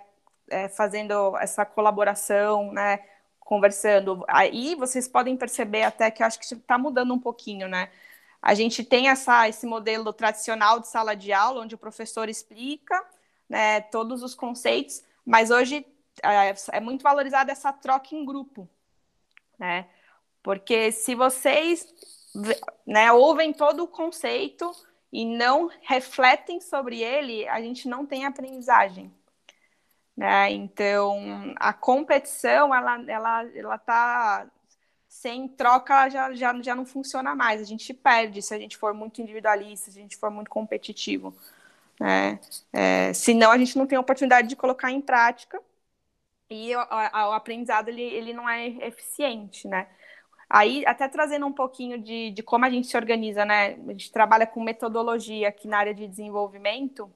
é, 0.49 0.67
fazendo 0.69 1.37
essa 1.37 1.63
colaboração, 1.63 2.73
né, 2.73 3.05
conversando. 3.39 4.25
Aí 4.27 4.73
vocês 4.73 5.07
podem 5.07 5.37
perceber 5.37 5.83
até 5.83 6.09
que 6.09 6.23
acho 6.23 6.39
que 6.39 6.45
está 6.51 6.79
mudando 6.79 7.13
um 7.13 7.19
pouquinho, 7.19 7.67
né? 7.67 7.91
A 8.41 8.55
gente 8.55 8.83
tem 8.83 9.09
essa, 9.09 9.47
esse 9.47 9.67
modelo 9.67 10.11
tradicional 10.11 10.79
de 10.79 10.87
sala 10.87 11.15
de 11.15 11.31
aula, 11.31 11.61
onde 11.61 11.75
o 11.75 11.77
professor 11.77 12.27
explica, 12.27 13.03
né, 13.47 13.81
todos 13.81 14.23
os 14.23 14.33
conceitos, 14.33 15.03
mas 15.25 15.51
hoje 15.51 15.85
é, 16.23 16.79
muito 16.79 17.03
valorizada 17.03 17.51
essa 17.51 17.71
troca 17.71 18.15
em 18.15 18.25
grupo, 18.25 18.69
né? 19.57 19.87
Porque 20.43 20.91
se 20.91 21.13
vocês 21.13 21.85
né, 22.85 23.11
ouvem 23.11 23.51
todo 23.51 23.83
o 23.83 23.87
conceito 23.87 24.71
e 25.11 25.25
não 25.25 25.69
refletem 25.81 26.61
sobre 26.61 27.01
ele, 27.01 27.47
a 27.47 27.59
gente 27.61 27.87
não 27.87 28.05
tem 28.05 28.25
aprendizagem. 28.25 29.13
Né? 30.15 30.51
Então, 30.51 31.53
a 31.57 31.73
competição, 31.73 32.73
ela, 32.73 33.03
ela, 33.07 33.45
ela 33.55 33.77
tá 33.77 34.47
sem 35.07 35.47
troca, 35.47 36.09
já, 36.09 36.33
já, 36.33 36.61
já 36.61 36.75
não 36.75 36.85
funciona 36.85 37.35
mais. 37.35 37.61
A 37.61 37.65
gente 37.65 37.93
perde 37.93 38.41
se 38.41 38.53
a 38.53 38.59
gente 38.59 38.77
for 38.77 38.93
muito 38.93 39.21
individualista, 39.21 39.91
se 39.91 39.99
a 39.99 40.01
gente 40.01 40.17
for 40.17 40.31
muito 40.31 40.49
competitivo. 40.49 41.35
Né? 41.99 42.39
É, 42.71 43.13
senão, 43.13 43.51
a 43.51 43.57
gente 43.57 43.77
não 43.77 43.85
tem 43.85 43.97
a 43.97 44.01
oportunidade 44.01 44.47
de 44.47 44.55
colocar 44.55 44.91
em 44.91 45.01
prática 45.01 45.61
e 46.49 46.75
o, 46.75 46.79
o 46.79 47.33
aprendizado 47.33 47.89
ele, 47.89 48.01
ele 48.01 48.33
não 48.33 48.49
é 48.49 48.67
eficiente, 48.87 49.67
né? 49.67 49.87
Aí, 50.49 50.85
até 50.85 51.07
trazendo 51.09 51.45
um 51.45 51.51
pouquinho 51.51 51.97
de, 52.01 52.31
de 52.31 52.41
como 52.41 52.65
a 52.65 52.69
gente 52.69 52.87
se 52.87 52.95
organiza, 52.95 53.43
né? 53.45 53.73
A 53.87 53.91
gente 53.91 54.11
trabalha 54.11 54.47
com 54.47 54.63
metodologia 54.63 55.49
aqui 55.49 55.67
na 55.67 55.77
área 55.79 55.93
de 55.93 56.07
desenvolvimento, 56.07 57.11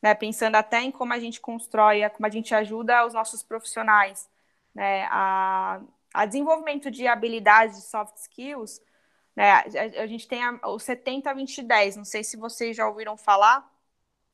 né? 0.00 0.14
Pensando 0.14 0.54
até 0.56 0.82
em 0.82 0.90
como 0.92 1.12
a 1.12 1.18
gente 1.18 1.40
constrói, 1.40 2.08
como 2.10 2.26
a 2.26 2.30
gente 2.30 2.54
ajuda 2.54 3.04
os 3.06 3.14
nossos 3.14 3.42
profissionais, 3.42 4.30
né? 4.74 5.06
A, 5.10 5.80
a 6.14 6.26
desenvolvimento 6.26 6.90
de 6.90 7.06
habilidades, 7.08 7.76
de 7.78 7.82
soft 7.82 8.16
skills, 8.16 8.80
né? 9.34 9.50
A, 9.52 10.02
a 10.02 10.06
gente 10.06 10.28
tem 10.28 10.42
a, 10.44 10.52
o 10.68 10.78
70-20-10, 10.78 11.96
não 11.96 12.04
sei 12.04 12.22
se 12.24 12.36
vocês 12.36 12.76
já 12.76 12.88
ouviram 12.88 13.16
falar, 13.16 13.68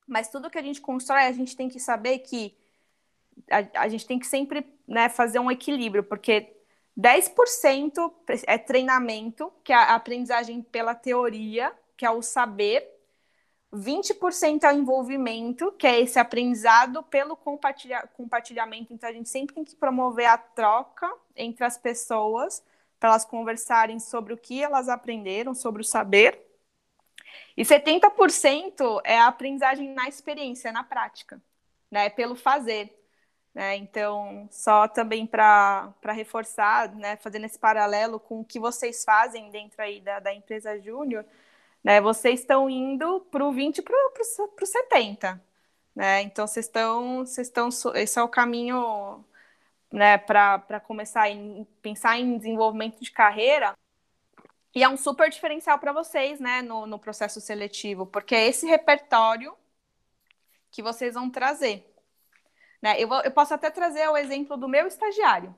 mas 0.06 0.28
tudo 0.28 0.50
que 0.50 0.58
a 0.58 0.62
gente 0.62 0.80
constrói, 0.82 1.24
a 1.24 1.32
gente 1.32 1.56
tem 1.56 1.68
que 1.68 1.80
saber 1.80 2.18
que 2.20 2.54
a, 3.50 3.82
a 3.82 3.88
gente 3.88 4.06
tem 4.06 4.18
que 4.18 4.26
sempre 4.26 4.66
né, 4.86 5.08
fazer 5.08 5.38
um 5.38 5.50
equilíbrio, 5.50 6.02
porque 6.02 6.54
10% 6.96 8.12
é 8.46 8.56
treinamento, 8.56 9.52
que 9.62 9.72
é 9.72 9.76
a 9.76 9.94
aprendizagem 9.94 10.62
pela 10.62 10.94
teoria, 10.94 11.72
que 11.96 12.06
é 12.06 12.10
o 12.10 12.22
saber. 12.22 12.90
20% 13.72 14.62
é 14.62 14.72
o 14.72 14.76
envolvimento, 14.76 15.72
que 15.72 15.86
é 15.86 16.00
esse 16.00 16.18
aprendizado 16.18 17.02
pelo 17.02 17.36
compartilha 17.36 18.08
compartilhamento. 18.16 18.92
Então, 18.92 19.08
a 19.08 19.12
gente 19.12 19.28
sempre 19.28 19.56
tem 19.56 19.64
que 19.64 19.74
promover 19.74 20.26
a 20.26 20.38
troca 20.38 21.12
entre 21.34 21.64
as 21.64 21.76
pessoas, 21.76 22.62
para 23.00 23.10
elas 23.10 23.24
conversarem 23.24 23.98
sobre 23.98 24.32
o 24.32 24.36
que 24.36 24.62
elas 24.62 24.88
aprenderam, 24.88 25.54
sobre 25.54 25.82
o 25.82 25.84
saber. 25.84 26.40
E 27.56 27.64
70% 27.64 29.00
é 29.04 29.18
a 29.18 29.26
aprendizagem 29.26 29.92
na 29.92 30.08
experiência, 30.08 30.72
na 30.72 30.84
prática, 30.84 31.42
né? 31.90 32.08
Pelo 32.10 32.36
fazer. 32.36 33.03
Né? 33.54 33.76
Então, 33.76 34.48
só 34.50 34.88
também 34.88 35.26
para 35.26 35.94
reforçar, 36.06 36.92
né, 36.96 37.16
fazendo 37.16 37.46
esse 37.46 37.58
paralelo 37.58 38.18
com 38.18 38.40
o 38.40 38.44
que 38.44 38.58
vocês 38.58 39.04
fazem 39.04 39.50
dentro 39.50 39.80
aí 39.80 40.00
da, 40.00 40.18
da 40.18 40.34
empresa 40.34 40.78
Júnior, 40.80 41.24
né, 41.82 42.00
vocês 42.00 42.40
estão 42.40 42.68
indo 42.68 43.20
para 43.30 43.44
o 43.44 43.52
20 43.52 43.80
para 43.82 43.96
o 43.96 44.66
70. 44.66 45.40
Né? 45.94 46.22
Então, 46.22 46.46
vocês 46.46 46.66
estão, 46.66 47.20
vocês 47.20 47.46
estão. 47.46 47.68
Esse 47.94 48.18
é 48.18 48.22
o 48.22 48.28
caminho 48.28 49.24
né, 49.92 50.18
para 50.18 50.80
começar 50.80 51.28
a 51.28 51.34
pensar 51.80 52.18
em 52.18 52.36
desenvolvimento 52.36 53.00
de 53.00 53.12
carreira. 53.12 53.76
E 54.74 54.82
é 54.82 54.88
um 54.88 54.96
super 54.96 55.30
diferencial 55.30 55.78
para 55.78 55.92
vocês 55.92 56.40
né, 56.40 56.60
no, 56.62 56.86
no 56.86 56.98
processo 56.98 57.40
seletivo, 57.40 58.06
porque 58.06 58.34
é 58.34 58.48
esse 58.48 58.66
repertório 58.66 59.56
que 60.72 60.82
vocês 60.82 61.14
vão 61.14 61.30
trazer. 61.30 61.93
Né? 62.84 63.00
Eu, 63.00 63.08
vou, 63.08 63.22
eu 63.22 63.30
posso 63.30 63.54
até 63.54 63.70
trazer 63.70 64.06
o 64.10 64.16
exemplo 64.16 64.58
do 64.58 64.68
meu 64.68 64.86
estagiário. 64.86 65.56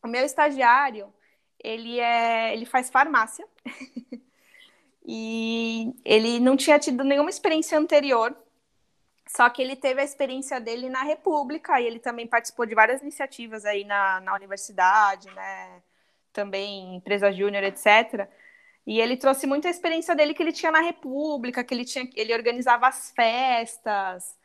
O 0.00 0.06
meu 0.06 0.24
estagiário, 0.24 1.12
ele, 1.58 1.98
é, 1.98 2.52
ele 2.54 2.64
faz 2.64 2.88
farmácia 2.88 3.44
e 5.04 5.92
ele 6.04 6.38
não 6.38 6.56
tinha 6.56 6.78
tido 6.78 7.02
nenhuma 7.02 7.30
experiência 7.30 7.76
anterior, 7.76 8.32
só 9.26 9.50
que 9.50 9.60
ele 9.60 9.74
teve 9.74 10.00
a 10.00 10.04
experiência 10.04 10.60
dele 10.60 10.88
na 10.88 11.02
República 11.02 11.80
e 11.80 11.86
ele 11.86 11.98
também 11.98 12.28
participou 12.28 12.64
de 12.64 12.76
várias 12.76 13.02
iniciativas 13.02 13.64
aí 13.64 13.82
na, 13.82 14.20
na 14.20 14.32
universidade, 14.32 15.28
né? 15.32 15.82
Também 16.32 16.94
empresa 16.94 17.32
júnior, 17.32 17.64
etc. 17.64 18.28
E 18.86 19.00
ele 19.00 19.16
trouxe 19.16 19.48
muita 19.48 19.68
experiência 19.68 20.14
dele 20.14 20.32
que 20.32 20.44
ele 20.44 20.52
tinha 20.52 20.70
na 20.70 20.80
República, 20.80 21.64
que 21.64 21.74
ele 21.74 21.84
tinha, 21.84 22.08
ele 22.14 22.32
organizava 22.32 22.86
as 22.86 23.10
festas, 23.10 24.36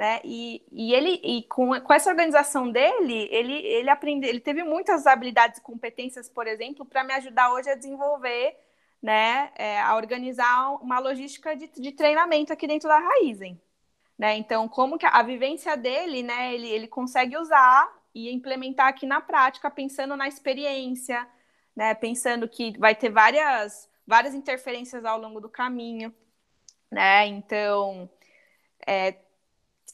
né? 0.00 0.18
E, 0.24 0.64
e 0.72 0.94
ele 0.94 1.20
e 1.22 1.42
com, 1.42 1.78
com 1.78 1.92
essa 1.92 2.08
organização 2.08 2.70
dele, 2.70 3.28
ele 3.30 3.52
ele 3.52 3.90
aprendeu, 3.90 4.30
ele 4.30 4.40
teve 4.40 4.64
muitas 4.64 5.06
habilidades 5.06 5.58
e 5.58 5.62
competências, 5.62 6.26
por 6.26 6.46
exemplo, 6.46 6.86
para 6.86 7.04
me 7.04 7.12
ajudar 7.12 7.52
hoje 7.52 7.68
a 7.68 7.74
desenvolver, 7.74 8.56
né, 9.02 9.52
é, 9.56 9.78
a 9.78 9.94
organizar 9.94 10.70
uma 10.82 10.98
logística 10.98 11.54
de, 11.54 11.68
de 11.68 11.92
treinamento 11.92 12.50
aqui 12.50 12.66
dentro 12.66 12.88
da 12.88 12.98
Raizen. 12.98 13.60
Né? 14.18 14.38
Então, 14.38 14.66
como 14.70 14.96
que 14.96 15.04
a, 15.04 15.10
a 15.10 15.22
vivência 15.22 15.76
dele, 15.76 16.22
né, 16.22 16.54
ele, 16.54 16.70
ele 16.70 16.88
consegue 16.88 17.36
usar 17.36 17.86
e 18.14 18.32
implementar 18.32 18.88
aqui 18.88 19.04
na 19.04 19.20
prática, 19.20 19.70
pensando 19.70 20.16
na 20.16 20.26
experiência, 20.26 21.28
né, 21.76 21.94
pensando 21.94 22.48
que 22.48 22.78
vai 22.78 22.94
ter 22.94 23.10
várias, 23.10 23.86
várias 24.06 24.34
interferências 24.34 25.04
ao 25.04 25.20
longo 25.20 25.42
do 25.42 25.48
caminho, 25.50 26.10
né? 26.90 27.26
Então, 27.26 28.08
é, 28.86 29.14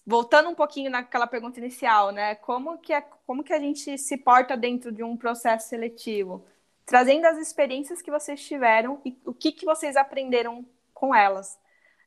voltando 0.07 0.49
um 0.49 0.55
pouquinho 0.55 0.90
naquela 0.90 1.27
pergunta 1.27 1.59
inicial, 1.59 2.12
né? 2.12 2.37
Como 2.37 2.79
que, 2.79 2.92
é, 2.92 3.01
como 3.27 3.42
que 3.42 3.53
a 3.53 3.59
gente 3.59 3.99
se 3.99 4.16
porta 4.16 4.57
dentro 4.57 4.92
de 4.92 5.03
um 5.03 5.16
processo 5.16 5.69
seletivo? 5.69 6.47
Trazendo 6.85 7.27
as 7.27 7.38
experiências 7.38 8.01
que 8.01 8.11
vocês 8.11 8.40
tiveram 8.40 9.01
e 9.05 9.19
o 9.25 9.35
que, 9.35 9.51
que 9.51 9.66
vocês 9.66 9.97
aprenderam 9.97 10.64
com 10.95 11.12
elas. 11.12 11.59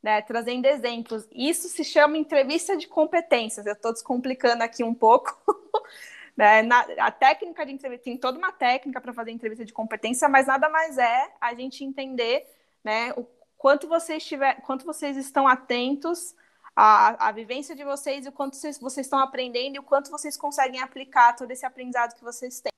Né? 0.01 0.21
Trazendo 0.21 0.65
exemplos. 0.65 1.27
Isso 1.33 1.67
se 1.67 1.83
chama 1.83 2.17
entrevista 2.17 2.77
de 2.77 2.87
competências. 2.87 3.65
Eu 3.65 3.73
estou 3.73 3.91
descomplicando 3.91 4.63
aqui 4.63 4.81
um 4.81 4.93
pouco. 4.93 5.37
né? 6.37 6.61
Na, 6.61 6.79
a 6.99 7.11
técnica 7.11 7.65
de 7.65 7.73
entrevista, 7.73 8.05
tem 8.05 8.17
toda 8.17 8.37
uma 8.37 8.53
técnica 8.53 9.01
para 9.01 9.11
fazer 9.11 9.31
entrevista 9.31 9.65
de 9.65 9.73
competência, 9.73 10.29
mas 10.29 10.47
nada 10.47 10.69
mais 10.69 10.97
é 10.97 11.33
a 11.41 11.53
gente 11.53 11.83
entender 11.83 12.47
né, 12.81 13.11
o 13.17 13.25
quanto 13.57 13.89
vocês, 13.89 14.23
tiver, 14.25 14.61
quanto 14.61 14.85
vocês 14.85 15.17
estão 15.17 15.45
atentos 15.45 16.33
a, 16.81 17.27
a 17.27 17.31
vivência 17.33 17.75
de 17.75 17.83
vocês 17.83 18.25
e 18.25 18.29
o 18.29 18.31
quanto 18.31 18.55
vocês, 18.55 18.79
vocês 18.79 19.05
estão 19.05 19.19
aprendendo 19.19 19.75
e 19.75 19.79
o 19.79 19.83
quanto 19.83 20.09
vocês 20.09 20.37
conseguem 20.37 20.79
aplicar 20.81 21.35
todo 21.35 21.51
esse 21.51 21.65
aprendizado 21.65 22.15
que 22.15 22.23
vocês 22.23 22.61
têm. 22.61 22.71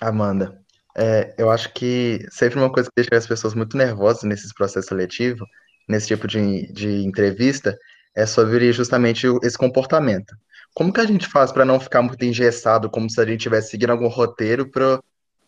Amanda, 0.00 0.60
é, 0.96 1.32
eu 1.38 1.48
acho 1.48 1.72
que 1.72 2.26
sempre 2.28 2.58
uma 2.58 2.72
coisa 2.72 2.88
que 2.88 2.94
deixa 2.96 3.16
as 3.16 3.26
pessoas 3.26 3.54
muito 3.54 3.76
nervosas 3.76 4.24
nesses 4.24 4.52
processos 4.52 4.88
seletivos, 4.88 5.48
nesse 5.88 6.08
tipo 6.08 6.26
de, 6.26 6.72
de 6.72 7.04
entrevista, 7.04 7.78
é 8.16 8.26
sobre 8.26 8.72
justamente 8.72 9.28
esse 9.44 9.56
comportamento. 9.56 10.34
Como 10.74 10.92
que 10.92 11.00
a 11.00 11.06
gente 11.06 11.28
faz 11.28 11.52
para 11.52 11.64
não 11.64 11.78
ficar 11.78 12.02
muito 12.02 12.24
engessado, 12.24 12.90
como 12.90 13.08
se 13.08 13.20
a 13.20 13.24
gente 13.24 13.38
estivesse 13.38 13.70
seguindo 13.70 13.90
algum 13.90 14.08
roteiro 14.08 14.68
para 14.68 15.00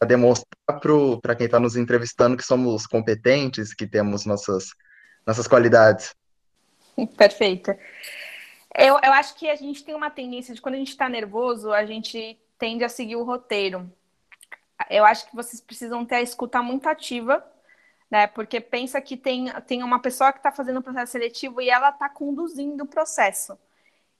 demonstrar 0.06 0.80
para 1.20 1.34
quem 1.34 1.46
está 1.46 1.58
nos 1.58 1.74
entrevistando 1.74 2.36
que 2.36 2.44
somos 2.44 2.86
competentes, 2.86 3.74
que 3.74 3.88
temos 3.88 4.24
nossas, 4.24 4.66
nossas 5.26 5.48
qualidades? 5.48 6.14
Perfeita. 7.16 7.78
Eu, 8.74 8.98
eu 9.02 9.12
acho 9.12 9.34
que 9.36 9.48
a 9.48 9.56
gente 9.56 9.84
tem 9.84 9.94
uma 9.94 10.10
tendência 10.10 10.54
de 10.54 10.60
quando 10.60 10.74
a 10.74 10.78
gente 10.78 10.90
está 10.90 11.08
nervoso, 11.08 11.72
a 11.72 11.86
gente 11.86 12.38
tende 12.58 12.84
a 12.84 12.88
seguir 12.88 13.16
o 13.16 13.24
roteiro. 13.24 13.90
Eu 14.90 15.04
acho 15.04 15.28
que 15.28 15.34
vocês 15.34 15.60
precisam 15.60 16.04
ter 16.04 16.16
a 16.16 16.22
escuta 16.22 16.62
muito 16.62 16.86
ativa, 16.86 17.44
né? 18.10 18.26
Porque 18.26 18.60
pensa 18.60 19.00
que 19.00 19.16
tem, 19.16 19.50
tem 19.66 19.82
uma 19.82 20.00
pessoa 20.00 20.32
que 20.32 20.38
está 20.38 20.52
fazendo 20.52 20.78
o 20.78 20.82
processo 20.82 21.12
seletivo 21.12 21.60
e 21.60 21.70
ela 21.70 21.88
está 21.90 22.08
conduzindo 22.08 22.84
o 22.84 22.86
processo. 22.86 23.58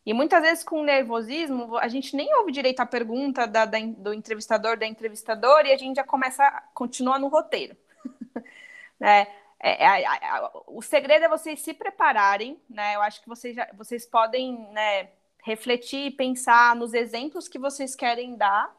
E 0.05 0.15
muitas 0.15 0.41
vezes 0.41 0.65
com 0.65 0.83
nervosismo, 0.85 1.77
a 1.77 1.89
gente 1.89 2.15
nem 2.17 2.33
ouve 2.37 2.53
direito 2.53 2.81
a 2.81 2.87
pergunta 2.87 3.47
da, 3.47 3.65
da, 3.67 3.79
do 3.81 4.15
entrevistador, 4.15 4.79
da 4.79 4.87
entrevistadora, 4.87 5.69
e 5.69 5.73
a 5.73 5.77
gente 5.77 5.97
já 5.97 6.05
começa, 6.05 6.49
continua 6.73 7.19
no 7.19 7.27
roteiro. 7.29 7.77
né? 8.99 9.27
É, 9.59 9.85
é, 9.85 10.51
o 10.67 10.83
segredo 10.83 11.25
é 11.25 11.29
vocês 11.29 11.61
se 11.61 11.73
prepararem, 11.73 12.61
né? 12.69 12.95
Eu 12.95 13.03
acho 13.03 13.23
que 13.23 13.29
vocês, 13.29 13.57
já, 13.57 13.69
vocês 13.75 14.07
podem 14.07 14.69
né, 14.73 15.09
refletir 15.43 16.07
e 16.07 16.11
pensar 16.11 16.77
nos 16.77 16.93
exemplos 16.93 17.49
que 17.49 17.59
vocês 17.59 17.95
querem 17.95 18.37
dar, 18.37 18.75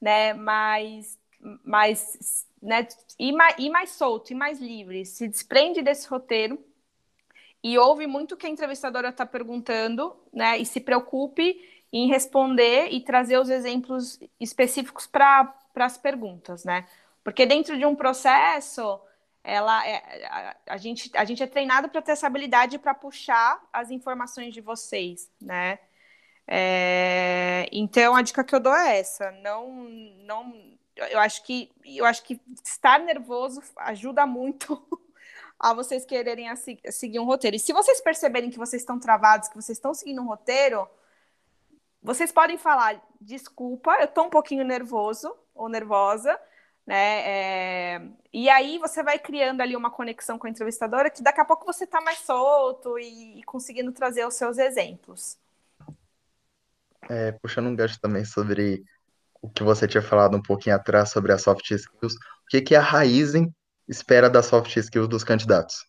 né? 0.00 0.32
Mas, 0.32 1.18
mas 1.62 2.46
né, 2.62 2.86
ir, 3.18 3.32
mais, 3.32 3.54
ir 3.58 3.70
mais 3.70 3.90
solto, 3.90 4.30
ir 4.30 4.34
mais 4.34 4.58
livre, 4.58 5.04
se 5.04 5.28
desprende 5.28 5.82
desse 5.82 6.08
roteiro 6.08 6.58
e 7.62 7.76
ouve 7.78 8.06
muito 8.06 8.32
o 8.32 8.36
que 8.36 8.46
a 8.46 8.50
entrevistadora 8.50 9.08
está 9.10 9.26
perguntando, 9.26 10.16
né? 10.32 10.58
E 10.58 10.64
se 10.64 10.80
preocupe 10.80 11.60
em 11.92 12.08
responder 12.08 12.88
e 12.90 13.00
trazer 13.00 13.38
os 13.38 13.50
exemplos 13.50 14.18
específicos 14.40 15.06
para 15.06 15.54
as 15.74 15.98
perguntas, 15.98 16.64
né? 16.64 16.86
Porque 17.22 17.44
dentro 17.44 17.76
de 17.76 17.84
um 17.84 17.94
processo 17.94 19.00
ela 19.46 19.86
é, 19.86 20.26
a, 20.26 20.56
a, 20.66 20.76
gente, 20.76 21.08
a 21.14 21.24
gente 21.24 21.40
é 21.40 21.46
treinado 21.46 21.88
para 21.88 22.02
ter 22.02 22.12
essa 22.12 22.26
habilidade 22.26 22.80
para 22.80 22.92
puxar 22.92 23.64
as 23.72 23.92
informações 23.92 24.52
de 24.52 24.60
vocês, 24.60 25.30
né? 25.40 25.78
É, 26.48 27.68
então 27.70 28.16
a 28.16 28.22
dica 28.22 28.42
que 28.42 28.54
eu 28.54 28.60
dou 28.60 28.74
é 28.74 28.98
essa, 28.98 29.30
não, 29.42 29.88
não, 30.24 30.52
eu 30.96 31.18
acho 31.18 31.44
que 31.44 31.70
eu 31.84 32.04
acho 32.04 32.22
que 32.24 32.40
estar 32.64 32.98
nervoso 33.00 33.62
ajuda 33.76 34.26
muito 34.26 34.80
a 35.58 35.72
vocês 35.72 36.04
quererem 36.04 36.48
a, 36.48 36.54
a 36.54 36.92
seguir 36.92 37.20
um 37.20 37.24
roteiro. 37.24 37.56
E 37.56 37.60
se 37.60 37.72
vocês 37.72 38.00
perceberem 38.00 38.50
que 38.50 38.58
vocês 38.58 38.82
estão 38.82 38.98
travados, 38.98 39.48
que 39.48 39.56
vocês 39.56 39.78
estão 39.78 39.94
seguindo 39.94 40.22
um 40.22 40.26
roteiro, 40.26 40.88
vocês 42.02 42.32
podem 42.32 42.58
falar, 42.58 43.00
desculpa, 43.20 43.96
eu 44.00 44.06
estou 44.06 44.26
um 44.26 44.30
pouquinho 44.30 44.64
nervoso 44.64 45.32
ou 45.54 45.68
nervosa, 45.68 46.38
né? 46.86 47.96
É... 47.96 48.02
E 48.32 48.48
aí 48.48 48.78
você 48.78 49.02
vai 49.02 49.18
criando 49.18 49.60
ali 49.60 49.74
uma 49.74 49.90
conexão 49.90 50.38
com 50.38 50.46
a 50.46 50.50
entrevistadora 50.50 51.10
que 51.10 51.22
daqui 51.22 51.40
a 51.40 51.44
pouco 51.44 51.66
você 51.66 51.84
está 51.84 52.00
mais 52.00 52.18
solto 52.18 52.98
e, 52.98 53.42
conseguindo 53.44 53.90
trazer 53.92 54.24
os 54.24 54.34
seus 54.34 54.56
exemplos. 54.58 55.36
É, 57.08 57.32
puxando 57.32 57.66
um 57.66 57.76
gancho 57.76 58.00
também 58.00 58.24
sobre 58.24 58.84
o 59.42 59.48
que 59.48 59.62
você 59.62 59.86
tinha 59.86 60.02
falado 60.02 60.36
um 60.36 60.42
pouquinho 60.42 60.76
atrás 60.76 61.10
sobre 61.10 61.32
as 61.32 61.42
soft 61.42 61.70
skills, 61.70 62.14
o 62.14 62.48
que, 62.48 62.60
que 62.60 62.74
a 62.74 62.80
Raizen 62.80 63.52
espera 63.88 64.28
das 64.28 64.46
soft 64.46 64.76
skills 64.76 65.08
dos 65.08 65.24
candidatos? 65.24 65.86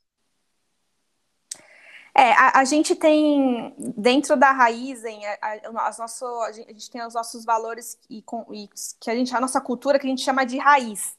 É, 2.17 2.31
a, 2.31 2.61
a, 2.61 2.65
gente 2.65 2.95
tem 2.95 3.75
dentro 3.77 4.35
da 4.35 4.51
Raizen, 4.51 5.23
a, 5.23 5.37
a, 5.39 5.87
as 5.87 5.99
nosso, 5.99 6.25
a, 6.25 6.51
gente, 6.51 6.67
a 6.67 6.73
gente 6.73 6.89
tem 6.89 7.05
os 7.05 7.13
nossos 7.13 7.45
valores 7.45 7.95
e, 8.09 8.23
com, 8.23 8.43
e, 8.51 8.67
que 8.99 9.11
a 9.11 9.15
gente, 9.15 9.35
a 9.35 9.39
nossa 9.39 9.61
cultura 9.61 9.99
que 9.99 10.07
a 10.07 10.09
gente 10.09 10.23
chama 10.23 10.43
de 10.43 10.57
raiz, 10.57 11.15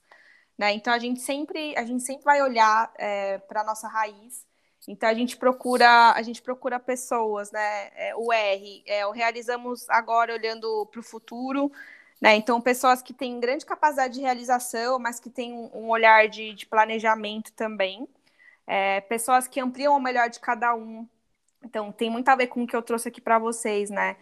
né? 0.58 0.72
Então 0.72 0.92
a 0.92 0.98
gente 0.98 1.20
sempre, 1.20 1.76
a 1.76 1.84
gente 1.84 2.02
sempre 2.02 2.24
vai 2.24 2.42
olhar 2.42 2.92
é, 2.98 3.38
para 3.38 3.60
a 3.60 3.64
nossa 3.64 3.86
raiz. 3.86 4.44
Então 4.88 5.08
a 5.08 5.14
gente 5.14 5.36
procura, 5.36 6.14
a 6.14 6.22
gente 6.22 6.42
procura 6.42 6.80
pessoas, 6.80 7.52
né? 7.52 7.90
É, 7.94 8.16
o 8.16 8.32
R, 8.32 8.82
é, 8.84 9.06
o 9.06 9.12
realizamos 9.12 9.88
agora 9.90 10.34
olhando 10.34 10.84
para 10.86 10.98
o 10.98 11.04
futuro, 11.04 11.70
né? 12.20 12.34
Então 12.34 12.60
pessoas 12.60 13.00
que 13.02 13.14
têm 13.14 13.38
grande 13.38 13.64
capacidade 13.64 14.14
de 14.14 14.20
realização, 14.20 14.98
mas 14.98 15.20
que 15.20 15.30
têm 15.30 15.52
um, 15.52 15.70
um 15.74 15.90
olhar 15.90 16.28
de, 16.28 16.54
de 16.54 16.66
planejamento 16.66 17.52
também 17.52 18.08
é, 18.68 19.00
pessoas 19.00 19.48
que 19.48 19.58
ampliam 19.58 19.96
o 19.96 20.00
melhor 20.00 20.28
de 20.28 20.38
cada 20.38 20.74
um. 20.74 21.08
Então, 21.64 21.90
tem 21.90 22.10
muito 22.10 22.28
a 22.28 22.36
ver 22.36 22.48
com 22.48 22.62
o 22.62 22.66
que 22.66 22.76
eu 22.76 22.82
trouxe 22.82 23.08
aqui 23.08 23.20
para 23.20 23.38
vocês, 23.38 23.88
né? 23.90 24.16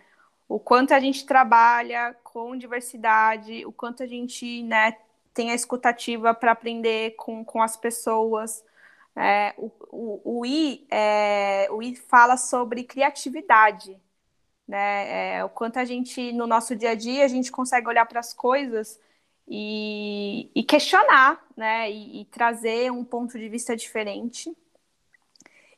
O 0.48 0.60
quanto 0.60 0.94
a 0.94 1.00
gente 1.00 1.26
trabalha 1.26 2.14
com 2.22 2.56
diversidade, 2.56 3.66
o 3.66 3.72
quanto 3.72 4.04
a 4.04 4.06
gente 4.06 4.62
né, 4.62 4.96
tem 5.34 5.50
a 5.50 5.54
escutativa 5.54 6.32
para 6.32 6.52
aprender 6.52 7.16
com, 7.16 7.44
com 7.44 7.60
as 7.60 7.76
pessoas. 7.76 8.64
É, 9.16 9.52
o, 9.58 9.70
o, 9.90 10.40
o, 10.40 10.46
I, 10.46 10.86
é, 10.90 11.66
o 11.70 11.82
I 11.82 11.96
fala 11.96 12.36
sobre 12.36 12.84
criatividade, 12.84 14.00
né? 14.68 15.38
É, 15.38 15.44
o 15.44 15.48
quanto 15.48 15.78
a 15.78 15.84
gente, 15.84 16.32
no 16.32 16.46
nosso 16.46 16.76
dia 16.76 16.90
a 16.90 16.94
dia, 16.94 17.24
a 17.24 17.28
gente 17.28 17.50
consegue 17.50 17.88
olhar 17.88 18.06
para 18.06 18.20
as 18.20 18.32
coisas 18.32 19.00
e, 19.48 20.50
e 20.54 20.62
questionar, 20.64 21.44
né? 21.56 21.90
E, 21.90 22.22
e, 22.22 22.24
trazer 22.26 22.90
um 22.90 23.04
ponto 23.04 23.38
de 23.38 23.48
vista 23.48 23.76
diferente. 23.76 24.56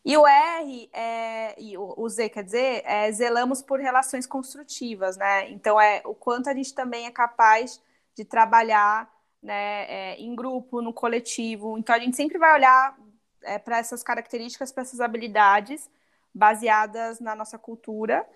E 0.04 0.16
o 0.16 0.26
R, 0.26 0.90
é, 0.92 1.60
e 1.60 1.76
o, 1.76 2.08
Z, 2.08 2.30
quer 2.30 2.42
dizer, 2.44 2.82
é, 2.86 3.12
zelamos 3.12 3.60
por 3.60 3.78
relações 3.78 4.26
construtivas, 4.26 5.16
né? 5.16 5.50
Então, 5.50 5.78
é 5.78 6.00
o 6.04 6.14
quanto 6.14 6.48
a 6.48 6.54
gente 6.54 6.74
também 6.74 7.06
é 7.06 7.10
capaz 7.10 7.82
de 8.14 8.24
trabalhar 8.24 9.10
né, 9.42 9.84
é, 9.84 10.16
em 10.16 10.34
grupo, 10.34 10.80
no 10.80 10.92
coletivo. 10.92 11.76
Então, 11.76 11.94
a 11.94 11.98
gente 11.98 12.16
sempre 12.16 12.38
vai 12.38 12.54
olhar 12.54 12.96
é, 13.42 13.58
para 13.58 13.78
essas 13.78 14.02
características, 14.02 14.72
para 14.72 14.82
essas 14.82 15.00
habilidades 15.00 15.90
baseadas 16.34 17.20
na 17.20 17.34
nossa 17.34 17.58
cultura, 17.58 18.26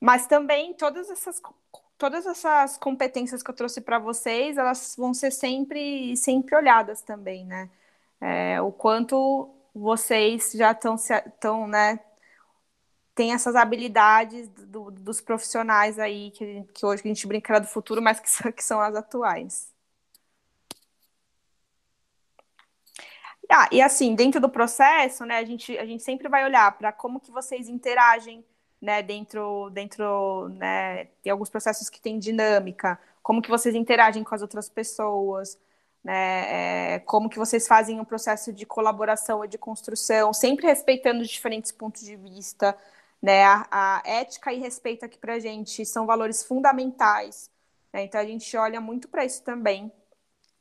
mas 0.00 0.26
também 0.26 0.74
todas 0.74 1.08
essas 1.10 1.40
todas 1.98 2.26
essas 2.26 2.76
competências 2.78 3.42
que 3.42 3.50
eu 3.50 3.54
trouxe 3.54 3.80
para 3.80 3.98
vocês, 3.98 4.56
elas 4.56 4.94
vão 4.96 5.14
ser 5.14 5.30
sempre, 5.30 6.16
sempre 6.16 6.56
olhadas 6.56 7.02
também, 7.02 7.44
né? 7.44 7.70
É, 8.20 8.60
o 8.60 8.72
quanto 8.72 9.50
vocês 9.74 10.52
já 10.52 10.72
estão, 10.72 10.94
estão 10.96 11.66
né, 11.66 12.00
tem 13.14 13.32
essas 13.32 13.54
habilidades 13.56 14.48
do, 14.48 14.90
dos 14.90 15.20
profissionais 15.20 15.98
aí, 15.98 16.30
que, 16.32 16.64
que 16.74 16.84
hoje 16.86 17.02
a 17.04 17.08
gente 17.08 17.26
brinca 17.26 17.60
do 17.60 17.66
futuro, 17.66 18.02
mas 18.02 18.20
que 18.20 18.28
que 18.52 18.64
são 18.64 18.80
as 18.80 18.94
atuais. 18.94 19.72
Ah, 23.50 23.68
e 23.70 23.80
assim, 23.80 24.14
dentro 24.14 24.40
do 24.40 24.48
processo, 24.48 25.24
né, 25.24 25.38
a 25.38 25.44
gente, 25.44 25.76
a 25.78 25.84
gente 25.86 26.02
sempre 26.02 26.28
vai 26.28 26.44
olhar 26.44 26.76
para 26.76 26.92
como 26.92 27.20
que 27.20 27.30
vocês 27.30 27.68
interagem 27.68 28.44
né, 28.84 29.02
dentro, 29.02 29.70
dentro, 29.70 30.50
né, 30.50 31.06
tem 31.22 31.32
alguns 31.32 31.48
processos 31.48 31.88
que 31.88 31.98
têm 32.00 32.18
dinâmica, 32.18 33.00
como 33.22 33.40
que 33.40 33.48
vocês 33.48 33.74
interagem 33.74 34.22
com 34.22 34.34
as 34.34 34.42
outras 34.42 34.68
pessoas, 34.68 35.58
né, 36.04 36.96
é, 36.96 36.98
como 37.00 37.30
que 37.30 37.38
vocês 37.38 37.66
fazem 37.66 37.98
um 37.98 38.04
processo 38.04 38.52
de 38.52 38.66
colaboração 38.66 39.42
e 39.42 39.48
de 39.48 39.56
construção, 39.56 40.34
sempre 40.34 40.66
respeitando 40.66 41.22
os 41.22 41.28
diferentes 41.30 41.72
pontos 41.72 42.02
de 42.02 42.14
vista, 42.14 42.76
né, 43.22 43.42
a, 43.44 43.66
a 43.70 44.02
ética 44.04 44.52
e 44.52 44.58
respeito 44.58 45.04
aqui 45.04 45.16
para 45.18 45.34
a 45.34 45.38
gente 45.38 45.86
são 45.86 46.04
valores 46.04 46.44
fundamentais, 46.44 47.50
né, 47.90 48.04
então 48.04 48.20
a 48.20 48.26
gente 48.26 48.54
olha 48.54 48.82
muito 48.82 49.08
para 49.08 49.24
isso 49.24 49.42
também, 49.42 49.90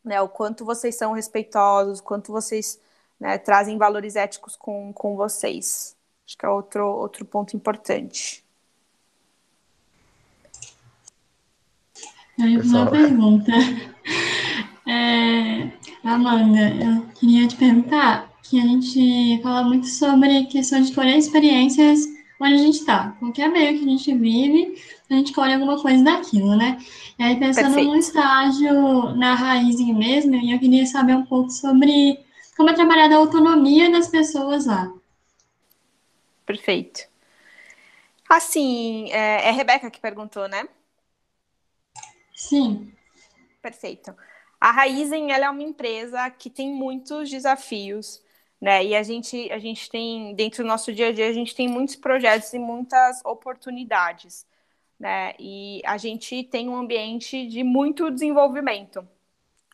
né, 0.04 0.22
o 0.22 0.30
quanto 0.30 0.64
vocês 0.64 0.96
são 0.96 1.12
respeitosos, 1.12 2.00
o 2.00 2.04
quanto 2.04 2.32
vocês 2.32 2.80
né, 3.20 3.38
trazem 3.38 3.78
valores 3.78 4.16
éticos 4.16 4.56
com, 4.56 4.94
com 4.94 5.18
vocês. 5.18 5.98
Acho 6.34 6.38
que 6.39 6.46
é 6.48 6.50
outro, 6.50 6.84
outro 6.84 7.26
ponto 7.26 7.56
importante. 7.56 8.43
Aí, 12.41 12.58
uma 12.58 12.88
pergunta. 12.89 13.52
É, 14.86 15.72
Amanda, 16.04 16.76
eu 16.76 17.06
queria 17.13 17.48
te 17.48 17.56
perguntar 17.56 18.30
que 18.41 18.60
a 18.60 18.63
gente 18.63 19.39
fala 19.41 19.63
muito 19.63 19.88
sobre 19.88 20.46
questão 20.48 20.82
de 20.82 20.89
escolher 20.89 21.17
experiências 21.17 22.06
onde 22.41 22.56
a 22.56 22.58
gente 22.58 22.80
está. 22.80 23.12
Qualquer 23.19 23.50
meio 23.50 23.78
que 23.80 23.86
a 23.86 23.89
gente 23.89 24.13
vive, 24.13 24.76
a 25.10 25.13
gente 25.13 25.28
escolhe 25.28 25.54
alguma 25.54 25.82
coisa 25.82 26.04
daquilo, 26.04 26.56
né? 26.58 26.80
E 27.17 27.24
aí, 27.24 27.39
pensando 27.39 27.76
Perfeito. 27.76 27.91
no 27.91 27.96
estágio 27.96 29.15
na 29.15 29.36
raiz 29.36 29.80
mesmo, 29.80 30.36
eu 30.36 30.60
queria 30.60 30.86
saber 30.86 31.15
um 31.15 31.26
pouco 31.26 31.50
sobre 31.50 32.19
como 32.58 32.72
é 32.72 32.74
trabalhada 32.74 33.15
a 33.15 33.19
autonomia 33.19 33.89
das 33.89 34.08
pessoas 34.08 34.65
lá. 34.65 34.91
Perfeito. 36.46 37.08
Assim, 38.30 39.12
é, 39.12 39.46
é 39.46 39.50
a 39.50 39.54
Rebeca 39.54 39.92
que 39.92 40.00
perguntou, 40.00 40.48
né? 40.48 40.68
Sim. 42.36 42.92
Perfeito. 43.62 44.16
A 44.60 44.72
Raizen 44.72 45.32
ela 45.32 45.46
é 45.46 45.50
uma 45.50 45.62
empresa 45.62 46.30
que 46.30 46.50
tem 46.50 46.74
muitos 46.74 47.30
desafios, 47.30 48.22
né? 48.60 48.84
E 48.84 48.96
a 48.96 49.04
gente, 49.04 49.52
a 49.52 49.60
gente 49.60 49.90
tem, 49.90 50.34
dentro 50.36 50.64
do 50.64 50.68
nosso 50.68 50.94
dia 50.94 51.10
a 51.10 51.12
dia, 51.12 51.28
a 51.30 51.34
gente 51.34 51.54
tem 51.54 51.68
muitos 51.68 51.96
projetos 51.98 52.54
e 52.54 52.60
muitas 52.60 53.24
oportunidades, 53.26 54.48
né? 55.00 55.34
E 55.38 55.82
a 55.86 55.98
gente 55.98 56.44
tem 56.44 56.70
um 56.70 56.76
ambiente 56.78 57.46
de 57.48 57.64
muito 57.64 58.10
desenvolvimento, 58.10 59.08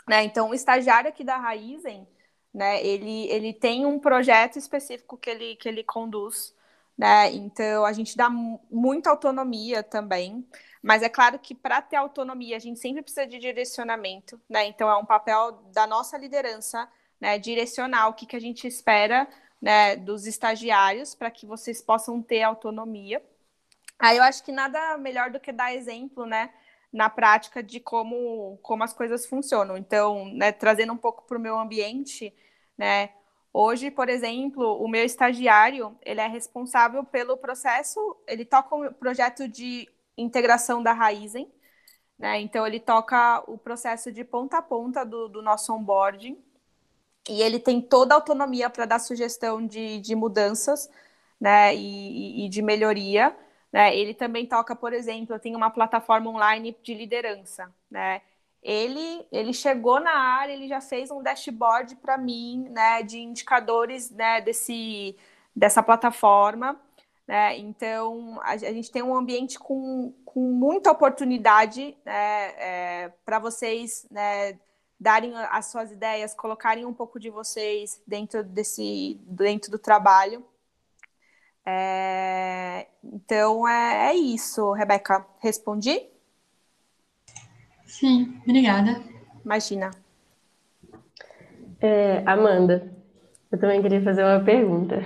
né? 0.07 0.23
Então, 0.23 0.49
o 0.49 0.53
estagiário 0.55 1.09
aqui 1.09 1.23
da 1.23 1.37
Raizen, 1.37 2.07
né? 2.53 2.83
Ele, 2.83 3.27
ele 3.29 3.53
tem 3.53 3.85
um 3.85 3.99
projeto 3.99 4.57
específico 4.57 5.17
que 5.17 5.29
ele, 5.29 5.55
que 5.55 5.69
ele 5.69 5.83
conduz, 5.83 6.55
né? 6.99 7.31
Então 7.33 7.85
a 7.85 7.93
gente 7.93 8.17
dá 8.17 8.29
muita 8.29 9.09
autonomia 9.09 9.81
também, 9.81 10.45
mas 10.83 11.01
é 11.01 11.07
claro 11.07 11.39
que 11.39 11.55
para 11.55 11.81
ter 11.81 11.95
autonomia 11.95 12.57
a 12.57 12.59
gente 12.59 12.77
sempre 12.77 13.01
precisa 13.01 13.25
de 13.25 13.39
direcionamento, 13.39 14.39
né? 14.49 14.65
Então 14.67 14.89
é 14.89 14.97
um 14.97 15.05
papel 15.05 15.53
da 15.73 15.87
nossa 15.87 16.17
liderança, 16.17 16.89
né? 17.19 17.39
Direcionar 17.39 18.09
o 18.09 18.13
que, 18.13 18.25
que 18.25 18.35
a 18.35 18.39
gente 18.39 18.67
espera, 18.67 19.29
né? 19.61 19.95
Dos 19.95 20.27
estagiários 20.27 21.15
para 21.15 21.31
que 21.31 21.45
vocês 21.45 21.81
possam 21.81 22.21
ter 22.21 22.41
autonomia. 22.43 23.23
Aí 23.97 24.17
eu 24.17 24.23
acho 24.23 24.43
que 24.43 24.51
nada 24.51 24.97
melhor 24.97 25.31
do 25.31 25.39
que 25.39 25.53
dar 25.53 25.73
exemplo, 25.73 26.25
né? 26.25 26.51
Na 26.91 27.09
prática 27.09 27.63
de 27.63 27.79
como, 27.79 28.59
como 28.61 28.83
as 28.83 28.93
coisas 28.93 29.25
funcionam. 29.25 29.77
Então, 29.77 30.25
né, 30.33 30.51
trazendo 30.51 30.91
um 30.93 30.97
pouco 30.97 31.25
para 31.25 31.37
o 31.37 31.41
meu 31.41 31.57
ambiente, 31.57 32.33
né? 32.77 33.11
Hoje, 33.53 33.91
por 33.91 34.09
exemplo, 34.09 34.81
o 34.83 34.87
meu 34.87 35.03
estagiário, 35.03 35.97
ele 36.03 36.21
é 36.21 36.27
responsável 36.27 37.03
pelo 37.03 37.37
processo, 37.37 37.99
ele 38.27 38.45
toca 38.45 38.75
o 38.75 38.93
projeto 38.93 39.47
de 39.47 39.89
integração 40.17 40.83
da 40.83 40.93
Raizen, 40.93 41.51
né? 42.17 42.39
Então, 42.41 42.65
ele 42.67 42.79
toca 42.79 43.43
o 43.47 43.57
processo 43.57 44.11
de 44.11 44.23
ponta 44.23 44.57
a 44.59 44.61
ponta 44.61 45.05
do, 45.05 45.27
do 45.29 45.41
nosso 45.41 45.73
onboarding, 45.73 46.37
e 47.29 47.41
ele 47.41 47.59
tem 47.59 47.81
toda 47.81 48.13
a 48.15 48.17
autonomia 48.17 48.69
para 48.69 48.85
dar 48.85 48.99
sugestão 48.99 49.65
de, 49.65 49.99
de 49.99 50.15
mudanças, 50.15 50.89
né, 51.39 51.75
e, 51.75 52.45
e 52.45 52.49
de 52.49 52.61
melhoria, 52.61 53.35
né? 53.71 53.95
Ele 53.95 54.13
também 54.13 54.45
toca, 54.47 54.75
por 54.75 54.93
exemplo, 54.93 55.35
eu 55.35 55.39
tenho 55.39 55.57
uma 55.57 55.69
plataforma 55.71 56.29
online 56.29 56.75
de 56.83 56.93
liderança, 56.93 57.73
né? 57.89 58.21
Ele, 58.61 59.25
ele 59.31 59.53
chegou 59.53 59.99
na 59.99 60.11
área, 60.11 60.53
ele 60.53 60.67
já 60.67 60.81
fez 60.81 61.09
um 61.11 61.23
dashboard 61.23 61.95
para 61.97 62.17
mim, 62.17 62.67
né, 62.69 63.01
de 63.03 63.19
indicadores, 63.19 64.11
né, 64.11 64.41
desse, 64.41 65.17
dessa 65.55 65.81
plataforma, 65.81 66.79
né, 67.27 67.57
então 67.57 68.39
a, 68.41 68.51
a 68.51 68.57
gente 68.57 68.91
tem 68.91 69.01
um 69.01 69.15
ambiente 69.15 69.57
com, 69.57 70.13
com 70.25 70.41
muita 70.51 70.91
oportunidade, 70.91 71.97
né, 72.05 72.53
é, 72.57 73.13
para 73.25 73.39
vocês, 73.39 74.05
né, 74.11 74.59
darem 74.99 75.33
as 75.35 75.67
suas 75.67 75.91
ideias, 75.91 76.33
colocarem 76.33 76.85
um 76.85 76.93
pouco 76.93 77.19
de 77.19 77.29
vocês 77.29 78.01
dentro 78.05 78.43
desse, 78.43 79.17
dentro 79.23 79.71
do 79.71 79.79
trabalho. 79.79 80.45
É, 81.65 82.87
então 83.03 83.67
é, 83.67 84.09
é 84.09 84.13
isso, 84.13 84.73
Rebeca. 84.73 85.25
Respondi? 85.39 86.09
Sim, 87.89 88.39
obrigada. 88.47 89.01
Imagina. 89.43 89.89
É, 91.81 92.21
Amanda, 92.25 92.93
eu 93.51 93.59
também 93.59 93.81
queria 93.81 94.01
fazer 94.03 94.23
uma 94.23 94.39
pergunta. 94.41 95.01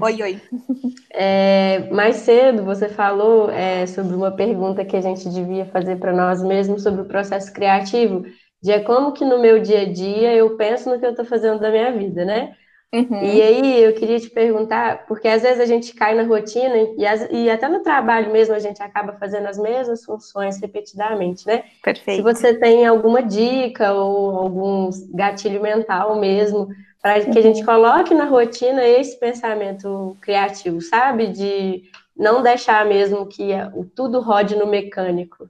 Oi, 0.00 0.22
oi. 0.22 0.40
É, 1.18 1.88
mais 1.90 2.16
cedo 2.16 2.62
você 2.62 2.90
falou 2.90 3.50
é, 3.50 3.86
sobre 3.86 4.14
uma 4.14 4.32
pergunta 4.32 4.84
que 4.84 4.94
a 4.96 5.00
gente 5.00 5.30
devia 5.30 5.64
fazer 5.64 5.96
para 5.96 6.12
nós 6.12 6.42
mesmos 6.42 6.82
sobre 6.82 7.00
o 7.00 7.06
processo 7.06 7.50
criativo, 7.54 8.22
de 8.62 8.70
é 8.70 8.80
como 8.80 9.12
que 9.12 9.24
no 9.24 9.40
meu 9.40 9.62
dia 9.62 9.80
a 9.80 9.90
dia 9.90 10.34
eu 10.34 10.58
penso 10.58 10.90
no 10.90 11.00
que 11.00 11.06
eu 11.06 11.10
estou 11.10 11.24
fazendo 11.24 11.58
da 11.58 11.70
minha 11.70 11.90
vida, 11.90 12.22
né? 12.26 12.54
Uhum. 12.94 13.22
E 13.22 13.42
aí 13.42 13.82
eu 13.82 13.94
queria 13.94 14.18
te 14.18 14.30
perguntar, 14.30 15.06
porque 15.06 15.26
às 15.26 15.42
vezes 15.42 15.60
a 15.60 15.66
gente 15.66 15.92
cai 15.92 16.14
na 16.14 16.22
rotina 16.22 16.74
e, 16.96 17.04
as, 17.04 17.28
e, 17.30 17.50
até 17.50 17.68
no 17.68 17.82
trabalho 17.82 18.32
mesmo 18.32 18.54
a 18.54 18.58
gente 18.58 18.80
acaba 18.82 19.12
fazendo 19.14 19.46
as 19.46 19.58
mesmas 19.58 20.04
funções 20.04 20.60
repetidamente, 20.60 21.46
né? 21.46 21.64
Perfeito. 21.82 22.16
Se 22.16 22.22
você 22.22 22.54
tem 22.54 22.86
alguma 22.86 23.22
dica 23.22 23.92
ou 23.92 24.38
algum 24.38 24.90
gatilho 25.12 25.60
mental 25.60 26.18
mesmo 26.18 26.68
para 27.02 27.24
que 27.24 27.38
a 27.38 27.42
gente 27.42 27.60
uhum. 27.60 27.66
coloque 27.66 28.14
na 28.14 28.24
rotina 28.24 28.84
esse 28.84 29.18
pensamento 29.18 30.16
criativo, 30.20 30.80
sabe? 30.80 31.28
De 31.28 31.90
não 32.16 32.42
deixar 32.42 32.86
mesmo 32.86 33.26
que 33.26 33.50
o 33.74 33.84
tudo 33.84 34.20
rode 34.20 34.56
no 34.56 34.66
mecânico. 34.66 35.48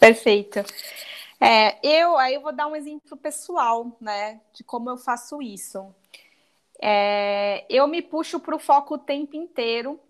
Perfeito. 0.00 0.64
É, 1.40 1.76
eu 1.82 2.16
aí 2.18 2.34
eu 2.34 2.40
vou 2.40 2.52
dar 2.52 2.66
um 2.66 2.76
exemplo 2.76 3.16
pessoal, 3.16 3.96
né, 4.00 4.40
de 4.52 4.62
como 4.64 4.90
eu 4.90 4.96
faço 4.96 5.40
isso. 5.40 5.94
É, 6.84 7.64
eu 7.70 7.86
me 7.86 8.02
puxo 8.02 8.40
para 8.40 8.56
o 8.56 8.58
foco 8.58 8.94
o 8.94 8.98
tempo 8.98 9.36
inteiro, 9.36 10.00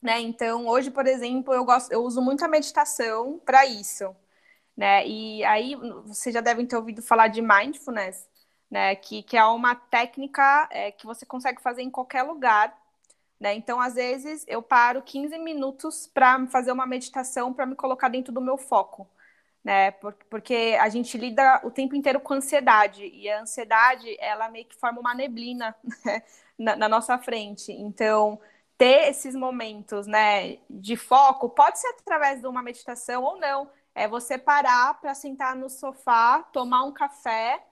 né? 0.00 0.18
Então, 0.20 0.66
hoje, 0.66 0.90
por 0.90 1.06
exemplo, 1.06 1.52
eu 1.52 1.62
gosto, 1.64 1.92
eu 1.92 2.02
uso 2.02 2.22
muito 2.22 2.42
a 2.42 2.48
meditação 2.48 3.38
para 3.44 3.66
isso, 3.66 4.16
né? 4.76 5.06
E 5.06 5.44
aí 5.44 5.76
vocês 6.06 6.32
já 6.34 6.40
devem 6.40 6.66
ter 6.66 6.76
ouvido 6.76 7.02
falar 7.02 7.28
de 7.28 7.42
mindfulness, 7.42 8.26
né? 8.70 8.96
Que, 8.96 9.22
que 9.22 9.36
é 9.36 9.44
uma 9.44 9.74
técnica 9.74 10.68
é, 10.70 10.90
que 10.90 11.04
você 11.06 11.26
consegue 11.26 11.60
fazer 11.60 11.82
em 11.82 11.90
qualquer 11.90 12.22
lugar. 12.22 12.74
Né? 13.38 13.54
Então, 13.54 13.80
às 13.80 13.94
vezes, 13.94 14.44
eu 14.48 14.62
paro 14.62 15.02
15 15.02 15.38
minutos 15.38 16.06
para 16.06 16.46
fazer 16.46 16.72
uma 16.72 16.86
meditação 16.86 17.52
para 17.52 17.66
me 17.66 17.74
colocar 17.76 18.08
dentro 18.08 18.32
do 18.32 18.40
meu 18.40 18.56
foco 18.56 19.06
né? 19.64 19.92
Porque 20.28 20.76
a 20.78 20.88
gente 20.90 21.16
lida 21.16 21.60
o 21.64 21.70
tempo 21.70 21.96
inteiro 21.96 22.20
com 22.20 22.34
ansiedade 22.34 23.06
e 23.06 23.30
a 23.30 23.40
ansiedade 23.40 24.14
ela 24.20 24.48
meio 24.50 24.66
que 24.66 24.76
forma 24.76 25.00
uma 25.00 25.14
neblina 25.14 25.74
né? 26.04 26.22
na, 26.58 26.76
na, 26.76 26.88
nossa 26.88 27.18
frente. 27.18 27.72
Então 27.72 28.38
ter 28.76 29.08
esses 29.08 29.34
momentos, 29.34 30.06
né, 30.06 30.58
de 30.68 30.96
foco 30.96 31.48
pode 31.48 31.78
ser 31.78 31.88
através 32.00 32.40
de 32.40 32.46
uma 32.46 32.62
meditação 32.62 33.22
ou 33.22 33.38
não. 33.38 33.70
É 33.94 34.08
você 34.08 34.36
parar 34.36 35.00
para 35.00 35.14
sentar 35.14 35.56
no 35.56 35.70
sofá, 35.70 36.42
tomar 36.52 36.82
um 36.84 36.92
café 36.92 37.64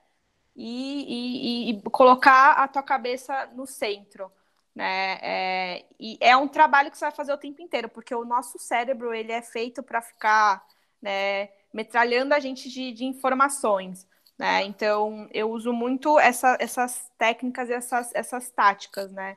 e, 0.57 1.69
e, 1.69 1.71
e, 1.73 1.83
colocar 1.91 2.53
a 2.53 2.69
tua 2.69 2.83
cabeça 2.83 3.47
no 3.55 3.67
centro. 3.67 4.33
Né? 4.75 5.19
É, 5.23 5.87
e 5.99 6.17
é 6.21 6.37
um 6.37 6.49
trabalho 6.49 6.91
que 6.91 6.97
você 6.99 7.05
vai 7.05 7.13
fazer 7.13 7.33
o 7.33 7.39
tempo 7.39 7.61
inteiro, 7.61 7.89
porque 7.89 8.15
o 8.15 8.25
nosso 8.25 8.59
cérebro 8.59 9.13
ele 9.13 9.33
é 9.33 9.43
feito 9.43 9.83
para 9.83 10.01
ficar 10.01 10.65
né, 11.03 11.51
metralhando 11.73 12.35
a 12.35 12.41
gente 12.41 12.69
de, 12.69 12.93
de 12.93 13.05
informações. 13.05 14.07
Né? 14.39 14.65
Então, 14.65 15.29
eu 15.33 15.51
uso 15.51 15.73
muito 15.73 16.19
essa, 16.19 16.57
essas 16.59 17.11
técnicas 17.17 17.69
e 17.69 17.73
essas, 17.73 18.15
essas 18.15 18.51
táticas, 18.51 19.13
né? 19.13 19.37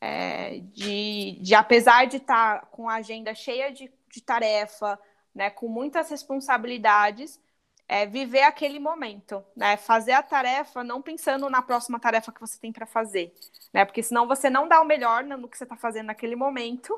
É, 0.00 0.58
de, 0.72 1.38
de, 1.40 1.54
apesar 1.54 2.06
de 2.06 2.18
estar 2.18 2.60
tá 2.60 2.66
com 2.66 2.88
a 2.88 2.96
agenda 2.96 3.34
cheia 3.34 3.72
de, 3.72 3.90
de 4.12 4.20
tarefa, 4.20 4.98
né, 5.34 5.48
com 5.50 5.68
muitas 5.68 6.10
responsabilidades, 6.10 7.40
é, 7.88 8.04
viver 8.04 8.42
aquele 8.42 8.78
momento, 8.78 9.44
né? 9.56 9.76
Fazer 9.76 10.12
a 10.12 10.22
tarefa 10.22 10.84
não 10.84 11.00
pensando 11.00 11.48
na 11.48 11.62
próxima 11.62 11.98
tarefa 11.98 12.32
que 12.32 12.40
você 12.40 12.58
tem 12.58 12.72
para 12.72 12.86
fazer, 12.86 13.32
né? 13.72 13.84
Porque 13.84 14.02
senão 14.02 14.26
você 14.26 14.50
não 14.50 14.68
dá 14.68 14.80
o 14.80 14.84
melhor 14.84 15.24
no 15.24 15.48
que 15.48 15.56
você 15.56 15.64
está 15.64 15.76
fazendo 15.76 16.06
naquele 16.06 16.36
momento, 16.36 16.96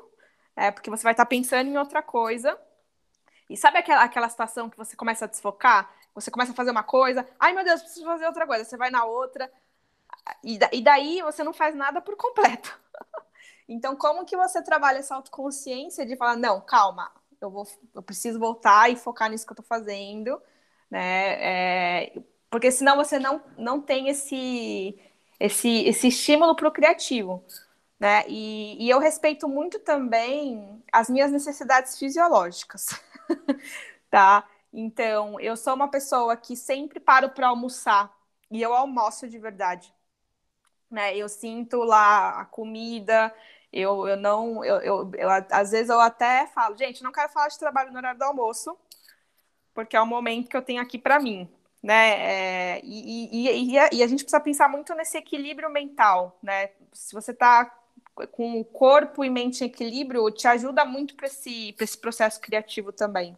é, 0.56 0.70
porque 0.70 0.90
você 0.90 1.02
vai 1.02 1.12
estar 1.12 1.24
tá 1.24 1.28
pensando 1.28 1.68
em 1.68 1.78
outra 1.78 2.02
coisa 2.02 2.58
e 3.48 3.56
sabe 3.56 3.78
aquela, 3.78 4.02
aquela 4.02 4.28
situação 4.28 4.68
que 4.68 4.76
você 4.76 4.96
começa 4.96 5.24
a 5.24 5.28
desfocar? 5.28 5.90
Você 6.14 6.30
começa 6.30 6.52
a 6.52 6.54
fazer 6.54 6.70
uma 6.70 6.82
coisa, 6.82 7.26
ai 7.38 7.52
meu 7.52 7.64
Deus, 7.64 7.82
preciso 7.82 8.04
fazer 8.04 8.26
outra 8.26 8.46
coisa. 8.46 8.64
Você 8.64 8.76
vai 8.76 8.90
na 8.90 9.04
outra, 9.04 9.50
e, 10.42 10.58
e 10.72 10.82
daí 10.82 11.22
você 11.22 11.42
não 11.42 11.52
faz 11.52 11.74
nada 11.74 12.00
por 12.00 12.16
completo. 12.16 12.78
então, 13.68 13.96
como 13.96 14.24
que 14.24 14.36
você 14.36 14.62
trabalha 14.62 14.98
essa 14.98 15.14
autoconsciência 15.14 16.04
de 16.06 16.16
falar, 16.16 16.36
não, 16.36 16.60
calma, 16.60 17.10
eu, 17.40 17.50
vou, 17.50 17.66
eu 17.94 18.02
preciso 18.02 18.38
voltar 18.38 18.90
e 18.90 18.96
focar 18.96 19.30
nisso 19.30 19.46
que 19.46 19.52
eu 19.52 19.54
estou 19.54 19.66
fazendo, 19.66 20.40
né? 20.90 22.04
É, 22.04 22.22
porque 22.50 22.70
senão 22.70 22.96
você 22.96 23.18
não, 23.18 23.42
não 23.56 23.80
tem 23.80 24.08
esse, 24.08 24.98
esse, 25.38 25.84
esse 25.84 26.08
estímulo 26.08 26.54
para 26.56 26.68
o 26.68 26.72
criativo. 26.72 27.44
Né? 28.00 28.24
E, 28.28 28.84
e 28.84 28.88
eu 28.88 29.00
respeito 29.00 29.48
muito 29.48 29.80
também 29.80 30.82
as 30.92 31.10
minhas 31.10 31.32
necessidades 31.32 31.98
fisiológicas. 31.98 32.86
tá? 34.10 34.48
Então, 34.72 35.40
eu 35.40 35.56
sou 35.56 35.74
uma 35.74 35.90
pessoa 35.90 36.36
que 36.36 36.56
sempre 36.56 37.00
paro 37.00 37.30
para 37.30 37.48
almoçar 37.48 38.14
e 38.50 38.62
eu 38.62 38.74
almoço 38.74 39.28
de 39.28 39.38
verdade. 39.38 39.92
Né? 40.90 41.16
Eu 41.16 41.28
sinto 41.28 41.78
lá 41.78 42.40
a 42.40 42.44
comida, 42.46 43.34
eu, 43.72 44.08
eu 44.08 44.16
não. 44.16 44.64
Eu, 44.64 44.76
eu, 44.80 45.12
eu, 45.14 45.28
às 45.50 45.70
vezes 45.70 45.90
eu 45.90 46.00
até 46.00 46.46
falo, 46.48 46.76
gente, 46.76 47.02
não 47.02 47.12
quero 47.12 47.30
falar 47.30 47.48
de 47.48 47.58
trabalho 47.58 47.90
no 47.92 47.98
horário 47.98 48.18
do 48.18 48.24
almoço, 48.24 48.76
porque 49.74 49.96
é 49.96 50.00
o 50.00 50.06
momento 50.06 50.48
que 50.48 50.56
eu 50.56 50.62
tenho 50.62 50.82
aqui 50.82 50.98
para 50.98 51.20
mim. 51.20 51.48
Né? 51.82 52.76
É, 52.76 52.80
e, 52.82 53.48
e, 53.48 53.72
e, 53.72 53.78
a, 53.78 53.90
e, 53.92 54.02
a, 54.02 54.06
gente 54.08 54.24
precisa 54.24 54.40
pensar 54.40 54.68
muito 54.68 54.94
nesse 54.94 55.16
equilíbrio 55.16 55.70
mental, 55.70 56.36
né? 56.42 56.70
Se 56.92 57.14
você 57.14 57.30
está 57.30 57.72
com 58.26 58.60
o 58.60 58.64
corpo 58.64 59.24
e 59.24 59.30
mente 59.30 59.62
em 59.62 59.66
equilíbrio 59.66 60.30
te 60.30 60.46
ajuda 60.48 60.84
muito 60.84 61.14
para 61.14 61.26
esse, 61.26 61.74
esse 61.78 61.98
processo 61.98 62.40
criativo 62.40 62.92
também. 62.92 63.36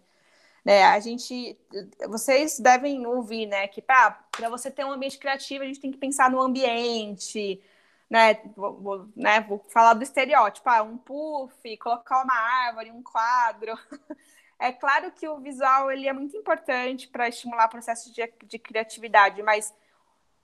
Né, 0.65 0.85
a 0.85 1.01
gente, 1.01 1.59
vocês 2.07 2.59
devem 2.59 3.07
ouvir, 3.07 3.47
né, 3.47 3.67
que 3.67 3.81
para 3.81 4.19
você 4.51 4.71
ter 4.71 4.85
um 4.85 4.93
ambiente 4.93 5.19
criativo, 5.19 5.65
a 5.65 5.67
gente 5.67 5.81
tem 5.81 5.91
que 5.91 5.97
pensar 5.97 6.31
no 6.31 6.41
ambiente, 6.41 7.63
né, 8.11 8.35
vou, 8.55 8.77
vou, 8.79 9.09
né, 9.17 9.41
vou 9.41 9.59
falar 9.71 9.95
do 9.95 10.03
estereótipo, 10.03 10.69
ah, 10.69 10.83
um 10.83 10.99
puff, 10.99 11.77
colocar 11.79 12.23
uma 12.23 12.35
árvore, 12.35 12.91
um 12.91 13.03
quadro. 13.03 13.79
É 14.63 14.71
claro 14.71 15.11
que 15.13 15.27
o 15.27 15.39
visual 15.39 15.91
ele 15.91 16.07
é 16.07 16.13
muito 16.13 16.37
importante 16.37 17.09
para 17.09 17.27
estimular 17.27 17.65
o 17.65 17.71
processo 17.71 18.13
de, 18.13 18.31
de 18.45 18.59
criatividade, 18.59 19.43
mas 19.43 19.75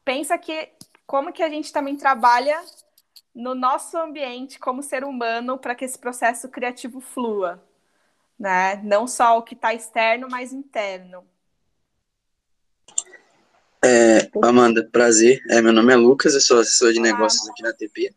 pensa 0.03 0.39
que 0.39 0.73
como 1.07 1.31
que 1.35 1.43
a 1.43 1.51
gente 1.51 1.71
também 1.71 1.97
trabalha 1.97 2.59
no 3.37 3.55
nosso 3.55 3.99
ambiente 3.99 4.59
como 4.59 4.83
ser 4.83 5.05
humano 5.05 5.59
para 5.59 5.75
que 5.75 5.85
esse 5.85 5.99
processo 5.99 6.49
criativo 6.49 7.01
flua, 7.01 7.63
né? 8.39 8.81
Não 8.83 9.07
só 9.07 9.37
o 9.37 9.43
que 9.43 9.55
está 9.55 9.75
externo, 9.75 10.27
mas 10.31 10.55
interno. 10.55 11.23
É, 13.85 14.31
Amanda, 14.43 14.89
prazer. 14.91 15.43
É, 15.51 15.61
meu 15.61 15.73
nome 15.73 15.93
é 15.93 15.97
Lucas, 15.97 16.33
eu 16.33 16.41
sou 16.41 16.61
assessor 16.61 16.95
de 16.95 16.99
Olá. 16.99 17.13
negócios 17.13 17.47
aqui 17.51 17.63
na 17.63 17.75
TP. 17.75 18.11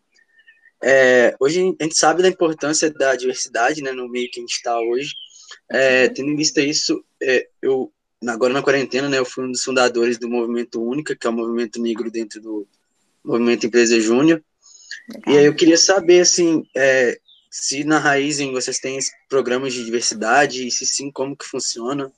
É, 0.81 1.35
hoje 1.37 1.75
a 1.77 1.83
gente 1.83 1.97
sabe 1.97 2.21
da 2.21 2.29
importância 2.29 2.89
da 2.89 3.13
diversidade 3.13 3.83
né, 3.83 3.91
no 3.91 4.07
meio 4.07 4.31
que 4.31 4.39
a 4.39 4.41
gente 4.41 4.53
está 4.53 4.79
hoje. 4.79 5.13
É, 5.69 6.05
uhum. 6.05 6.13
tendo 6.13 6.29
em 6.29 6.35
vista 6.37 6.61
isso, 6.61 7.03
é, 7.21 7.49
eu 7.61 7.91
agora 8.25 8.53
na 8.53 8.63
quarentena, 8.63 9.09
né, 9.09 9.17
eu 9.17 9.25
fui 9.25 9.43
um 9.43 9.51
dos 9.51 9.63
fundadores 9.63 10.17
do 10.17 10.29
Movimento 10.29 10.81
Única, 10.81 11.13
que 11.13 11.27
é 11.27 11.29
o 11.29 11.33
movimento 11.33 11.81
negro 11.81 12.09
dentro 12.09 12.39
do 12.39 12.65
Movimento 13.21 13.65
Empresa 13.65 13.99
Júnior. 13.99 14.41
Legal. 15.13 15.33
E 15.33 15.37
aí 15.37 15.45
eu 15.45 15.55
queria 15.55 15.77
saber, 15.77 16.21
assim, 16.21 16.63
é, 16.75 17.19
se 17.49 17.83
na 17.83 17.97
Raizen 17.97 18.51
vocês 18.51 18.79
têm 18.79 18.99
programas 19.27 19.73
de 19.73 19.83
diversidade, 19.83 20.67
e 20.67 20.71
se 20.71 20.85
sim, 20.85 21.11
como 21.11 21.35
que 21.35 21.45
funciona? 21.45 22.11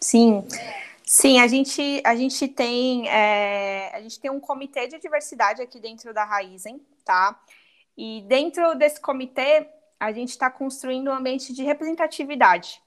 Sim, 0.00 0.44
sim, 1.04 1.40
a 1.40 1.48
gente, 1.48 2.00
a 2.04 2.14
gente 2.14 2.46
tem 2.46 3.08
é, 3.08 3.90
a 3.94 4.00
gente 4.00 4.20
tem 4.20 4.30
um 4.30 4.38
comitê 4.38 4.86
de 4.86 4.98
diversidade 5.00 5.60
aqui 5.60 5.80
dentro 5.80 6.14
da 6.14 6.24
Raizen, 6.24 6.80
tá? 7.04 7.38
E 7.96 8.22
dentro 8.28 8.76
desse 8.76 9.00
comitê, 9.00 9.66
a 9.98 10.12
gente 10.12 10.30
está 10.30 10.48
construindo 10.48 11.08
um 11.08 11.14
ambiente 11.14 11.52
de 11.52 11.64
representatividade, 11.64 12.80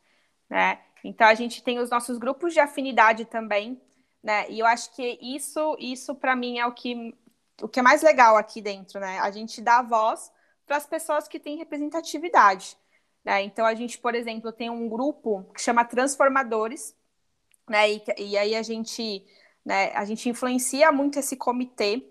né? 0.50 0.80
Então 1.04 1.28
a 1.28 1.34
gente 1.34 1.62
tem 1.62 1.80
os 1.80 1.90
nossos 1.90 2.18
grupos 2.18 2.54
de 2.54 2.62
afinidade 2.62 3.26
também, 3.26 3.82
né? 4.24 4.50
E 4.50 4.60
eu 4.60 4.66
acho 4.66 4.96
que 4.96 5.20
isso, 5.22 5.76
isso 5.78 6.16
para 6.16 6.36
mim 6.36 6.60
é 6.60 6.66
o 6.66 6.72
que, 6.72 7.14
o 7.62 7.68
que 7.68 7.80
é 7.80 7.84
mais 7.84 8.02
legal 8.02 8.38
aqui 8.38 8.62
dentro, 8.62 9.00
né? 9.00 9.20
A 9.20 9.32
gente 9.32 9.62
dá 9.62 9.82
voz 9.82 10.32
para 10.66 10.78
as 10.78 10.86
pessoas 10.86 11.28
que 11.28 11.40
têm 11.40 11.58
representatividade. 11.58 12.78
Né? 13.24 13.44
Então 13.44 13.66
a 13.66 13.76
gente, 13.76 13.98
por 14.00 14.16
exemplo, 14.16 14.52
tem 14.52 14.70
um 14.70 14.90
grupo 14.90 15.46
que 15.54 15.62
chama 15.62 15.86
Transformadores, 15.86 16.96
né? 17.70 17.92
E, 17.92 18.04
e 18.18 18.38
aí 18.38 18.56
a 18.56 18.64
gente, 18.64 19.26
né, 19.64 19.92
a 19.94 20.04
gente 20.06 20.28
influencia 20.28 20.92
muito 20.92 21.20
esse 21.20 21.36
comitê 21.36 22.04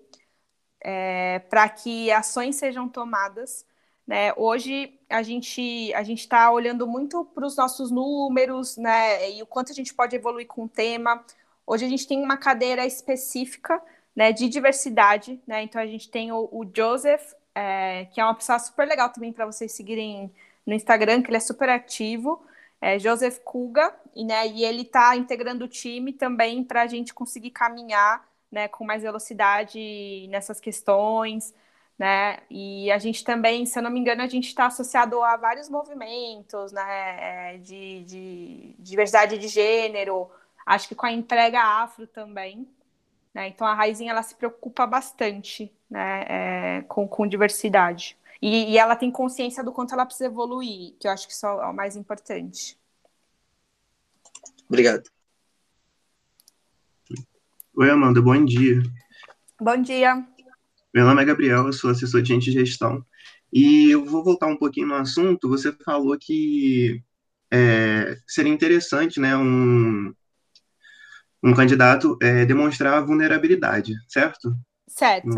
é, 0.80 1.40
para 1.40 1.68
que 1.68 2.10
ações 2.10 2.56
sejam 2.56 2.88
tomadas. 2.88 3.66
Né? 4.06 4.32
Hoje 4.36 4.98
a 5.08 5.22
gente 5.22 5.92
a 5.94 6.02
gente 6.02 6.20
está 6.20 6.50
olhando 6.50 6.86
muito 6.86 7.24
para 7.26 7.46
os 7.46 7.56
nossos 7.56 7.90
números, 7.90 8.76
né? 8.76 9.30
E 9.30 9.42
o 9.42 9.46
quanto 9.46 9.72
a 9.72 9.74
gente 9.74 9.94
pode 9.94 10.16
evoluir 10.16 10.46
com 10.46 10.64
o 10.64 10.68
tema. 10.68 11.24
Hoje 11.66 11.84
a 11.84 11.88
gente 11.88 12.06
tem 12.06 12.22
uma 12.22 12.36
cadeira 12.36 12.84
específica 12.84 13.80
né, 14.14 14.32
de 14.32 14.48
diversidade, 14.48 15.40
né? 15.46 15.62
Então 15.62 15.80
a 15.80 15.86
gente 15.86 16.10
tem 16.10 16.32
o, 16.32 16.48
o 16.52 16.68
Joseph, 16.74 17.32
é, 17.54 18.06
que 18.06 18.20
é 18.20 18.24
uma 18.24 18.34
pessoa 18.34 18.58
super 18.58 18.86
legal 18.86 19.10
também 19.10 19.32
para 19.32 19.46
vocês 19.46 19.72
seguirem 19.72 20.32
no 20.66 20.74
Instagram, 20.74 21.22
que 21.22 21.30
ele 21.30 21.36
é 21.36 21.40
super 21.40 21.68
ativo, 21.68 22.44
é 22.80 22.98
Joseph 22.98 23.38
Kuga, 23.44 23.94
e, 24.14 24.24
né, 24.24 24.46
e 24.48 24.64
ele 24.64 24.82
está 24.82 25.16
integrando 25.16 25.64
o 25.64 25.68
time 25.68 26.12
também 26.12 26.64
para 26.64 26.82
a 26.82 26.86
gente 26.86 27.14
conseguir 27.14 27.50
caminhar 27.50 28.26
né, 28.50 28.68
com 28.68 28.84
mais 28.84 29.02
velocidade 29.02 30.26
nessas 30.28 30.60
questões, 30.60 31.54
né? 31.98 32.38
E 32.50 32.90
a 32.90 32.98
gente 32.98 33.22
também, 33.22 33.66
se 33.66 33.78
eu 33.78 33.82
não 33.82 33.90
me 33.90 34.00
engano, 34.00 34.22
a 34.22 34.26
gente 34.26 34.48
está 34.48 34.66
associado 34.66 35.22
a 35.22 35.36
vários 35.36 35.68
movimentos, 35.68 36.72
né, 36.72 37.54
é, 37.54 37.58
de, 37.58 38.02
de 38.04 38.74
diversidade 38.78 39.38
de 39.38 39.48
gênero, 39.48 40.30
acho 40.64 40.88
que 40.88 40.94
com 40.94 41.06
a 41.06 41.12
entrega 41.12 41.60
afro 41.60 42.06
também, 42.06 42.66
né? 43.34 43.48
Então 43.48 43.66
a 43.66 43.74
Raizinha 43.74 44.10
ela 44.10 44.22
se 44.22 44.34
preocupa 44.34 44.86
bastante, 44.86 45.72
né, 45.88 46.24
é, 46.28 46.82
com, 46.82 47.06
com 47.06 47.26
diversidade. 47.26 48.16
E, 48.42 48.72
e, 48.72 48.78
ela 48.78 48.96
tem 48.96 49.10
consciência 49.10 49.62
do 49.62 49.72
quanto 49.72 49.92
ela 49.92 50.06
precisa 50.06 50.30
evoluir, 50.30 50.94
que 50.98 51.06
eu 51.06 51.12
acho 51.12 51.26
que 51.26 51.34
isso 51.34 51.46
é 51.46 51.66
o 51.66 51.74
mais 51.74 51.94
importante. 51.94 52.78
Obrigado. 54.66 55.10
Oi, 57.76 57.90
Amanda, 57.90 58.22
bom 58.22 58.42
dia. 58.44 58.82
Bom 59.60 59.76
dia. 59.76 60.26
Meu 60.92 61.04
nome 61.04 61.22
é 61.22 61.24
Gabriel, 61.24 61.66
eu 61.66 61.72
sou 61.72 61.90
assessor 61.90 62.22
de 62.22 62.40
gestão. 62.40 63.04
E 63.52 63.90
eu 63.90 64.04
vou 64.04 64.24
voltar 64.24 64.46
um 64.46 64.56
pouquinho 64.56 64.88
no 64.88 64.94
assunto. 64.94 65.48
Você 65.48 65.72
falou 65.84 66.16
que 66.18 67.02
é, 67.52 68.16
seria 68.26 68.52
interessante, 68.52 69.20
né, 69.20 69.36
um, 69.36 70.14
um 71.42 71.54
candidato 71.54 72.18
é, 72.20 72.44
demonstrar 72.44 73.04
vulnerabilidade, 73.04 73.94
certo? 74.08 74.54
Certo. 74.86 75.28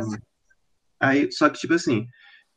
Aí, 0.99 1.31
só 1.31 1.49
que, 1.49 1.59
tipo 1.59 1.75
assim, 1.75 2.07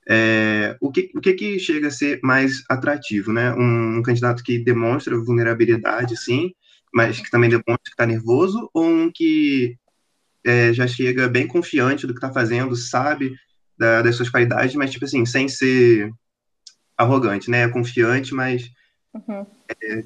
é, 0.08 0.78
o, 0.80 0.92
que, 0.92 1.12
o 1.16 1.22
que 1.22 1.34
que 1.34 1.60
chega 1.60 1.88
a 1.88 1.92
ser 1.92 2.20
mais 2.24 2.64
atrativo, 2.70 3.34
né? 3.34 3.54
Um, 3.54 3.98
um 3.98 4.04
candidato 4.04 4.44
que 4.44 4.60
demonstra 4.60 5.18
vulnerabilidade, 5.18 6.18
sim, 6.18 6.54
mas 6.94 7.20
que 7.20 7.30
também 7.30 7.50
demonstra 7.50 7.84
que 7.84 7.90
está 7.90 8.06
nervoso, 8.06 8.70
ou 8.74 8.86
um 8.86 9.12
que 9.12 9.78
é, 10.44 10.72
já 10.74 10.88
chega 10.88 11.28
bem 11.28 11.48
confiante 11.48 12.06
do 12.06 12.14
que 12.14 12.20
está 12.20 12.32
fazendo, 12.32 12.76
sabe 12.76 13.36
da, 13.78 14.02
das 14.02 14.16
suas 14.16 14.30
qualidades, 14.30 14.76
mas, 14.76 14.92
tipo 14.92 15.06
assim, 15.06 15.26
sem 15.26 15.48
ser 15.48 16.12
arrogante, 16.98 17.50
né? 17.50 17.68
Confiante, 17.68 18.34
mas 18.34 18.72
uhum. 19.14 19.46
é, 19.82 20.04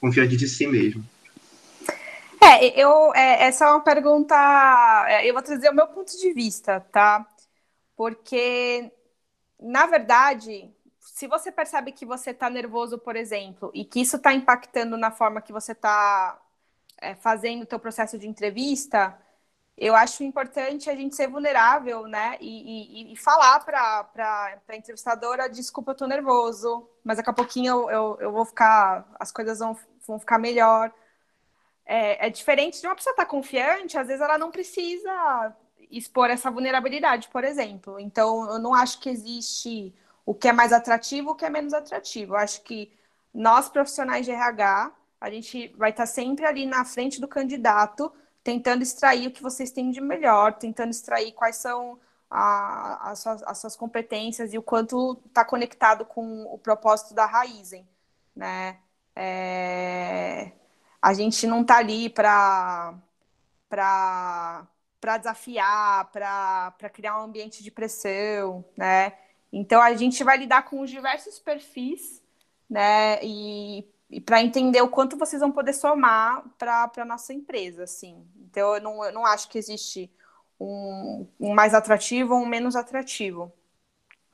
confiante 0.00 0.36
de 0.36 0.48
si 0.48 0.66
mesmo. 0.66 1.04
É, 2.50 2.80
eu, 2.80 3.14
é, 3.14 3.44
essa 3.44 3.64
é 3.66 3.68
uma 3.70 3.80
pergunta. 3.80 4.34
É, 5.08 5.28
eu 5.28 5.32
vou 5.32 5.42
trazer 5.42 5.68
o 5.70 5.74
meu 5.74 5.86
ponto 5.86 6.10
de 6.18 6.32
vista, 6.32 6.80
tá? 6.92 7.24
Porque, 7.96 8.90
na 9.60 9.86
verdade, 9.86 10.68
se 10.98 11.28
você 11.28 11.52
percebe 11.52 11.92
que 11.92 12.04
você 12.04 12.30
está 12.30 12.50
nervoso, 12.50 12.98
por 12.98 13.14
exemplo, 13.16 13.70
e 13.74 13.84
que 13.84 14.00
isso 14.00 14.16
está 14.16 14.32
impactando 14.34 14.96
na 14.96 15.10
forma 15.12 15.40
que 15.40 15.52
você 15.52 15.72
está 15.72 16.40
é, 16.98 17.14
fazendo 17.14 17.62
o 17.62 17.66
teu 17.66 17.78
processo 17.78 18.18
de 18.18 18.26
entrevista, 18.26 19.16
eu 19.76 19.94
acho 19.94 20.24
importante 20.24 20.90
a 20.90 20.96
gente 20.96 21.16
ser 21.16 21.28
vulnerável, 21.28 22.06
né? 22.08 22.36
E, 22.40 23.10
e, 23.10 23.12
e 23.12 23.16
falar 23.16 23.60
para 23.60 24.58
a 24.68 24.76
entrevistadora, 24.76 25.48
desculpa, 25.48 25.92
eu 25.92 25.96
tô 25.96 26.06
nervoso, 26.06 26.88
mas 27.04 27.18
daqui 27.18 27.30
a 27.30 27.32
pouquinho 27.32 27.90
eu, 27.90 27.90
eu, 27.90 28.18
eu 28.22 28.32
vou 28.32 28.44
ficar, 28.44 29.06
as 29.20 29.30
coisas 29.32 29.60
vão, 29.60 29.78
vão 30.06 30.18
ficar 30.18 30.38
melhor 30.38 30.92
é, 31.90 32.28
é 32.28 32.30
diferente 32.30 32.80
de 32.80 32.86
uma 32.86 32.94
pessoa 32.94 33.10
estar 33.10 33.24
tá 33.24 33.28
confiante, 33.28 33.98
às 33.98 34.06
vezes 34.06 34.22
ela 34.22 34.38
não 34.38 34.52
precisa 34.52 35.56
expor 35.90 36.30
essa 36.30 36.48
vulnerabilidade, 36.48 37.28
por 37.32 37.42
exemplo. 37.42 37.98
Então, 37.98 38.48
eu 38.48 38.60
não 38.60 38.72
acho 38.72 39.00
que 39.00 39.10
existe 39.10 39.92
o 40.24 40.32
que 40.32 40.46
é 40.46 40.52
mais 40.52 40.72
atrativo, 40.72 41.30
o 41.30 41.34
que 41.34 41.44
é 41.44 41.50
menos 41.50 41.74
atrativo. 41.74 42.34
Eu 42.34 42.38
acho 42.38 42.62
que 42.62 42.92
nós, 43.34 43.68
profissionais 43.68 44.24
de 44.24 44.30
RH, 44.30 44.92
a 45.20 45.30
gente 45.30 45.74
vai 45.76 45.90
estar 45.90 46.06
sempre 46.06 46.46
ali 46.46 46.64
na 46.64 46.84
frente 46.84 47.20
do 47.20 47.26
candidato, 47.26 48.12
tentando 48.44 48.82
extrair 48.84 49.26
o 49.26 49.32
que 49.32 49.42
vocês 49.42 49.72
têm 49.72 49.90
de 49.90 50.00
melhor, 50.00 50.52
tentando 50.54 50.90
extrair 50.90 51.32
quais 51.32 51.56
são 51.56 51.98
a, 52.30 53.10
a 53.10 53.16
suas, 53.16 53.42
as 53.42 53.58
suas 53.58 53.74
competências 53.74 54.54
e 54.54 54.58
o 54.58 54.62
quanto 54.62 55.20
está 55.26 55.44
conectado 55.44 56.04
com 56.04 56.44
o 56.44 56.56
propósito 56.56 57.14
da 57.14 57.26
Raizen, 57.26 57.84
né? 58.36 58.78
É 59.16 60.52
a 61.00 61.14
gente 61.14 61.46
não 61.46 61.62
está 61.62 61.78
ali 61.78 62.08
para 62.08 62.94
para 63.68 65.16
desafiar, 65.16 66.10
para 66.10 66.90
criar 66.92 67.18
um 67.18 67.22
ambiente 67.24 67.62
de 67.62 67.70
pressão, 67.70 68.64
né? 68.76 69.16
Então 69.52 69.80
a 69.80 69.94
gente 69.94 70.22
vai 70.22 70.36
lidar 70.36 70.62
com 70.62 70.80
os 70.80 70.90
diversos 70.90 71.38
perfis, 71.38 72.22
né? 72.68 73.18
E, 73.22 73.88
e 74.10 74.20
para 74.20 74.42
entender 74.42 74.82
o 74.82 74.88
quanto 74.88 75.16
vocês 75.16 75.40
vão 75.40 75.50
poder 75.50 75.72
somar 75.72 76.44
para 76.58 76.90
a 76.96 77.04
nossa 77.04 77.32
empresa, 77.32 77.84
assim. 77.84 78.26
Então 78.36 78.74
eu 78.74 78.82
não, 78.82 79.04
eu 79.04 79.12
não 79.12 79.24
acho 79.24 79.48
que 79.48 79.58
existe 79.58 80.10
um, 80.58 81.26
um 81.40 81.54
mais 81.54 81.72
atrativo 81.72 82.34
ou 82.34 82.42
um 82.42 82.46
menos 82.46 82.76
atrativo. 82.76 83.52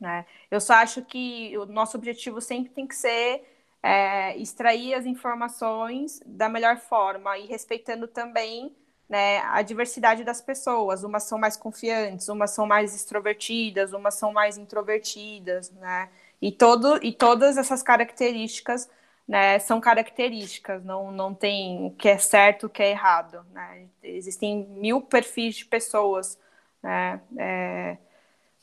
Né? 0.00 0.26
Eu 0.50 0.60
só 0.60 0.74
acho 0.74 1.02
que 1.02 1.56
o 1.58 1.66
nosso 1.66 1.96
objetivo 1.96 2.40
sempre 2.40 2.72
tem 2.72 2.86
que 2.86 2.94
ser 2.96 3.55
é, 3.86 4.36
extrair 4.36 4.94
as 4.94 5.06
informações 5.06 6.20
da 6.26 6.48
melhor 6.48 6.76
forma 6.76 7.38
e 7.38 7.46
respeitando 7.46 8.08
também 8.08 8.74
né, 9.08 9.38
a 9.42 9.62
diversidade 9.62 10.24
das 10.24 10.40
pessoas. 10.40 11.04
Umas 11.04 11.22
são 11.22 11.38
mais 11.38 11.56
confiantes, 11.56 12.28
umas 12.28 12.50
são 12.50 12.66
mais 12.66 12.96
extrovertidas, 12.96 13.92
umas 13.92 14.14
são 14.16 14.32
mais 14.32 14.58
introvertidas, 14.58 15.70
né? 15.70 16.08
E, 16.42 16.50
todo, 16.50 16.98
e 17.00 17.12
todas 17.12 17.56
essas 17.56 17.80
características 17.80 18.90
né, 19.26 19.60
são 19.60 19.80
características, 19.80 20.84
não, 20.84 21.12
não 21.12 21.32
tem 21.32 21.86
o 21.86 21.90
que 21.92 22.08
é 22.08 22.18
certo 22.18 22.66
o 22.66 22.68
que 22.68 22.82
é 22.82 22.90
errado. 22.90 23.46
Né? 23.52 23.86
Existem 24.02 24.66
mil 24.66 25.00
perfis 25.00 25.54
de 25.54 25.64
pessoas, 25.64 26.36
né? 26.82 27.20
É, 27.38 27.98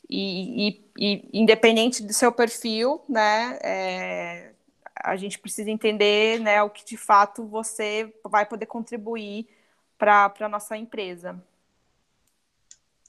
e, 0.08 0.68
e, 0.68 0.90
e, 0.98 1.30
independente 1.32 2.02
do 2.02 2.12
seu 2.12 2.30
perfil, 2.30 3.02
né, 3.08 3.58
é, 3.62 4.53
a 5.04 5.16
gente 5.16 5.38
precisa 5.38 5.70
entender 5.70 6.40
né, 6.40 6.62
o 6.62 6.70
que 6.70 6.84
de 6.84 6.96
fato 6.96 7.46
você 7.46 8.12
vai 8.24 8.46
poder 8.46 8.66
contribuir 8.66 9.46
para 9.98 10.32
a 10.40 10.48
nossa 10.48 10.76
empresa. 10.76 11.40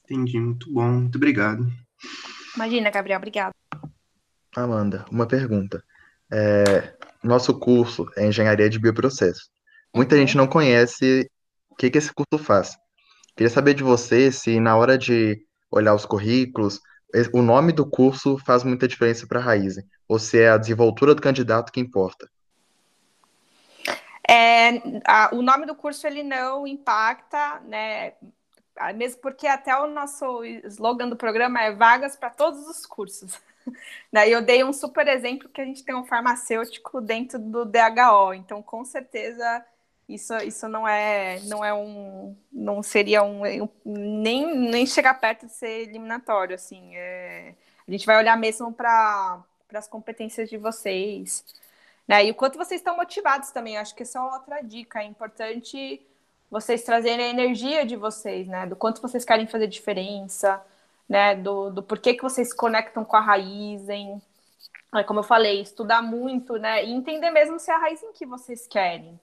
Entendi, 0.04 0.38
muito 0.38 0.72
bom, 0.72 0.88
muito 0.88 1.16
obrigado. 1.16 1.66
Imagina, 2.54 2.90
Gabriel, 2.90 3.18
obrigado. 3.18 3.52
Amanda, 4.54 5.04
uma 5.10 5.26
pergunta. 5.26 5.82
É, 6.30 6.94
nosso 7.22 7.58
curso 7.58 8.06
é 8.16 8.26
Engenharia 8.26 8.68
de 8.68 8.78
Bioprocesso. 8.78 9.50
Muita 9.94 10.14
uhum. 10.14 10.20
gente 10.20 10.36
não 10.36 10.46
conhece 10.46 11.28
o 11.70 11.74
que, 11.74 11.90
que 11.90 11.98
esse 11.98 12.12
curso 12.12 12.44
faz. 12.44 12.76
Queria 13.34 13.50
saber 13.50 13.74
de 13.74 13.82
você 13.82 14.30
se 14.30 14.60
na 14.60 14.76
hora 14.76 14.96
de 14.96 15.42
olhar 15.70 15.94
os 15.94 16.06
currículos, 16.06 16.80
o 17.32 17.42
nome 17.42 17.72
do 17.72 17.88
curso 17.88 18.38
faz 18.38 18.62
muita 18.62 18.86
diferença 18.86 19.26
para 19.26 19.40
a 19.40 19.42
Raizen, 19.42 19.84
ou 20.08 20.18
se 20.18 20.40
é 20.40 20.50
a 20.50 20.58
desenvoltura 20.58 21.14
do 21.14 21.22
candidato 21.22 21.72
que 21.72 21.80
importa? 21.80 22.30
É, 24.28 24.82
a, 25.04 25.30
o 25.32 25.40
nome 25.40 25.66
do 25.66 25.74
curso 25.74 26.06
ele 26.06 26.22
não 26.22 26.66
impacta, 26.66 27.60
né? 27.60 28.14
Mesmo 28.94 29.20
porque 29.20 29.46
até 29.46 29.74
o 29.76 29.86
nosso 29.86 30.44
slogan 30.44 31.08
do 31.08 31.16
programa 31.16 31.62
é 31.62 31.72
vagas 31.72 32.16
para 32.16 32.28
todos 32.28 32.66
os 32.66 32.84
cursos. 32.84 33.40
Daí 34.12 34.32
eu 34.32 34.42
dei 34.42 34.64
um 34.64 34.72
super 34.72 35.06
exemplo 35.08 35.48
que 35.48 35.60
a 35.60 35.64
gente 35.64 35.84
tem 35.84 35.94
um 35.94 36.04
farmacêutico 36.04 37.00
dentro 37.00 37.38
do 37.38 37.64
DHO, 37.64 38.34
então 38.34 38.62
com 38.62 38.84
certeza 38.84 39.64
isso, 40.08 40.36
isso 40.38 40.68
não 40.68 40.86
é 40.86 41.40
não 41.44 41.64
é 41.64 41.72
um 41.72 42.36
não 42.52 42.82
seria 42.82 43.24
um 43.24 43.42
nem, 43.84 44.56
nem 44.56 44.86
chegar 44.86 45.14
perto 45.14 45.46
de 45.46 45.52
ser 45.52 45.88
eliminatório 45.88 46.54
assim 46.54 46.94
é, 46.94 47.54
a 47.86 47.90
gente 47.90 48.06
vai 48.06 48.16
olhar 48.16 48.36
mesmo 48.36 48.72
para 48.72 49.42
as 49.76 49.88
competências 49.88 50.48
de 50.48 50.56
vocês 50.56 51.44
Né? 52.08 52.26
E 52.26 52.30
o 52.30 52.34
quanto 52.34 52.58
vocês 52.58 52.80
estão 52.80 52.96
motivados 52.96 53.50
também, 53.50 53.78
acho 53.78 53.94
que 53.94 54.02
essa 54.02 54.18
é 54.18 54.22
outra 54.22 54.62
dica. 54.62 55.00
É 55.02 55.04
importante 55.04 56.00
vocês 56.50 56.82
trazerem 56.84 57.26
a 57.26 57.30
energia 57.30 57.84
de 57.84 57.96
vocês, 57.96 58.46
né? 58.48 58.66
Do 58.66 58.76
quanto 58.76 59.02
vocês 59.02 59.24
querem 59.24 59.46
fazer 59.46 59.66
diferença, 59.66 60.62
né? 61.08 61.34
Do, 61.34 61.70
do 61.70 61.82
porquê 61.82 62.14
que 62.14 62.22
vocês 62.22 62.50
se 62.50 62.56
conectam 62.56 63.04
com 63.04 63.16
a 63.16 63.20
raiz, 63.20 63.88
é, 64.94 65.02
como 65.04 65.20
eu 65.20 65.24
falei, 65.24 65.60
estudar 65.60 66.02
muito, 66.02 66.56
né? 66.58 66.84
E 66.84 66.92
entender 66.92 67.30
mesmo 67.30 67.58
se 67.58 67.70
é 67.70 67.74
a 67.74 67.78
raiz 67.78 68.02
em 68.02 68.12
que 68.12 68.24
vocês 68.26 68.66
querem. 68.66 69.18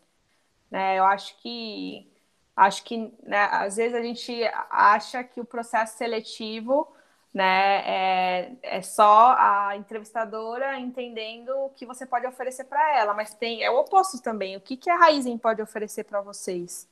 Né? 0.70 1.00
Eu 1.00 1.06
acho 1.06 1.38
que 1.42 2.08
acho 2.56 2.84
que 2.84 3.12
né, 3.24 3.46
às 3.52 3.78
vezes 3.78 3.96
a 3.96 4.02
gente 4.02 4.44
acha 4.70 5.24
que 5.24 5.42
o 5.42 5.46
processo 5.46 5.98
seletivo 5.98 6.93
né? 7.34 7.82
É, 7.86 8.52
é 8.62 8.82
só 8.82 9.36
a 9.38 9.76
entrevistadora 9.76 10.80
entendendo 10.80 11.50
o 11.66 11.70
que 11.70 11.86
você 11.86 12.06
pode 12.06 12.28
oferecer 12.28 12.66
para 12.66 12.98
ela, 12.98 13.14
mas 13.14 13.34
tem 13.34 13.64
é 13.64 13.72
o 13.72 13.80
oposto 13.80 14.22
também. 14.22 14.56
O 14.56 14.62
que, 14.62 14.78
que 14.78 14.90
a 14.90 14.98
Raizen 14.98 15.38
pode 15.38 15.62
oferecer 15.62 16.04
para 16.04 16.22
vocês? 16.22 16.88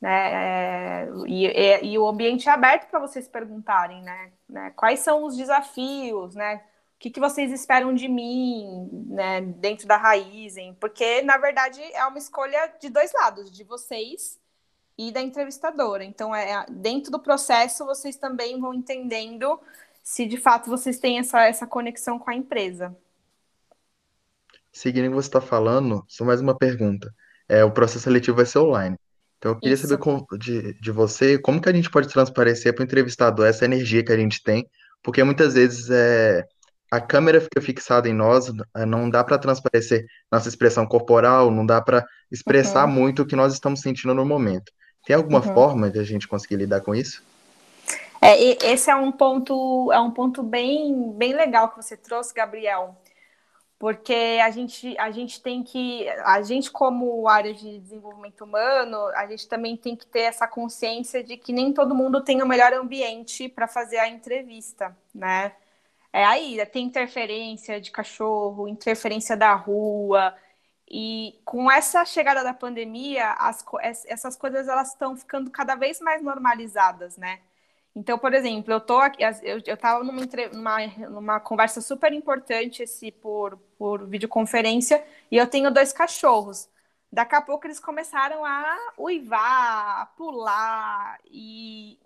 Né? 0.00 0.32
É, 0.32 1.08
e, 1.26 1.46
e, 1.46 1.84
e, 1.92 1.98
o 1.98 2.06
ambiente 2.08 2.48
é 2.48 2.52
aberto 2.52 2.88
para 2.88 3.00
vocês 3.00 3.28
perguntarem, 3.28 4.02
né? 4.02 4.32
né? 4.48 4.72
Quais 4.76 5.00
são 5.00 5.24
os 5.24 5.36
desafios, 5.36 6.34
né? 6.34 6.56
O 6.96 6.98
que, 7.00 7.10
que 7.10 7.20
vocês 7.20 7.52
esperam 7.52 7.94
de 7.94 8.08
mim, 8.08 8.88
né? 9.08 9.40
Dentro 9.40 9.86
da 9.86 9.96
Raizen? 9.96 10.74
Porque, 10.74 11.22
na 11.22 11.36
verdade, 11.36 11.80
é 11.92 12.04
uma 12.06 12.18
escolha 12.18 12.72
de 12.80 12.88
dois 12.90 13.12
lados, 13.12 13.50
de 13.50 13.64
vocês 13.64 14.38
e 14.98 15.12
da 15.12 15.22
entrevistadora. 15.22 16.04
Então, 16.04 16.34
é, 16.34 16.66
dentro 16.68 17.12
do 17.12 17.20
processo, 17.20 17.86
vocês 17.86 18.16
também 18.16 18.60
vão 18.60 18.74
entendendo 18.74 19.60
se 20.02 20.26
de 20.26 20.36
fato 20.36 20.68
vocês 20.68 20.98
têm 20.98 21.20
essa, 21.20 21.46
essa 21.46 21.66
conexão 21.66 22.18
com 22.18 22.30
a 22.30 22.34
empresa. 22.34 22.96
Seguindo 24.72 25.06
o 25.06 25.08
que 25.10 25.14
você 25.14 25.28
está 25.28 25.40
falando, 25.40 26.04
só 26.08 26.24
mais 26.24 26.40
uma 26.40 26.56
pergunta. 26.56 27.14
É, 27.48 27.64
o 27.64 27.70
processo 27.70 28.04
seletivo 28.04 28.36
vai 28.36 28.46
ser 28.46 28.58
online. 28.58 28.96
Então, 29.38 29.52
eu 29.52 29.60
queria 29.60 29.74
Isso. 29.74 29.86
saber 29.86 30.38
de, 30.38 30.74
de 30.80 30.90
você 30.90 31.38
como 31.38 31.60
que 31.60 31.68
a 31.68 31.72
gente 31.72 31.90
pode 31.90 32.08
transparecer 32.08 32.74
para 32.74 32.82
o 32.82 32.84
entrevistador 32.84 33.46
essa 33.46 33.64
energia 33.64 34.04
que 34.04 34.12
a 34.12 34.16
gente 34.16 34.42
tem, 34.42 34.68
porque 35.02 35.22
muitas 35.22 35.54
vezes 35.54 35.88
é, 35.90 36.44
a 36.90 37.00
câmera 37.00 37.40
fica 37.40 37.60
fixada 37.60 38.08
em 38.08 38.14
nós, 38.14 38.50
é, 38.76 38.84
não 38.84 39.08
dá 39.08 39.22
para 39.22 39.38
transparecer 39.38 40.06
nossa 40.30 40.48
expressão 40.48 40.86
corporal, 40.86 41.50
não 41.50 41.64
dá 41.64 41.80
para 41.80 42.04
expressar 42.30 42.86
uhum. 42.86 42.92
muito 42.92 43.22
o 43.22 43.26
que 43.26 43.36
nós 43.36 43.52
estamos 43.52 43.80
sentindo 43.80 44.14
no 44.14 44.24
momento. 44.24 44.72
Tem 45.08 45.16
alguma 45.16 45.38
uhum. 45.38 45.54
forma 45.54 45.90
de 45.90 45.98
a 45.98 46.04
gente 46.04 46.28
conseguir 46.28 46.56
lidar 46.56 46.82
com 46.82 46.94
isso? 46.94 47.24
É, 48.20 48.38
esse 48.70 48.90
é 48.90 48.94
um 48.94 49.10
ponto, 49.10 49.90
é 49.90 49.98
um 49.98 50.10
ponto 50.10 50.42
bem, 50.42 51.12
bem 51.12 51.32
legal 51.32 51.70
que 51.70 51.76
você 51.76 51.96
trouxe, 51.96 52.34
Gabriel, 52.34 52.94
porque 53.78 54.38
a 54.44 54.50
gente, 54.50 54.98
a 54.98 55.10
gente 55.10 55.40
tem 55.40 55.62
que, 55.62 56.06
a 56.26 56.42
gente 56.42 56.70
como 56.70 57.26
área 57.26 57.54
de 57.54 57.78
desenvolvimento 57.78 58.44
humano, 58.44 58.98
a 59.14 59.26
gente 59.26 59.48
também 59.48 59.78
tem 59.78 59.96
que 59.96 60.04
ter 60.04 60.24
essa 60.24 60.46
consciência 60.46 61.24
de 61.24 61.38
que 61.38 61.54
nem 61.54 61.72
todo 61.72 61.94
mundo 61.94 62.22
tem 62.22 62.42
o 62.42 62.46
melhor 62.46 62.74
ambiente 62.74 63.48
para 63.48 63.66
fazer 63.66 63.96
a 63.96 64.10
entrevista, 64.10 64.94
né? 65.14 65.52
É 66.12 66.22
aí, 66.22 66.62
tem 66.66 66.84
interferência 66.84 67.80
de 67.80 67.90
cachorro, 67.90 68.68
interferência 68.68 69.34
da 69.34 69.54
rua, 69.54 70.34
e 70.90 71.38
com 71.44 71.70
essa 71.70 72.04
chegada 72.04 72.42
da 72.42 72.54
pandemia, 72.54 73.32
as, 73.32 73.64
essas 74.06 74.36
coisas 74.36 74.68
elas 74.68 74.88
estão 74.88 75.16
ficando 75.16 75.50
cada 75.50 75.74
vez 75.74 76.00
mais 76.00 76.22
normalizadas, 76.22 77.16
né? 77.16 77.40
Então, 77.94 78.18
por 78.18 78.32
exemplo, 78.32 78.72
eu 78.72 78.80
tô 78.80 78.98
aqui, 78.98 79.22
eu, 79.42 79.60
eu 79.66 79.76
tava 79.76 80.04
numa, 80.04 80.22
numa, 80.52 80.86
numa 81.08 81.40
conversa 81.40 81.80
super 81.80 82.12
importante 82.12 82.82
esse 82.82 83.10
por, 83.10 83.58
por 83.76 84.06
videoconferência 84.06 85.04
e 85.30 85.36
eu 85.36 85.46
tenho 85.46 85.70
dois 85.70 85.92
cachorros. 85.92 86.68
Daqui 87.12 87.34
a 87.34 87.42
pouco 87.42 87.66
eles 87.66 87.80
começaram 87.80 88.44
a 88.44 88.76
uivar, 88.98 90.02
a 90.02 90.06
pular 90.16 91.18
e 91.24 91.98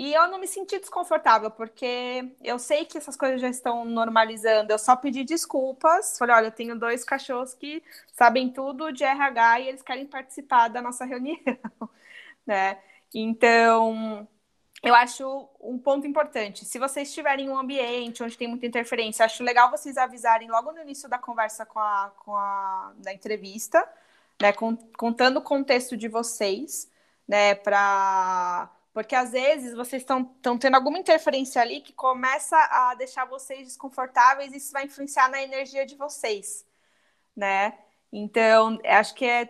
e 0.00 0.14
eu 0.14 0.28
não 0.28 0.38
me 0.38 0.46
senti 0.48 0.78
desconfortável, 0.78 1.50
porque 1.50 2.32
eu 2.42 2.58
sei 2.58 2.86
que 2.86 2.96
essas 2.96 3.18
coisas 3.18 3.38
já 3.38 3.50
estão 3.50 3.84
normalizando. 3.84 4.72
Eu 4.72 4.78
só 4.78 4.96
pedi 4.96 5.24
desculpas. 5.24 6.16
Falei, 6.16 6.34
olha, 6.36 6.46
eu 6.46 6.52
tenho 6.52 6.74
dois 6.78 7.04
cachorros 7.04 7.52
que 7.52 7.82
sabem 8.14 8.50
tudo 8.50 8.92
de 8.92 9.04
RH 9.04 9.60
e 9.60 9.68
eles 9.68 9.82
querem 9.82 10.06
participar 10.06 10.68
da 10.68 10.80
nossa 10.80 11.04
reunião, 11.04 11.36
né? 12.46 12.78
Então, 13.12 14.26
eu 14.82 14.94
acho 14.94 15.46
um 15.60 15.78
ponto 15.78 16.06
importante. 16.06 16.64
Se 16.64 16.78
vocês 16.78 17.08
estiverem 17.08 17.44
em 17.48 17.50
um 17.50 17.58
ambiente 17.58 18.22
onde 18.22 18.38
tem 18.38 18.48
muita 18.48 18.64
interferência, 18.64 19.26
acho 19.26 19.44
legal 19.44 19.70
vocês 19.70 19.98
avisarem 19.98 20.48
logo 20.48 20.72
no 20.72 20.80
início 20.80 21.10
da 21.10 21.18
conversa 21.18 21.66
com 21.66 21.78
a, 21.78 22.10
com 22.24 22.34
a 22.34 22.94
da 22.96 23.12
entrevista, 23.12 23.86
né? 24.40 24.50
Contando 24.96 25.40
o 25.40 25.42
contexto 25.42 25.94
de 25.94 26.08
vocês, 26.08 26.90
né? 27.28 27.54
Para 27.54 28.70
porque 29.00 29.14
às 29.14 29.32
vezes 29.32 29.74
vocês 29.74 30.02
estão 30.02 30.58
tendo 30.58 30.74
alguma 30.74 30.98
interferência 30.98 31.62
ali 31.62 31.80
que 31.80 31.92
começa 31.92 32.54
a 32.56 32.94
deixar 32.94 33.24
vocês 33.24 33.66
desconfortáveis 33.66 34.52
e 34.52 34.58
isso 34.58 34.72
vai 34.72 34.84
influenciar 34.84 35.30
na 35.30 35.42
energia 35.42 35.86
de 35.86 35.96
vocês, 35.96 36.66
né? 37.34 37.78
Então, 38.12 38.78
acho 38.84 39.14
que 39.14 39.24
é 39.24 39.48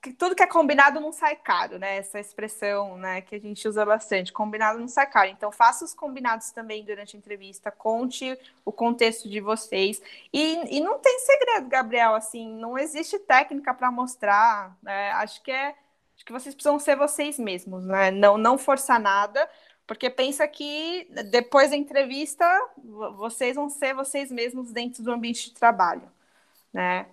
que 0.00 0.12
tudo 0.12 0.34
que 0.36 0.42
é 0.44 0.46
combinado 0.46 1.00
não 1.00 1.12
sai 1.12 1.34
caro, 1.34 1.76
né? 1.78 1.96
Essa 1.96 2.20
expressão, 2.20 2.96
né, 2.96 3.20
que 3.20 3.34
a 3.34 3.40
gente 3.40 3.66
usa 3.66 3.84
bastante, 3.84 4.32
combinado 4.32 4.78
não 4.78 4.88
sai 4.88 5.08
caro. 5.08 5.28
Então, 5.30 5.50
faça 5.50 5.84
os 5.84 5.92
combinados 5.92 6.52
também 6.52 6.84
durante 6.84 7.16
a 7.16 7.18
entrevista, 7.18 7.70
conte 7.70 8.38
o 8.64 8.70
contexto 8.70 9.28
de 9.28 9.40
vocês. 9.40 10.00
E, 10.32 10.76
e 10.76 10.80
não 10.80 11.00
tem 11.00 11.18
segredo, 11.18 11.68
Gabriel, 11.68 12.14
assim, 12.14 12.48
não 12.48 12.78
existe 12.78 13.18
técnica 13.18 13.74
para 13.74 13.90
mostrar, 13.90 14.76
né? 14.82 15.10
Acho 15.12 15.42
que 15.42 15.50
é 15.50 15.74
Acho 16.22 16.26
que 16.26 16.32
vocês 16.32 16.54
precisam 16.54 16.78
ser 16.78 16.94
vocês 16.94 17.36
mesmos, 17.36 17.84
né? 17.84 18.12
Não, 18.12 18.38
não 18.38 18.56
forçar 18.56 19.00
nada, 19.00 19.48
porque 19.84 20.08
pensa 20.08 20.46
que 20.46 21.08
depois 21.32 21.70
da 21.70 21.76
entrevista 21.76 22.46
vocês 23.16 23.56
vão 23.56 23.68
ser 23.68 23.92
vocês 23.92 24.30
mesmos 24.30 24.70
dentro 24.70 25.02
do 25.02 25.10
ambiente 25.10 25.50
de 25.50 25.54
trabalho, 25.54 26.08
né? 26.72 27.06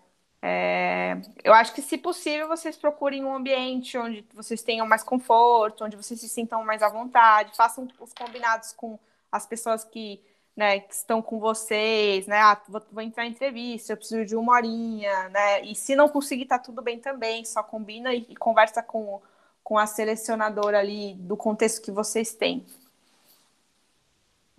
É, 0.44 1.18
eu 1.44 1.54
acho 1.54 1.74
que, 1.74 1.82
se 1.82 1.98
possível, 1.98 2.48
vocês 2.48 2.78
procurem 2.78 3.26
um 3.26 3.34
ambiente 3.34 3.98
onde 3.98 4.24
vocês 4.32 4.62
tenham 4.62 4.88
mais 4.88 5.02
conforto, 5.02 5.84
onde 5.84 5.98
vocês 5.98 6.20
se 6.20 6.30
sintam 6.30 6.64
mais 6.64 6.84
à 6.84 6.88
vontade, 6.88 7.58
façam 7.58 7.88
os 8.00 8.14
combinados 8.14 8.74
com 8.74 9.00
as 9.32 9.48
pessoas 9.48 9.84
que 9.84 10.22
né, 10.60 10.82
que 10.82 10.94
estão 10.94 11.22
com 11.22 11.40
vocês, 11.40 12.28
né? 12.28 12.38
Ah, 12.38 12.62
vou, 12.68 12.82
vou, 12.92 13.02
entrar 13.02 13.26
em 13.26 13.30
entrevista, 13.30 13.94
eu 13.94 13.98
preciso 13.98 14.26
de 14.26 14.36
uma 14.36 14.52
horinha, 14.52 15.30
né? 15.30 15.62
E 15.62 15.74
se 15.74 15.96
não 15.96 16.10
conseguir, 16.10 16.48
tá 16.48 16.60
tudo 16.60 16.82
bem 16.82 17.00
também, 17.00 17.46
só 17.46 17.64
combina 17.64 18.14
e, 18.14 18.26
e 18.28 18.36
conversa 18.36 18.84
com, 18.84 19.22
com 19.64 19.78
a 19.78 19.88
selecionadora 19.88 20.78
ali 20.78 21.14
do 21.14 21.38
contexto 21.38 21.82
que 21.82 21.92
vocês 21.92 22.34
têm. 22.34 22.66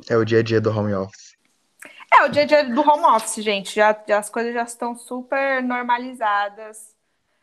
É 0.09 0.16
o 0.16 0.24
dia 0.24 0.38
a 0.38 0.42
dia 0.42 0.59
do 0.59 0.70
home 0.70 0.94
office. 0.94 1.36
É 2.11 2.24
o 2.24 2.30
dia 2.30 2.44
a 2.44 2.46
dia 2.46 2.64
do 2.64 2.80
home 2.80 3.05
office, 3.05 3.44
gente. 3.44 3.74
Já, 3.74 3.94
as 4.16 4.30
coisas 4.30 4.55
já 4.55 4.62
estão 4.62 4.96
super 4.96 5.62
normalizadas. 5.62 6.96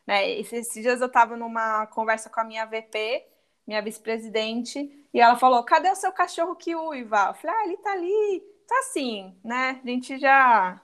Né? 0.08 0.32
Esses, 0.32 0.68
esses 0.68 0.82
dias 0.82 1.00
eu 1.00 1.06
estava 1.06 1.38
numa 1.38 1.86
conversa 1.86 2.28
com 2.28 2.40
a 2.40 2.44
minha 2.44 2.66
VP, 2.66 3.24
minha 3.68 3.82
vice-presidente, 3.82 4.90
e 5.14 5.20
ela 5.20 5.36
falou: 5.36 5.64
cadê 5.64 5.90
o 5.92 5.96
seu 5.96 6.12
cachorro 6.12 6.56
que 6.56 6.76
uiva? 6.76 7.28
Eu 7.28 7.34
falei: 7.34 7.56
ah, 7.56 7.66
ele 7.66 7.78
tá 7.78 7.92
ali. 7.92 8.44
Tá 8.68 8.80
assim, 8.80 9.36
né? 9.44 9.80
A 9.84 9.88
gente 9.88 10.18
já 10.18 10.82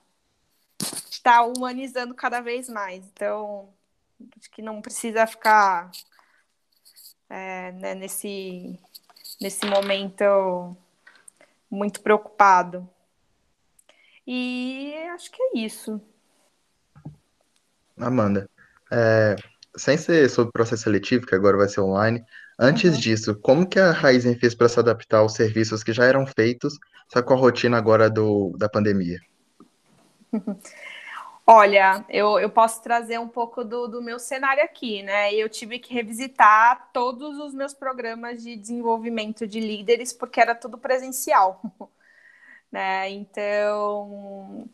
está 0.79 1.43
humanizando 1.43 2.13
cada 2.13 2.41
vez 2.41 2.69
mais. 2.69 3.05
Então, 3.05 3.73
acho 4.37 4.49
que 4.51 4.61
não 4.61 4.81
precisa 4.81 5.25
ficar 5.25 5.91
é, 7.29 7.71
né, 7.73 7.95
nesse, 7.95 8.79
nesse 9.41 9.65
momento 9.65 10.75
muito 11.69 12.01
preocupado. 12.01 12.87
E 14.25 14.93
acho 15.13 15.31
que 15.31 15.41
é 15.41 15.57
isso. 15.57 16.01
Amanda, 17.97 18.49
é, 18.91 19.35
sem 19.75 19.97
ser 19.97 20.29
sobre 20.29 20.51
processo 20.51 20.83
seletivo, 20.83 21.25
que 21.25 21.35
agora 21.35 21.57
vai 21.57 21.67
ser 21.67 21.81
online, 21.81 22.23
Antes 22.63 22.93
uhum. 22.93 22.99
disso, 23.01 23.35
como 23.35 23.67
que 23.67 23.77
a 23.77 23.91
Raizen 23.91 24.39
fez 24.39 24.55
para 24.55 24.69
se 24.69 24.79
adaptar 24.79 25.17
aos 25.17 25.33
serviços 25.33 25.83
que 25.83 25.91
já 25.91 26.05
eram 26.05 26.25
feitos, 26.25 26.79
só 27.11 27.21
com 27.21 27.33
a 27.33 27.35
rotina 27.35 27.77
agora 27.77 28.09
do, 28.09 28.55
da 28.57 28.69
pandemia? 28.69 29.19
Olha, 31.45 32.05
eu, 32.07 32.39
eu 32.39 32.49
posso 32.49 32.81
trazer 32.81 33.19
um 33.19 33.27
pouco 33.27 33.65
do, 33.65 33.89
do 33.89 34.01
meu 34.01 34.17
cenário 34.17 34.63
aqui, 34.63 35.03
né? 35.03 35.33
Eu 35.33 35.49
tive 35.49 35.77
que 35.77 35.93
revisitar 35.93 36.89
todos 36.93 37.37
os 37.37 37.53
meus 37.53 37.73
programas 37.73 38.41
de 38.41 38.55
desenvolvimento 38.55 39.45
de 39.45 39.59
líderes, 39.59 40.13
porque 40.13 40.39
era 40.39 40.55
tudo 40.55 40.77
presencial, 40.77 41.61
né? 42.71 43.09
Então, 43.09 44.69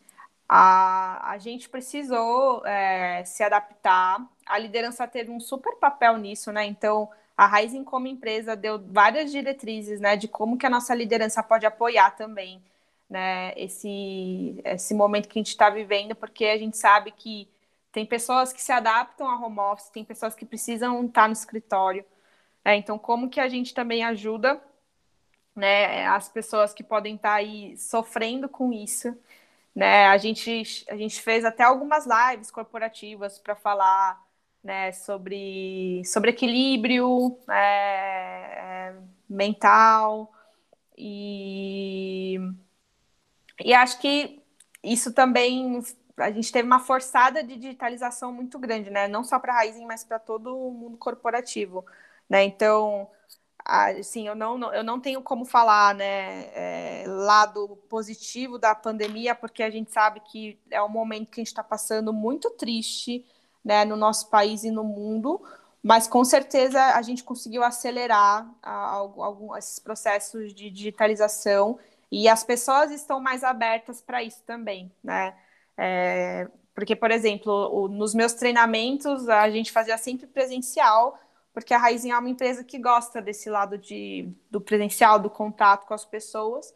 a, 0.47 1.31
a 1.31 1.39
gente 1.39 1.67
precisou 1.67 2.63
é, 2.67 3.23
se 3.25 3.41
adaptar. 3.41 4.23
A 4.45 4.59
liderança 4.59 5.07
teve 5.07 5.31
um 5.31 5.39
super 5.39 5.75
papel 5.77 6.17
nisso, 6.17 6.51
né? 6.51 6.63
Então, 6.65 7.09
a 7.39 7.47
Rising 7.47 7.85
como 7.85 8.05
empresa 8.05 8.53
deu 8.53 8.77
várias 8.77 9.31
diretrizes, 9.31 10.01
né, 10.01 10.17
de 10.17 10.27
como 10.27 10.57
que 10.57 10.65
a 10.65 10.69
nossa 10.69 10.93
liderança 10.93 11.41
pode 11.41 11.65
apoiar 11.65 12.11
também, 12.11 12.61
né, 13.09 13.53
esse, 13.55 14.59
esse 14.65 14.93
momento 14.93 15.29
que 15.29 15.39
a 15.39 15.41
gente 15.41 15.47
está 15.47 15.69
vivendo, 15.69 16.13
porque 16.15 16.43
a 16.43 16.57
gente 16.57 16.77
sabe 16.77 17.11
que 17.11 17.47
tem 17.93 18.05
pessoas 18.05 18.51
que 18.51 18.61
se 18.61 18.73
adaptam 18.73 19.29
a 19.29 19.39
home 19.39 19.57
office, 19.57 19.87
tem 19.89 20.03
pessoas 20.03 20.35
que 20.35 20.45
precisam 20.45 21.05
estar 21.05 21.27
no 21.27 21.33
escritório. 21.33 22.03
É, 22.65 22.75
então, 22.75 22.99
como 22.99 23.29
que 23.29 23.39
a 23.39 23.47
gente 23.47 23.73
também 23.73 24.03
ajuda 24.03 24.61
né, 25.55 26.05
as 26.07 26.27
pessoas 26.27 26.73
que 26.73 26.83
podem 26.83 27.15
estar 27.15 27.35
aí 27.35 27.77
sofrendo 27.77 28.49
com 28.49 28.73
isso? 28.73 29.17
Né? 29.73 30.07
A, 30.07 30.17
gente, 30.17 30.85
a 30.89 30.97
gente 30.97 31.21
fez 31.21 31.45
até 31.45 31.63
algumas 31.63 32.05
lives 32.05 32.51
corporativas 32.51 33.39
para 33.39 33.55
falar 33.55 34.21
né, 34.63 34.91
sobre, 34.91 36.03
sobre 36.05 36.31
equilíbrio 36.31 37.37
é, 37.49 38.93
mental 39.29 40.33
e, 40.97 42.37
e 43.63 43.73
acho 43.73 43.99
que 43.99 44.41
isso 44.83 45.13
também 45.13 45.81
a 46.17 46.31
gente 46.31 46.51
teve 46.51 46.65
uma 46.67 46.79
forçada 46.79 47.43
de 47.43 47.55
digitalização 47.55 48.33
muito 48.33 48.59
grande, 48.59 48.89
né? 48.89 49.07
Não 49.07 49.23
só 49.23 49.39
para 49.39 49.53
a 49.53 49.55
Raizen, 49.57 49.85
mas 49.87 50.03
para 50.03 50.19
todo 50.19 50.57
o 50.57 50.71
mundo 50.71 50.97
corporativo, 50.97 51.85
né? 52.29 52.43
Então, 52.43 53.09
assim, 53.63 54.27
eu 54.27 54.35
não, 54.35 54.73
eu 54.73 54.83
não 54.83 54.99
tenho 54.99 55.21
como 55.21 55.45
falar, 55.45 55.95
né, 55.95 56.49
é, 56.53 57.03
lado 57.07 57.77
positivo 57.89 58.57
da 58.57 58.73
pandemia, 58.75 59.35
porque 59.35 59.63
a 59.63 59.69
gente 59.69 59.91
sabe 59.91 60.19
que 60.21 60.59
é 60.71 60.81
um 60.81 60.89
momento 60.89 61.29
que 61.29 61.39
a 61.39 61.43
gente 61.43 61.47
está 61.47 61.63
passando 61.63 62.11
muito 62.11 62.49
triste, 62.51 63.25
né, 63.63 63.85
no 63.85 63.95
nosso 63.95 64.29
país 64.29 64.63
e 64.63 64.71
no 64.71 64.83
mundo, 64.83 65.41
mas 65.81 66.07
com 66.07 66.23
certeza 66.23 66.81
a 66.95 67.01
gente 67.01 67.23
conseguiu 67.23 67.63
acelerar 67.63 68.49
alguns 68.61 69.57
esses 69.57 69.79
processos 69.79 70.53
de 70.53 70.69
digitalização 70.69 71.79
e 72.11 72.27
as 72.27 72.43
pessoas 72.43 72.91
estão 72.91 73.19
mais 73.19 73.43
abertas 73.43 74.01
para 74.01 74.23
isso 74.23 74.43
também, 74.43 74.91
né? 75.03 75.35
É, 75.77 76.47
porque, 76.73 76.95
por 76.95 77.11
exemplo, 77.11 77.51
o, 77.73 77.87
nos 77.87 78.13
meus 78.13 78.33
treinamentos 78.33 79.29
a 79.29 79.49
gente 79.49 79.71
fazia 79.71 79.97
sempre 79.97 80.27
presencial, 80.27 81.19
porque 81.53 81.73
a 81.73 81.77
Raizinha 81.77 82.15
é 82.15 82.17
uma 82.17 82.29
empresa 82.29 82.63
que 82.63 82.79
gosta 82.79 83.21
desse 83.21 83.49
lado 83.49 83.77
de, 83.77 84.33
do 84.49 84.61
presencial, 84.61 85.19
do 85.19 85.29
contato 85.29 85.85
com 85.85 85.93
as 85.93 86.05
pessoas. 86.05 86.73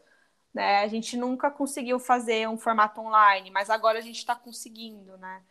Né? 0.52 0.78
A 0.78 0.88
gente 0.88 1.16
nunca 1.16 1.50
conseguiu 1.50 1.98
fazer 1.98 2.48
um 2.48 2.56
formato 2.56 3.00
online, 3.00 3.50
mas 3.50 3.70
agora 3.70 3.98
a 3.98 4.02
gente 4.02 4.18
está 4.18 4.36
conseguindo, 4.36 5.16
né? 5.18 5.42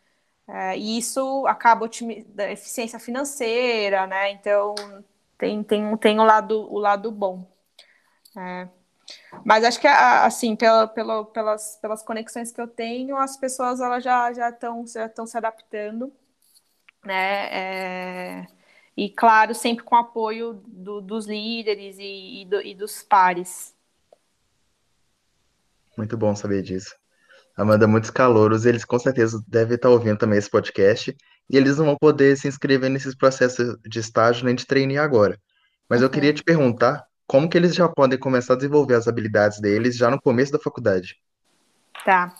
É, 0.46 0.76
e 0.76 0.98
isso 0.98 1.46
acaba 1.46 1.86
otimizando 1.86 2.42
a 2.42 2.50
eficiência 2.50 2.98
financeira, 2.98 4.06
né? 4.06 4.30
Então 4.32 4.74
tem, 5.38 5.62
tem, 5.62 5.96
tem 5.96 6.20
o, 6.20 6.24
lado, 6.24 6.72
o 6.72 6.78
lado 6.78 7.10
bom. 7.10 7.50
É. 8.36 8.68
Mas 9.44 9.64
acho 9.64 9.80
que, 9.80 9.86
assim, 9.86 10.56
pela, 10.56 10.86
pela, 10.86 11.24
pelas, 11.24 11.76
pelas 11.80 12.02
conexões 12.02 12.50
que 12.50 12.60
eu 12.60 12.68
tenho, 12.68 13.16
as 13.16 13.36
pessoas 13.36 13.80
elas 13.80 14.02
já 14.02 14.30
estão 14.30 14.86
já 14.86 15.10
já 15.14 15.26
se 15.26 15.36
adaptando, 15.36 16.12
né? 17.04 17.48
É, 17.50 18.46
e, 18.96 19.10
claro, 19.10 19.54
sempre 19.54 19.84
com 19.84 19.96
apoio 19.96 20.54
do, 20.66 21.00
dos 21.00 21.26
líderes 21.26 21.98
e, 21.98 22.42
e, 22.42 22.44
do, 22.44 22.60
e 22.62 22.74
dos 22.74 23.02
pares. 23.02 23.74
Muito 25.96 26.16
bom 26.16 26.34
saber 26.34 26.62
disso. 26.62 26.94
Amanda, 27.56 27.86
muitos 27.86 28.10
calouros, 28.10 28.66
eles 28.66 28.84
com 28.84 28.98
certeza 28.98 29.42
devem 29.46 29.76
estar 29.76 29.88
ouvindo 29.88 30.18
também 30.18 30.38
esse 30.38 30.50
podcast, 30.50 31.16
e 31.48 31.56
eles 31.56 31.78
não 31.78 31.86
vão 31.86 31.96
poder 31.96 32.36
se 32.36 32.48
inscrever 32.48 32.90
nesses 32.90 33.14
processos 33.14 33.76
de 33.86 33.98
estágio 34.00 34.44
nem 34.44 34.54
de 34.54 34.66
trainee 34.66 34.98
agora. 34.98 35.38
Mas 35.88 36.02
eu 36.02 36.10
queria 36.10 36.32
te 36.32 36.42
perguntar 36.42 37.06
como 37.26 37.48
que 37.48 37.56
eles 37.56 37.74
já 37.74 37.88
podem 37.88 38.18
começar 38.18 38.54
a 38.54 38.56
desenvolver 38.56 38.94
as 38.94 39.08
habilidades 39.08 39.60
deles 39.60 39.96
já 39.96 40.10
no 40.10 40.20
começo 40.20 40.52
da 40.52 40.58
faculdade? 40.58 41.18
Tá. 42.04 42.34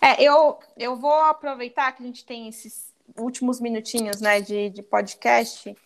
É, 0.00 0.22
eu, 0.22 0.58
eu 0.76 0.96
vou 0.96 1.20
aproveitar 1.20 1.92
que 1.92 2.02
a 2.02 2.06
gente 2.06 2.24
tem 2.24 2.48
esses 2.48 2.92
últimos 3.16 3.60
minutinhos 3.60 4.20
né, 4.20 4.40
de, 4.40 4.70
de 4.70 4.82
podcast 4.82 5.76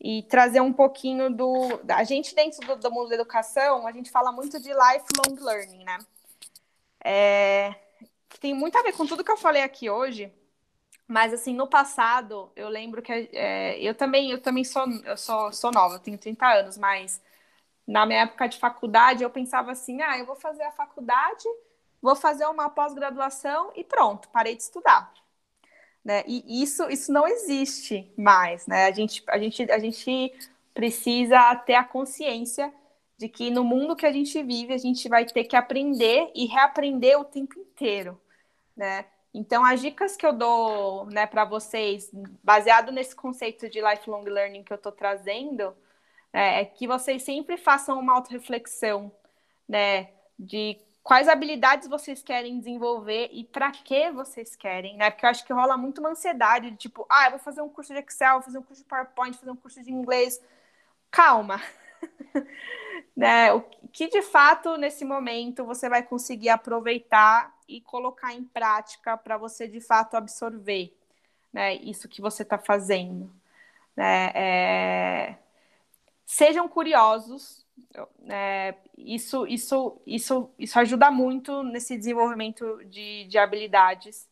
e 0.00 0.22
trazer 0.24 0.60
um 0.60 0.72
pouquinho 0.72 1.30
do. 1.30 1.80
A 1.88 2.04
gente, 2.04 2.34
dentro 2.34 2.66
do, 2.66 2.76
do 2.76 2.90
mundo 2.90 3.08
da 3.08 3.16
educação, 3.16 3.86
a 3.86 3.92
gente 3.92 4.10
fala 4.10 4.32
muito 4.32 4.60
de 4.60 4.68
lifelong 4.68 5.44
learning, 5.44 5.84
né? 5.84 5.98
É, 7.04 7.74
tem 8.38 8.54
muito 8.54 8.76
a 8.76 8.82
ver 8.82 8.92
com 8.92 9.06
tudo 9.06 9.24
que 9.24 9.30
eu 9.30 9.36
falei 9.36 9.62
aqui 9.62 9.88
hoje. 9.90 10.32
Mas 11.08 11.32
assim, 11.32 11.54
no 11.54 11.66
passado, 11.66 12.52
eu 12.54 12.68
lembro 12.68 13.02
que 13.02 13.12
é, 13.12 13.78
eu 13.80 13.94
também, 13.94 14.30
eu 14.30 14.40
também 14.40 14.62
sou, 14.62 14.86
eu 15.04 15.16
sou, 15.16 15.52
sou 15.52 15.72
nova, 15.72 15.96
eu 15.96 15.98
tenho 15.98 16.16
30 16.16 16.46
anos, 16.46 16.78
mas 16.78 17.20
na 17.86 18.06
minha 18.06 18.20
época 18.20 18.48
de 18.48 18.58
faculdade, 18.58 19.22
eu 19.24 19.30
pensava 19.30 19.72
assim: 19.72 20.00
ah, 20.02 20.16
eu 20.18 20.24
vou 20.24 20.36
fazer 20.36 20.62
a 20.62 20.70
faculdade, 20.70 21.44
vou 22.00 22.14
fazer 22.14 22.46
uma 22.46 22.70
pós-graduação 22.70 23.72
e 23.74 23.82
pronto, 23.82 24.28
parei 24.28 24.54
de 24.54 24.62
estudar. 24.62 25.12
Né? 26.04 26.22
E 26.26 26.62
isso, 26.62 26.88
isso 26.88 27.12
não 27.12 27.26
existe 27.26 28.10
mais. 28.16 28.66
Né? 28.66 28.86
A, 28.86 28.92
gente, 28.92 29.22
a, 29.26 29.38
gente, 29.38 29.70
a 29.70 29.78
gente 29.78 30.32
precisa 30.72 31.54
ter 31.56 31.74
a 31.74 31.84
consciência 31.84 32.72
de 33.18 33.28
que 33.28 33.50
no 33.50 33.62
mundo 33.62 33.94
que 33.94 34.06
a 34.06 34.12
gente 34.12 34.42
vive, 34.42 34.72
a 34.72 34.78
gente 34.78 35.08
vai 35.08 35.26
ter 35.26 35.44
que 35.44 35.54
aprender 35.54 36.30
e 36.34 36.46
reaprender 36.46 37.20
o 37.20 37.24
tempo 37.24 37.58
inteiro. 37.58 37.69
Né? 38.76 39.06
Então, 39.32 39.64
as 39.64 39.80
dicas 39.80 40.16
que 40.16 40.26
eu 40.26 40.32
dou 40.32 41.06
né, 41.06 41.26
para 41.26 41.44
vocês, 41.44 42.10
baseado 42.42 42.90
nesse 42.90 43.14
conceito 43.14 43.68
de 43.68 43.80
lifelong 43.80 44.24
learning 44.24 44.64
que 44.64 44.72
eu 44.72 44.76
estou 44.76 44.92
trazendo, 44.92 45.74
é, 46.32 46.62
é 46.62 46.64
que 46.64 46.86
vocês 46.86 47.22
sempre 47.22 47.56
façam 47.56 47.98
uma 47.98 48.14
autorreflexão, 48.14 49.12
né, 49.68 50.10
de 50.38 50.78
quais 51.02 51.28
habilidades 51.28 51.88
vocês 51.88 52.22
querem 52.22 52.58
desenvolver 52.58 53.30
e 53.32 53.44
para 53.44 53.70
que 53.70 54.10
vocês 54.10 54.54
querem, 54.54 54.96
né? 54.96 55.10
Porque 55.10 55.24
eu 55.24 55.30
acho 55.30 55.44
que 55.44 55.52
rola 55.52 55.76
muito 55.76 55.98
uma 55.98 56.10
ansiedade 56.10 56.70
de 56.70 56.76
tipo, 56.76 57.06
ah, 57.08 57.26
eu 57.26 57.30
vou 57.32 57.40
fazer 57.40 57.62
um 57.62 57.68
curso 57.68 57.92
de 57.92 58.00
Excel, 58.00 58.34
vou 58.34 58.42
fazer 58.42 58.58
um 58.58 58.62
curso 58.62 58.82
de 58.82 58.88
PowerPoint, 58.88 59.32
vou 59.32 59.40
fazer 59.40 59.50
um 59.50 59.56
curso 59.56 59.82
de 59.82 59.92
inglês. 59.92 60.40
Calma. 61.10 61.60
né? 63.16 63.52
O 63.52 63.62
que 63.92 64.08
de 64.08 64.22
fato 64.22 64.76
nesse 64.76 65.04
momento 65.04 65.64
você 65.64 65.88
vai 65.88 66.02
conseguir 66.02 66.50
aproveitar 66.50 67.52
e 67.76 67.80
colocar 67.80 68.34
em 68.34 68.44
prática 68.44 69.16
para 69.16 69.36
você 69.36 69.68
de 69.68 69.80
fato 69.80 70.16
absorver, 70.16 70.96
né? 71.52 71.74
Isso 71.76 72.08
que 72.08 72.20
você 72.20 72.42
está 72.42 72.58
fazendo, 72.58 73.32
né? 73.96 74.32
É 74.34 75.38
sejam 76.30 76.68
curiosos. 76.68 77.66
É, 78.28 78.74
isso, 78.96 79.46
isso, 79.48 80.00
isso, 80.06 80.50
isso 80.58 80.78
ajuda 80.78 81.10
muito 81.10 81.62
nesse 81.64 81.98
desenvolvimento 81.98 82.84
de, 82.84 83.24
de 83.24 83.36
habilidades. 83.36 84.28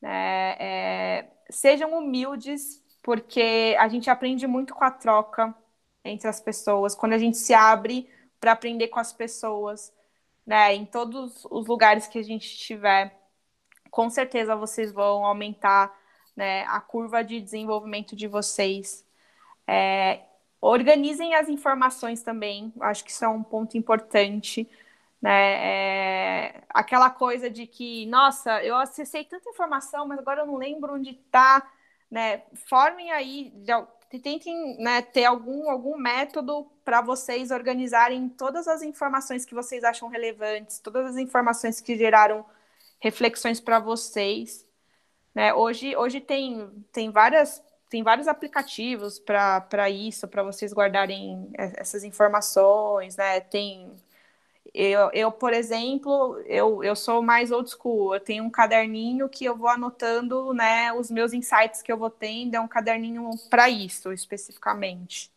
Né? 0.00 0.56
É, 0.60 1.30
sejam 1.50 1.98
humildes, 1.98 2.80
porque 3.02 3.76
a 3.78 3.88
gente 3.88 4.08
aprende 4.08 4.46
muito 4.46 4.72
com 4.72 4.84
a 4.84 4.90
troca 4.90 5.52
entre 6.04 6.28
as 6.28 6.40
pessoas, 6.40 6.94
quando 6.94 7.12
a 7.12 7.18
gente 7.18 7.36
se 7.36 7.54
abre 7.54 8.08
para 8.40 8.52
aprender 8.52 8.88
com 8.88 8.98
as 9.00 9.12
pessoas, 9.12 9.92
né? 10.46 10.74
Em 10.74 10.84
todos 10.84 11.44
os 11.50 11.66
lugares 11.66 12.06
que 12.06 12.18
a 12.18 12.22
gente 12.22 12.46
estiver, 12.46 13.16
com 13.90 14.10
certeza 14.10 14.56
vocês 14.56 14.92
vão 14.92 15.24
aumentar 15.24 15.96
né, 16.36 16.64
a 16.64 16.80
curva 16.80 17.22
de 17.22 17.40
desenvolvimento 17.40 18.16
de 18.16 18.26
vocês. 18.26 19.06
É, 19.66 20.22
Organizem 20.64 21.34
as 21.34 21.48
informações 21.48 22.22
também, 22.22 22.72
acho 22.82 23.02
que 23.04 23.10
isso 23.10 23.24
é 23.24 23.28
um 23.28 23.42
ponto 23.42 23.76
importante. 23.76 24.70
Né? 25.20 26.46
É, 26.46 26.62
aquela 26.68 27.10
coisa 27.10 27.50
de 27.50 27.66
que, 27.66 28.06
nossa, 28.06 28.62
eu 28.62 28.76
acessei 28.76 29.24
tanta 29.24 29.50
informação, 29.50 30.06
mas 30.06 30.20
agora 30.20 30.42
eu 30.42 30.46
não 30.46 30.56
lembro 30.56 30.94
onde 30.94 31.10
está. 31.10 31.68
Né? 32.08 32.44
Formem 32.68 33.10
aí, 33.10 33.52
tentem 34.18 34.76
né, 34.78 35.02
ter 35.02 35.24
algum, 35.24 35.70
algum 35.70 35.96
método 35.96 36.66
para 36.84 37.00
vocês 37.00 37.50
organizarem 37.50 38.28
todas 38.28 38.68
as 38.68 38.82
informações 38.82 39.44
que 39.44 39.54
vocês 39.54 39.84
acham 39.84 40.08
relevantes, 40.08 40.78
todas 40.78 41.06
as 41.06 41.16
informações 41.16 41.80
que 41.80 41.96
geraram 41.96 42.44
reflexões 43.00 43.60
para 43.60 43.78
vocês. 43.78 44.66
Né? 45.34 45.54
Hoje, 45.54 45.96
hoje 45.96 46.20
tem, 46.20 46.70
tem 46.92 47.10
várias 47.10 47.62
tem 47.92 48.02
vários 48.02 48.26
aplicativos 48.26 49.18
para 49.18 49.90
isso, 49.90 50.26
para 50.26 50.42
vocês 50.42 50.72
guardarem 50.72 51.50
essas 51.76 52.02
informações, 52.04 53.18
né? 53.18 53.38
Tem 53.38 53.94
eu, 54.74 55.10
eu, 55.12 55.30
por 55.32 55.52
exemplo, 55.52 56.38
eu, 56.46 56.82
eu 56.82 56.96
sou 56.96 57.22
mais 57.22 57.50
old 57.52 57.70
school. 57.70 58.14
Eu 58.14 58.20
tenho 58.20 58.44
um 58.44 58.50
caderninho 58.50 59.28
que 59.28 59.44
eu 59.44 59.56
vou 59.56 59.68
anotando, 59.68 60.54
né, 60.54 60.92
os 60.92 61.10
meus 61.10 61.32
insights 61.32 61.82
que 61.82 61.92
eu 61.92 61.96
vou 61.98 62.10
tendo, 62.10 62.54
é 62.54 62.60
um 62.60 62.68
caderninho 62.68 63.30
para 63.50 63.68
isso 63.68 64.12
especificamente. 64.12 65.30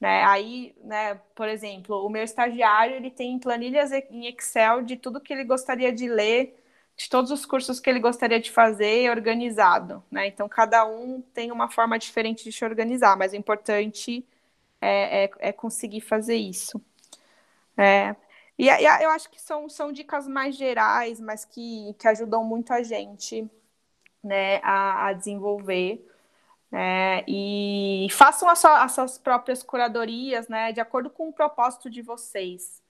Né? 0.00 0.24
Aí, 0.24 0.74
né, 0.82 1.20
por 1.34 1.48
exemplo, 1.48 2.04
o 2.06 2.08
meu 2.08 2.22
estagiário 2.24 2.96
ele 2.96 3.10
tem 3.10 3.38
planilhas 3.38 3.92
em 4.10 4.26
Excel 4.26 4.82
de 4.82 4.96
tudo 4.96 5.20
que 5.20 5.32
ele 5.32 5.44
gostaria 5.44 5.92
de 5.92 6.08
ler 6.08 6.56
de 7.00 7.08
todos 7.08 7.30
os 7.30 7.46
cursos 7.46 7.80
que 7.80 7.88
ele 7.88 7.98
gostaria 7.98 8.38
de 8.38 8.50
fazer 8.50 9.10
organizado, 9.10 10.04
né? 10.10 10.26
Então, 10.26 10.46
cada 10.46 10.84
um 10.86 11.22
tem 11.32 11.50
uma 11.50 11.70
forma 11.70 11.98
diferente 11.98 12.44
de 12.44 12.52
se 12.52 12.62
organizar, 12.62 13.16
mas 13.16 13.32
o 13.32 13.36
importante 13.36 14.22
é, 14.80 15.24
é, 15.24 15.30
é 15.38 15.52
conseguir 15.52 16.02
fazer 16.02 16.36
isso. 16.36 16.78
É, 17.74 18.14
e, 18.60 18.68
e, 18.68 19.04
eu 19.04 19.10
acho 19.10 19.30
que 19.30 19.40
são, 19.40 19.68
são 19.68 19.90
dicas 19.90 20.28
mais 20.28 20.54
gerais, 20.54 21.18
mas 21.20 21.44
que, 21.44 21.94
que 21.98 22.06
ajudam 22.06 22.44
muito 22.44 22.72
a 22.72 22.82
gente 22.82 23.50
né, 24.22 24.56
a, 24.62 25.08
a 25.08 25.12
desenvolver. 25.14 26.06
Né, 26.70 27.24
e 27.26 28.06
façam 28.12 28.48
as, 28.48 28.64
as 28.64 28.92
suas 28.92 29.18
próprias 29.18 29.62
curadorias, 29.62 30.48
né, 30.48 30.72
de 30.72 30.80
acordo 30.80 31.10
com 31.10 31.28
o 31.28 31.32
propósito 31.32 31.90
de 31.90 32.02
vocês. 32.02 32.82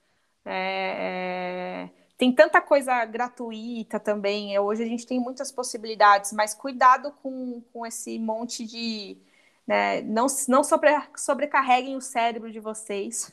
É, 0.45 1.87
é, 1.87 1.89
tem 2.17 2.33
tanta 2.33 2.61
coisa 2.61 3.03
gratuita 3.05 3.99
também. 3.99 4.55
É, 4.55 4.61
hoje 4.61 4.83
a 4.83 4.85
gente 4.85 5.07
tem 5.07 5.19
muitas 5.19 5.51
possibilidades, 5.51 6.33
mas 6.33 6.53
cuidado 6.53 7.11
com, 7.23 7.61
com 7.73 7.85
esse 7.85 8.19
monte 8.19 8.65
de. 8.65 9.17
Né, 9.65 10.01
não 10.01 10.27
não 10.47 10.63
sobre, 10.63 10.89
sobrecarreguem 11.15 11.95
o 11.95 12.01
cérebro 12.01 12.51
de 12.51 12.59
vocês. 12.59 13.31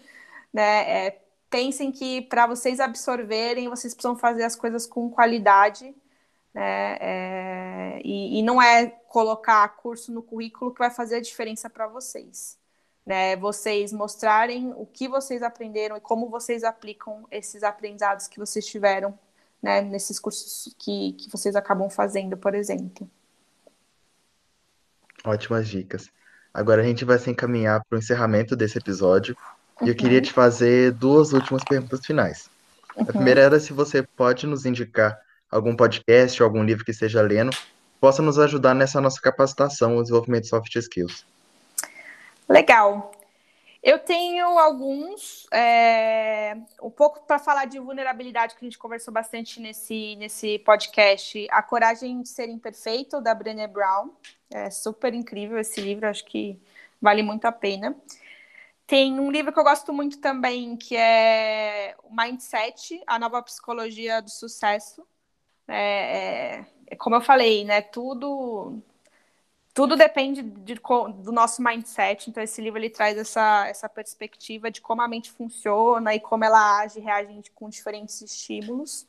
né, 0.52 1.06
é, 1.08 1.20
pensem 1.50 1.92
que 1.92 2.22
para 2.22 2.46
vocês 2.46 2.80
absorverem, 2.80 3.68
vocês 3.68 3.92
precisam 3.94 4.16
fazer 4.16 4.44
as 4.44 4.56
coisas 4.56 4.86
com 4.86 5.10
qualidade. 5.10 5.94
Né, 6.52 6.96
é, 7.00 8.00
e, 8.04 8.40
e 8.40 8.42
não 8.42 8.60
é 8.60 8.86
colocar 9.08 9.68
curso 9.76 10.10
no 10.12 10.22
currículo 10.22 10.72
que 10.72 10.80
vai 10.80 10.90
fazer 10.90 11.16
a 11.16 11.20
diferença 11.20 11.70
para 11.70 11.86
vocês 11.86 12.58
né? 13.10 13.34
Vocês 13.36 13.92
mostrarem 13.92 14.72
o 14.76 14.86
que 14.86 15.08
vocês 15.08 15.42
aprenderam 15.42 15.96
e 15.96 16.00
como 16.00 16.28
vocês 16.28 16.62
aplicam 16.64 17.26
esses 17.30 17.64
aprendizados 17.64 18.28
que 18.28 18.38
vocês 18.38 18.64
tiveram, 18.66 19.18
né? 19.62 19.80
Nesses 19.80 20.18
cursos 20.18 20.72
que, 20.78 21.12
que 21.14 21.28
vocês 21.30 21.56
acabam 21.56 21.90
fazendo, 21.90 22.36
por 22.36 22.54
exemplo. 22.54 23.10
Ótimas 25.24 25.68
dicas. 25.68 26.08
Agora 26.52 26.82
a 26.82 26.84
gente 26.84 27.04
vai 27.04 27.18
se 27.18 27.30
encaminhar 27.30 27.84
para 27.84 27.96
o 27.96 27.98
encerramento 27.98 28.54
desse 28.56 28.78
episódio. 28.78 29.36
E 29.82 29.88
eu 29.88 29.94
queria 29.94 30.20
te 30.20 30.32
fazer 30.32 30.92
duas 30.92 31.32
últimas 31.32 31.64
perguntas 31.64 32.04
finais. 32.04 32.50
Uhum. 32.96 33.02
A 33.02 33.06
primeira 33.06 33.40
era 33.40 33.58
se 33.58 33.72
você 33.72 34.02
pode 34.02 34.46
nos 34.46 34.66
indicar 34.66 35.18
algum 35.50 35.74
podcast 35.74 36.42
ou 36.42 36.46
algum 36.46 36.62
livro 36.62 36.84
que 36.84 36.90
esteja 36.90 37.22
lendo, 37.22 37.50
que 37.50 37.58
possa 38.00 38.22
nos 38.22 38.38
ajudar 38.38 38.74
nessa 38.74 39.00
nossa 39.00 39.20
capacitação 39.20 39.96
no 39.96 40.02
desenvolvimento 40.02 40.42
de 40.42 40.48
soft 40.48 40.74
skills. 40.76 41.24
Legal. 42.48 43.12
Eu 43.82 43.98
tenho 43.98 44.58
alguns, 44.58 45.46
é, 45.50 46.54
um 46.82 46.90
pouco 46.90 47.22
para 47.26 47.38
falar 47.38 47.64
de 47.64 47.78
vulnerabilidade, 47.78 48.54
que 48.54 48.62
a 48.62 48.68
gente 48.68 48.76
conversou 48.76 49.12
bastante 49.12 49.58
nesse, 49.58 50.16
nesse 50.16 50.58
podcast. 50.58 51.46
A 51.50 51.62
Coragem 51.62 52.20
de 52.20 52.28
Ser 52.28 52.50
Imperfeito, 52.50 53.22
da 53.22 53.34
Brené 53.34 53.66
Brown. 53.66 54.10
É 54.50 54.68
super 54.68 55.14
incrível 55.14 55.58
esse 55.58 55.80
livro, 55.80 56.06
acho 56.06 56.26
que 56.26 56.60
vale 57.00 57.22
muito 57.22 57.46
a 57.46 57.52
pena. 57.52 57.96
Tem 58.90 59.20
um 59.20 59.30
livro 59.30 59.52
que 59.52 59.58
eu 59.60 59.62
gosto 59.62 59.92
muito 59.92 60.18
também, 60.18 60.76
que 60.76 60.96
é 60.96 61.94
o 62.02 62.12
Mindset, 62.12 63.00
a 63.06 63.20
nova 63.20 63.40
psicologia 63.40 64.20
do 64.20 64.28
sucesso. 64.28 65.06
É, 65.68 66.56
é, 66.58 66.66
é 66.88 66.96
como 66.96 67.14
eu 67.14 67.20
falei, 67.20 67.64
né? 67.64 67.82
Tudo 67.82 68.82
tudo 69.72 69.94
depende 69.94 70.42
de, 70.42 70.74
do 70.74 71.30
nosso 71.30 71.62
mindset. 71.62 72.28
Então, 72.28 72.42
esse 72.42 72.60
livro 72.60 72.80
ele 72.80 72.90
traz 72.90 73.16
essa, 73.16 73.68
essa 73.68 73.88
perspectiva 73.88 74.72
de 74.72 74.80
como 74.80 75.02
a 75.02 75.06
mente 75.08 75.30
funciona 75.30 76.12
e 76.12 76.18
como 76.18 76.44
ela 76.44 76.80
age 76.80 76.98
reage 76.98 77.44
com 77.54 77.68
diferentes 77.68 78.20
estímulos. 78.20 79.06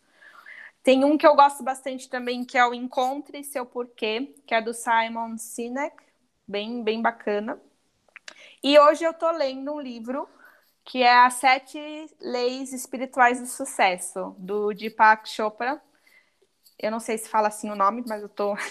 Tem 0.83 1.03
um 1.03 1.17
que 1.17 1.25
eu 1.25 1.35
gosto 1.35 1.63
bastante 1.63 2.07
também, 2.07 2.45
que 2.45 2.55
é 2.55 2.67
o 2.67 2.75
Encontre 2.75 3.43
Seu 3.43 3.65
Porquê, 3.65 4.35
que 4.45 4.53
é 4.53 4.61
do 4.61 4.75
Simon 4.75 5.37
Sinek, 5.39 5.95
bem, 6.47 6.83
bem 6.83 7.01
bacana. 7.01 7.59
E 8.63 8.79
hoje 8.79 9.03
eu 9.03 9.11
estou 9.11 9.31
lendo 9.31 9.73
um 9.73 9.79
livro 9.79 10.27
que 10.83 11.03
é 11.03 11.25
As 11.25 11.35
Sete 11.35 11.79
Leis 12.19 12.73
Espirituais 12.73 13.39
do 13.39 13.47
Sucesso, 13.47 14.35
do 14.37 14.73
Deepak 14.73 15.29
Chopra. 15.29 15.81
Eu 16.77 16.91
não 16.91 16.99
sei 16.99 17.17
se 17.17 17.29
fala 17.29 17.47
assim 17.47 17.69
o 17.69 17.75
nome, 17.75 18.03
mas 18.07 18.21
eu 18.21 18.27
estou. 18.27 18.57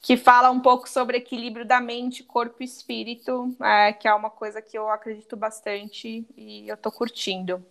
que 0.00 0.16
fala 0.16 0.50
um 0.50 0.60
pouco 0.60 0.88
sobre 0.88 1.18
equilíbrio 1.18 1.66
da 1.66 1.80
mente, 1.80 2.22
corpo 2.22 2.62
e 2.62 2.64
espírito, 2.64 3.54
é, 3.60 3.92
que 3.92 4.08
é 4.08 4.14
uma 4.14 4.30
coisa 4.30 4.62
que 4.62 4.78
eu 4.78 4.88
acredito 4.88 5.36
bastante 5.36 6.26
e 6.36 6.68
eu 6.68 6.74
estou 6.74 6.90
curtindo. 6.90 7.64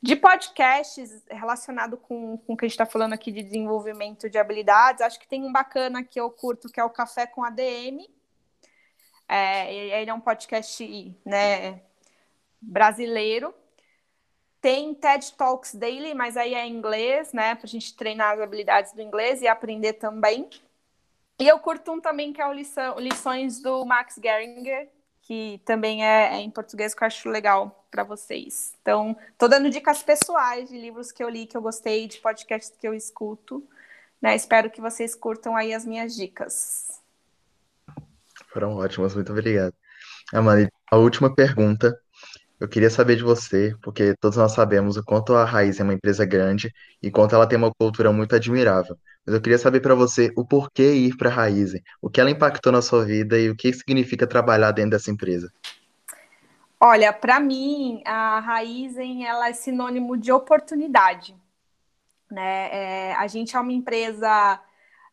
De 0.00 0.16
podcasts 0.16 1.22
relacionado 1.30 1.96
com, 1.96 2.38
com 2.38 2.52
o 2.52 2.56
que 2.56 2.64
a 2.64 2.68
gente 2.68 2.74
está 2.74 2.86
falando 2.86 3.14
aqui 3.14 3.32
de 3.32 3.42
desenvolvimento 3.42 4.28
de 4.28 4.38
habilidades, 4.38 5.00
acho 5.00 5.18
que 5.18 5.26
tem 5.26 5.44
um 5.44 5.52
bacana 5.52 6.02
que 6.02 6.20
eu 6.20 6.30
curto, 6.30 6.68
que 6.68 6.78
é 6.78 6.84
o 6.84 6.90
Café 6.90 7.26
com 7.26 7.42
ADM. 7.42 8.06
É, 9.28 9.72
ele 9.74 10.10
é 10.10 10.14
um 10.14 10.20
podcast 10.20 11.16
né, 11.24 11.80
brasileiro. 12.60 13.54
Tem 14.60 14.94
TED 14.94 15.32
Talks 15.34 15.74
Daily, 15.74 16.14
mas 16.14 16.36
aí 16.36 16.54
é 16.54 16.66
em 16.66 16.74
inglês, 16.74 17.32
né? 17.32 17.54
Para 17.54 17.66
a 17.66 17.68
gente 17.68 17.94
treinar 17.94 18.34
as 18.34 18.40
habilidades 18.40 18.92
do 18.92 19.02
inglês 19.02 19.42
e 19.42 19.46
aprender 19.46 19.94
também. 19.94 20.48
E 21.38 21.46
eu 21.46 21.58
curto 21.58 21.92
um 21.92 22.00
também 22.00 22.32
que 22.32 22.40
é 22.40 22.46
o 22.46 22.52
lição, 22.52 22.98
Lições 22.98 23.60
do 23.60 23.84
Max 23.84 24.18
Geringer, 24.22 24.88
que 25.20 25.60
também 25.64 26.04
é, 26.04 26.36
é 26.36 26.40
em 26.40 26.50
português, 26.50 26.94
que 26.94 27.02
eu 27.02 27.06
acho 27.06 27.28
legal 27.28 27.84
para 27.90 28.04
vocês. 28.04 28.74
Então, 28.80 29.16
tô 29.36 29.48
dando 29.48 29.68
dicas 29.68 30.02
pessoais 30.02 30.68
de 30.68 30.78
livros 30.78 31.12
que 31.12 31.22
eu 31.22 31.28
li, 31.28 31.46
que 31.46 31.56
eu 31.56 31.62
gostei, 31.62 32.06
de 32.06 32.18
podcasts 32.18 32.76
que 32.78 32.86
eu 32.86 32.94
escuto. 32.94 33.66
Né? 34.20 34.34
Espero 34.34 34.70
que 34.70 34.80
vocês 34.80 35.14
curtam 35.14 35.56
aí 35.56 35.74
as 35.74 35.84
minhas 35.84 36.14
dicas. 36.14 37.03
Foram 38.54 38.76
ótimas, 38.76 39.16
muito 39.16 39.32
obrigado. 39.32 39.74
Amanda, 40.32 40.70
a 40.88 40.96
última 40.96 41.34
pergunta 41.34 41.92
eu 42.60 42.68
queria 42.68 42.88
saber 42.88 43.16
de 43.16 43.24
você, 43.24 43.74
porque 43.82 44.14
todos 44.20 44.38
nós 44.38 44.52
sabemos 44.52 44.96
o 44.96 45.04
quanto 45.04 45.34
a 45.34 45.44
Raiz 45.44 45.80
é 45.80 45.82
uma 45.82 45.92
empresa 45.92 46.24
grande 46.24 46.72
e 47.02 47.10
quanto 47.10 47.34
ela 47.34 47.48
tem 47.48 47.58
uma 47.58 47.74
cultura 47.74 48.12
muito 48.12 48.32
admirável. 48.36 48.96
Mas 49.26 49.34
eu 49.34 49.40
queria 49.40 49.58
saber 49.58 49.80
para 49.80 49.96
você 49.96 50.32
o 50.36 50.46
porquê 50.46 50.94
ir 50.94 51.16
para 51.16 51.30
a 51.30 51.32
Raizen, 51.32 51.82
o 52.00 52.08
que 52.08 52.20
ela 52.20 52.30
impactou 52.30 52.70
na 52.70 52.80
sua 52.80 53.04
vida 53.04 53.36
e 53.36 53.50
o 53.50 53.56
que 53.56 53.72
significa 53.72 54.24
trabalhar 54.24 54.70
dentro 54.70 54.92
dessa 54.92 55.10
empresa. 55.10 55.52
Olha, 56.78 57.12
para 57.12 57.40
mim, 57.40 58.02
a 58.06 58.38
Raizen 58.38 59.26
ela 59.26 59.48
é 59.48 59.52
sinônimo 59.52 60.16
de 60.16 60.30
oportunidade. 60.30 61.34
Né? 62.30 62.68
É, 62.70 63.14
a 63.14 63.26
gente 63.26 63.56
é 63.56 63.60
uma 63.60 63.72
empresa 63.72 64.60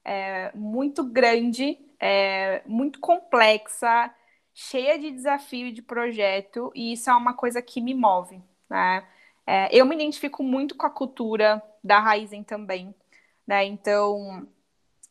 é, 0.05 0.51
muito 0.53 1.03
grande, 1.03 1.79
é, 2.01 2.63
muito 2.65 2.99
complexa, 2.99 4.11
cheia 4.53 4.97
de 4.97 5.11
desafio 5.11 5.67
e 5.67 5.71
de 5.71 5.83
projeto, 5.83 6.71
e 6.73 6.93
isso 6.93 7.09
é 7.09 7.13
uma 7.13 7.33
coisa 7.35 7.61
que 7.61 7.79
me 7.79 7.93
move. 7.93 8.41
Né? 8.67 9.07
É, 9.45 9.69
eu 9.75 9.85
me 9.85 9.95
identifico 9.95 10.41
muito 10.41 10.75
com 10.75 10.87
a 10.87 10.89
cultura 10.89 11.61
da 11.83 11.99
Raizen 11.99 12.43
também. 12.43 12.93
Né? 13.45 13.65
Então, 13.65 14.47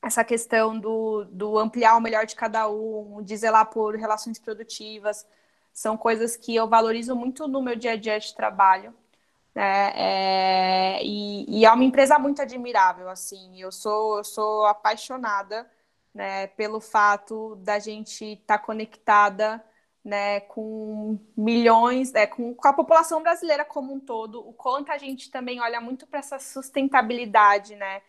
essa 0.03 0.25
questão 0.25 0.79
do, 0.79 1.25
do 1.27 1.59
ampliar 1.59 1.97
o 1.97 2.01
melhor 2.01 2.27
de 2.27 2.35
cada 2.35 2.69
um, 2.69 3.23
de 3.23 3.37
zelar 3.37 3.71
por 3.71 3.95
relações 3.95 4.39
produtivas, 4.39 5.25
são 5.73 5.97
coisas 5.97 6.37
que 6.37 6.57
eu 6.57 6.69
valorizo 6.69 7.15
muito 7.15 7.47
no 7.47 7.63
meu 7.63 7.77
dia 7.77 7.93
a 7.93 7.97
dia 7.97 8.19
de 8.19 8.35
trabalho. 8.35 8.93
Né? 9.55 9.93
É, 9.95 11.05
e, 11.05 11.61
e, 11.61 11.65
é 11.65 11.73
uma 11.73 11.85
empresa 11.85 12.19
muito 12.19 12.43
admirável, 12.43 13.09
assim. 13.09 13.61
Eu 13.61 13.71
sou, 13.71 14.19
eu 14.19 14.25
sou 14.25 14.67
apaixonada 14.67 15.69
né, 16.15 16.49
pelo 16.49 16.81
fato 16.81 17.57
da 17.57 17.79
gente 17.79 18.25
estar 18.25 18.59
tá 18.59 18.65
conectada 18.65 19.65
né, 20.05 20.41
com 20.41 21.19
milhões, 21.37 22.13
né, 22.13 22.27
com, 22.27 22.55
com, 22.55 22.69
a 22.69 22.73
população 22.73 23.23
brasileira 23.23 23.65
como 23.65 23.93
um 23.93 24.01
todo, 24.01 24.41
o 24.49 24.53
quanto 24.53 24.91
a 24.91 24.99
gente 24.99 25.31
também 25.31 25.61
olha 25.61 25.81
muito 25.81 26.07
para 26.07 26.19
essa 26.21 26.39
sustentabilidade, 26.39 27.77
né, 27.77 28.03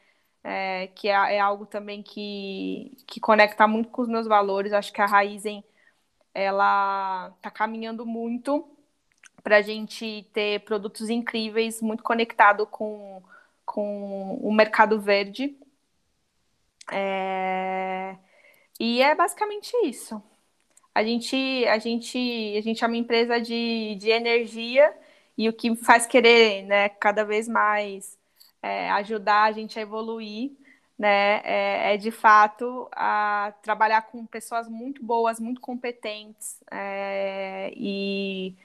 é, 0.44 0.88
que 0.88 1.08
é, 1.10 1.36
é, 1.36 1.40
algo 1.40 1.66
também 1.66 2.02
que, 2.02 2.96
que 3.08 3.20
conecta 3.20 3.68
muito 3.68 3.90
com 3.90 4.02
os 4.02 4.08
meus 4.08 4.28
valores. 4.28 4.74
Acho 4.74 4.92
que 4.94 5.02
a 5.02 5.06
Raizen 5.06 5.64
ela 6.34 7.34
está 7.38 7.52
caminhando 7.52 8.06
muito 8.06 8.68
para 9.44 9.58
a 9.58 9.62
gente 9.62 10.28
ter 10.34 10.62
produtos 10.62 11.10
incríveis, 11.10 11.82
muito 11.82 12.04
conectado 12.04 12.66
com, 12.68 13.22
com 13.66 14.36
o 14.36 14.54
mercado 14.54 15.00
verde. 15.00 15.58
É... 16.90 18.16
E 18.80 19.02
é 19.02 19.14
basicamente 19.16 19.72
isso. 19.84 20.22
A 20.94 21.04
gente, 21.04 21.36
a 21.68 21.78
gente, 21.80 22.18
a 22.58 22.62
gente 22.62 22.84
é 22.84 22.88
uma 22.88 22.98
empresa 22.98 23.40
de, 23.40 23.96
de 23.96 24.10
energia 24.10 24.94
e 25.38 25.48
o 25.50 25.54
que 25.54 25.76
faz 25.76 26.06
querer, 26.06 26.64
né, 26.64 26.90
cada 26.90 27.24
vez 27.24 27.48
mais 27.48 28.18
é, 28.62 28.90
ajudar 28.92 29.44
a 29.44 29.52
gente 29.52 29.80
a 29.80 29.82
evoluir, 29.82 30.52
né, 30.98 31.42
é, 31.44 31.94
é, 31.94 31.98
de 31.98 32.12
fato 32.12 32.88
a 32.92 33.54
trabalhar 33.64 34.04
com 34.04 34.26
pessoas 34.26 34.68
muito 34.70 35.04
boas, 35.04 35.40
muito 35.40 35.62
competentes 35.62 36.62
é, 36.72 37.72
e, 37.76 38.56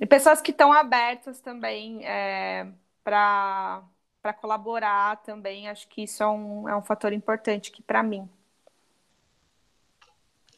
e, 0.00 0.06
pessoas 0.06 0.40
que 0.40 0.52
estão 0.52 0.72
abertas 0.72 1.40
também 1.40 2.06
é, 2.06 2.66
para 3.04 3.82
para 4.26 4.32
colaborar 4.32 5.22
também. 5.22 5.68
Acho 5.68 5.86
que 5.86 6.02
isso 6.02 6.20
é 6.20 6.26
um, 6.26 6.68
é 6.68 6.76
um 6.76 6.82
fator 6.82 7.12
importante 7.12 7.70
aqui 7.70 7.80
para 7.80 8.02
mim. 8.02 8.28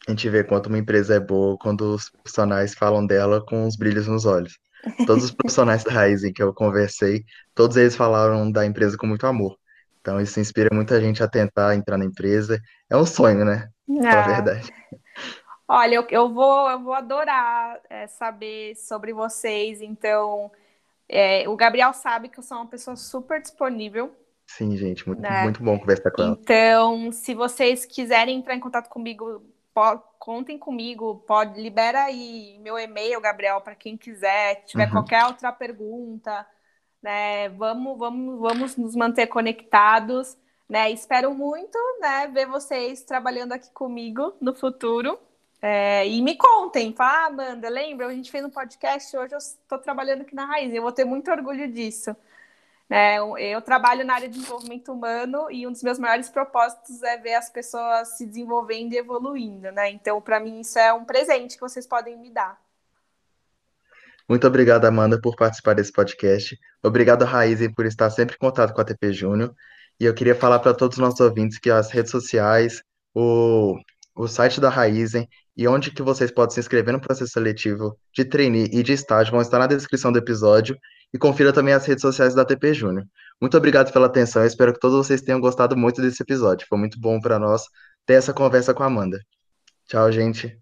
A 0.06 0.10
gente 0.10 0.26
vê 0.30 0.42
quanto 0.42 0.68
uma 0.68 0.78
empresa 0.78 1.16
é 1.16 1.20
boa 1.20 1.58
quando 1.58 1.82
os 1.94 2.08
profissionais 2.08 2.74
falam 2.74 3.06
dela 3.06 3.44
com 3.44 3.66
os 3.66 3.76
brilhos 3.76 4.08
nos 4.08 4.24
olhos. 4.24 4.58
Todos 5.06 5.24
os 5.24 5.30
profissionais 5.30 5.84
da 5.84 5.92
Raizen 5.92 6.32
que 6.32 6.42
eu 6.42 6.54
conversei, 6.54 7.26
todos 7.54 7.76
eles 7.76 7.94
falaram 7.94 8.50
da 8.50 8.64
empresa 8.64 8.96
com 8.96 9.06
muito 9.06 9.26
amor. 9.26 9.58
Então, 10.00 10.18
isso 10.18 10.40
inspira 10.40 10.74
muita 10.74 10.98
gente 10.98 11.22
a 11.22 11.28
tentar 11.28 11.74
entrar 11.76 11.98
na 11.98 12.06
empresa. 12.06 12.58
É 12.88 12.96
um 12.96 13.04
sonho, 13.04 13.44
né? 13.44 13.68
É. 13.86 14.22
verdade. 14.22 14.72
Olha, 15.68 15.96
eu, 15.96 16.06
eu 16.08 16.32
vou, 16.32 16.70
eu 16.70 16.82
vou 16.82 16.94
adorar 16.94 17.78
é, 17.90 18.06
saber 18.06 18.76
sobre 18.76 19.12
vocês. 19.12 19.82
Então, 19.82 20.50
é, 21.08 21.48
o 21.48 21.56
Gabriel 21.56 21.92
sabe 21.92 22.28
que 22.28 22.38
eu 22.38 22.42
sou 22.42 22.58
uma 22.58 22.66
pessoa 22.66 22.96
super 22.96 23.40
disponível. 23.40 24.14
Sim, 24.46 24.76
gente, 24.76 25.06
muito, 25.06 25.20
Né? 25.20 25.42
muito 25.42 25.62
bom 25.62 25.78
conversar 25.78 26.10
com 26.10 26.22
ela. 26.22 26.38
Então, 26.40 27.12
se 27.12 27.34
vocês 27.34 27.84
quiserem 27.84 28.38
entrar 28.38 28.54
em 28.54 28.60
contato 28.60 28.88
comigo, 28.88 29.42
contem 30.18 30.58
comigo. 30.58 31.22
Pode 31.26 31.60
libera 31.60 32.04
aí 32.04 32.58
meu 32.60 32.78
e-mail, 32.78 33.20
Gabriel, 33.20 33.60
para 33.60 33.74
quem 33.74 33.96
quiser. 33.96 34.64
Tiver 34.64 34.86
Uhum. 34.86 34.92
qualquer 34.92 35.24
outra 35.26 35.52
pergunta, 35.52 36.46
né? 37.02 37.48
Vamos, 37.50 37.98
vamos, 37.98 38.40
vamos 38.40 38.76
nos 38.76 38.96
manter 38.96 39.26
conectados, 39.26 40.36
né? 40.68 40.90
Espero 40.90 41.32
muito, 41.34 41.78
né, 42.00 42.26
ver 42.28 42.46
vocês 42.46 43.02
trabalhando 43.04 43.52
aqui 43.52 43.70
comigo 43.72 44.34
no 44.40 44.54
futuro. 44.54 45.18
É, 45.60 46.06
e 46.06 46.22
me 46.22 46.36
contem, 46.36 46.94
fala, 46.94 47.24
ah, 47.24 47.26
Amanda, 47.26 47.68
lembra? 47.68 48.06
A 48.06 48.14
gente 48.14 48.30
fez 48.30 48.44
um 48.44 48.50
podcast, 48.50 49.16
hoje 49.16 49.34
eu 49.34 49.38
estou 49.38 49.78
trabalhando 49.78 50.22
aqui 50.22 50.34
na 50.34 50.44
Raiz, 50.44 50.72
eu 50.72 50.82
vou 50.82 50.92
ter 50.92 51.04
muito 51.04 51.30
orgulho 51.30 51.70
disso. 51.70 52.16
né? 52.88 53.18
eu, 53.18 53.60
trabalho 53.60 54.04
na 54.04 54.14
área 54.14 54.28
de 54.28 54.38
desenvolvimento 54.38 54.92
humano 54.92 55.50
e 55.50 55.66
um 55.66 55.72
dos 55.72 55.82
meus 55.82 55.98
maiores 55.98 56.28
propósitos 56.28 57.02
é 57.02 57.16
ver 57.18 57.34
as 57.34 57.50
pessoas 57.50 58.16
se 58.16 58.24
desenvolvendo 58.24 58.92
e 58.92 58.98
evoluindo, 58.98 59.72
né? 59.72 59.90
Então, 59.90 60.20
para 60.20 60.38
mim, 60.40 60.60
isso 60.60 60.78
é 60.78 60.92
um 60.92 61.04
presente 61.04 61.56
que 61.56 61.60
vocês 61.60 61.86
podem 61.86 62.16
me 62.16 62.30
dar. 62.30 62.58
Muito 64.28 64.46
obrigado, 64.46 64.84
Amanda, 64.84 65.20
por 65.20 65.34
participar 65.36 65.74
desse 65.74 65.90
podcast. 65.90 66.56
Obrigado, 66.82 67.24
Raízen, 67.24 67.72
por 67.72 67.86
estar 67.86 68.10
sempre 68.10 68.36
em 68.36 68.38
contato 68.38 68.74
com 68.74 68.80
a 68.80 68.84
TP 68.84 69.12
Júnior. 69.12 69.54
E 69.98 70.04
eu 70.04 70.14
queria 70.14 70.34
falar 70.34 70.60
para 70.60 70.74
todos 70.74 70.98
os 70.98 71.02
nossos 71.02 71.20
ouvintes 71.20 71.58
que 71.58 71.70
as 71.70 71.90
redes 71.90 72.10
sociais, 72.12 72.82
o, 73.14 73.74
o 74.18 74.26
site 74.26 74.60
da 74.60 74.68
Raízen 74.68 75.28
e 75.56 75.68
onde 75.68 75.92
que 75.92 76.02
vocês 76.02 76.30
podem 76.30 76.52
se 76.52 76.58
inscrever 76.60 76.92
no 76.92 77.00
processo 77.00 77.30
seletivo 77.30 77.96
de 78.12 78.24
trainee 78.24 78.68
e 78.72 78.82
de 78.82 78.92
estágio 78.92 79.30
vão 79.30 79.40
estar 79.40 79.60
na 79.60 79.66
descrição 79.68 80.10
do 80.10 80.18
episódio 80.18 80.76
e 81.14 81.18
confira 81.18 81.52
também 81.52 81.72
as 81.72 81.86
redes 81.86 82.02
sociais 82.02 82.34
da 82.34 82.44
TP 82.44 82.74
Júnior. 82.74 83.06
Muito 83.40 83.56
obrigado 83.56 83.92
pela 83.92 84.06
atenção, 84.06 84.42
eu 84.42 84.48
espero 84.48 84.72
que 84.72 84.80
todos 84.80 85.06
vocês 85.06 85.22
tenham 85.22 85.40
gostado 85.40 85.76
muito 85.76 86.02
desse 86.02 86.20
episódio. 86.20 86.66
Foi 86.68 86.76
muito 86.76 87.00
bom 87.00 87.20
para 87.20 87.38
nós 87.38 87.62
ter 88.04 88.14
essa 88.14 88.34
conversa 88.34 88.74
com 88.74 88.82
a 88.82 88.86
Amanda. 88.86 89.20
Tchau, 89.86 90.10
gente. 90.10 90.58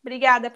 Obrigada. 0.00 0.48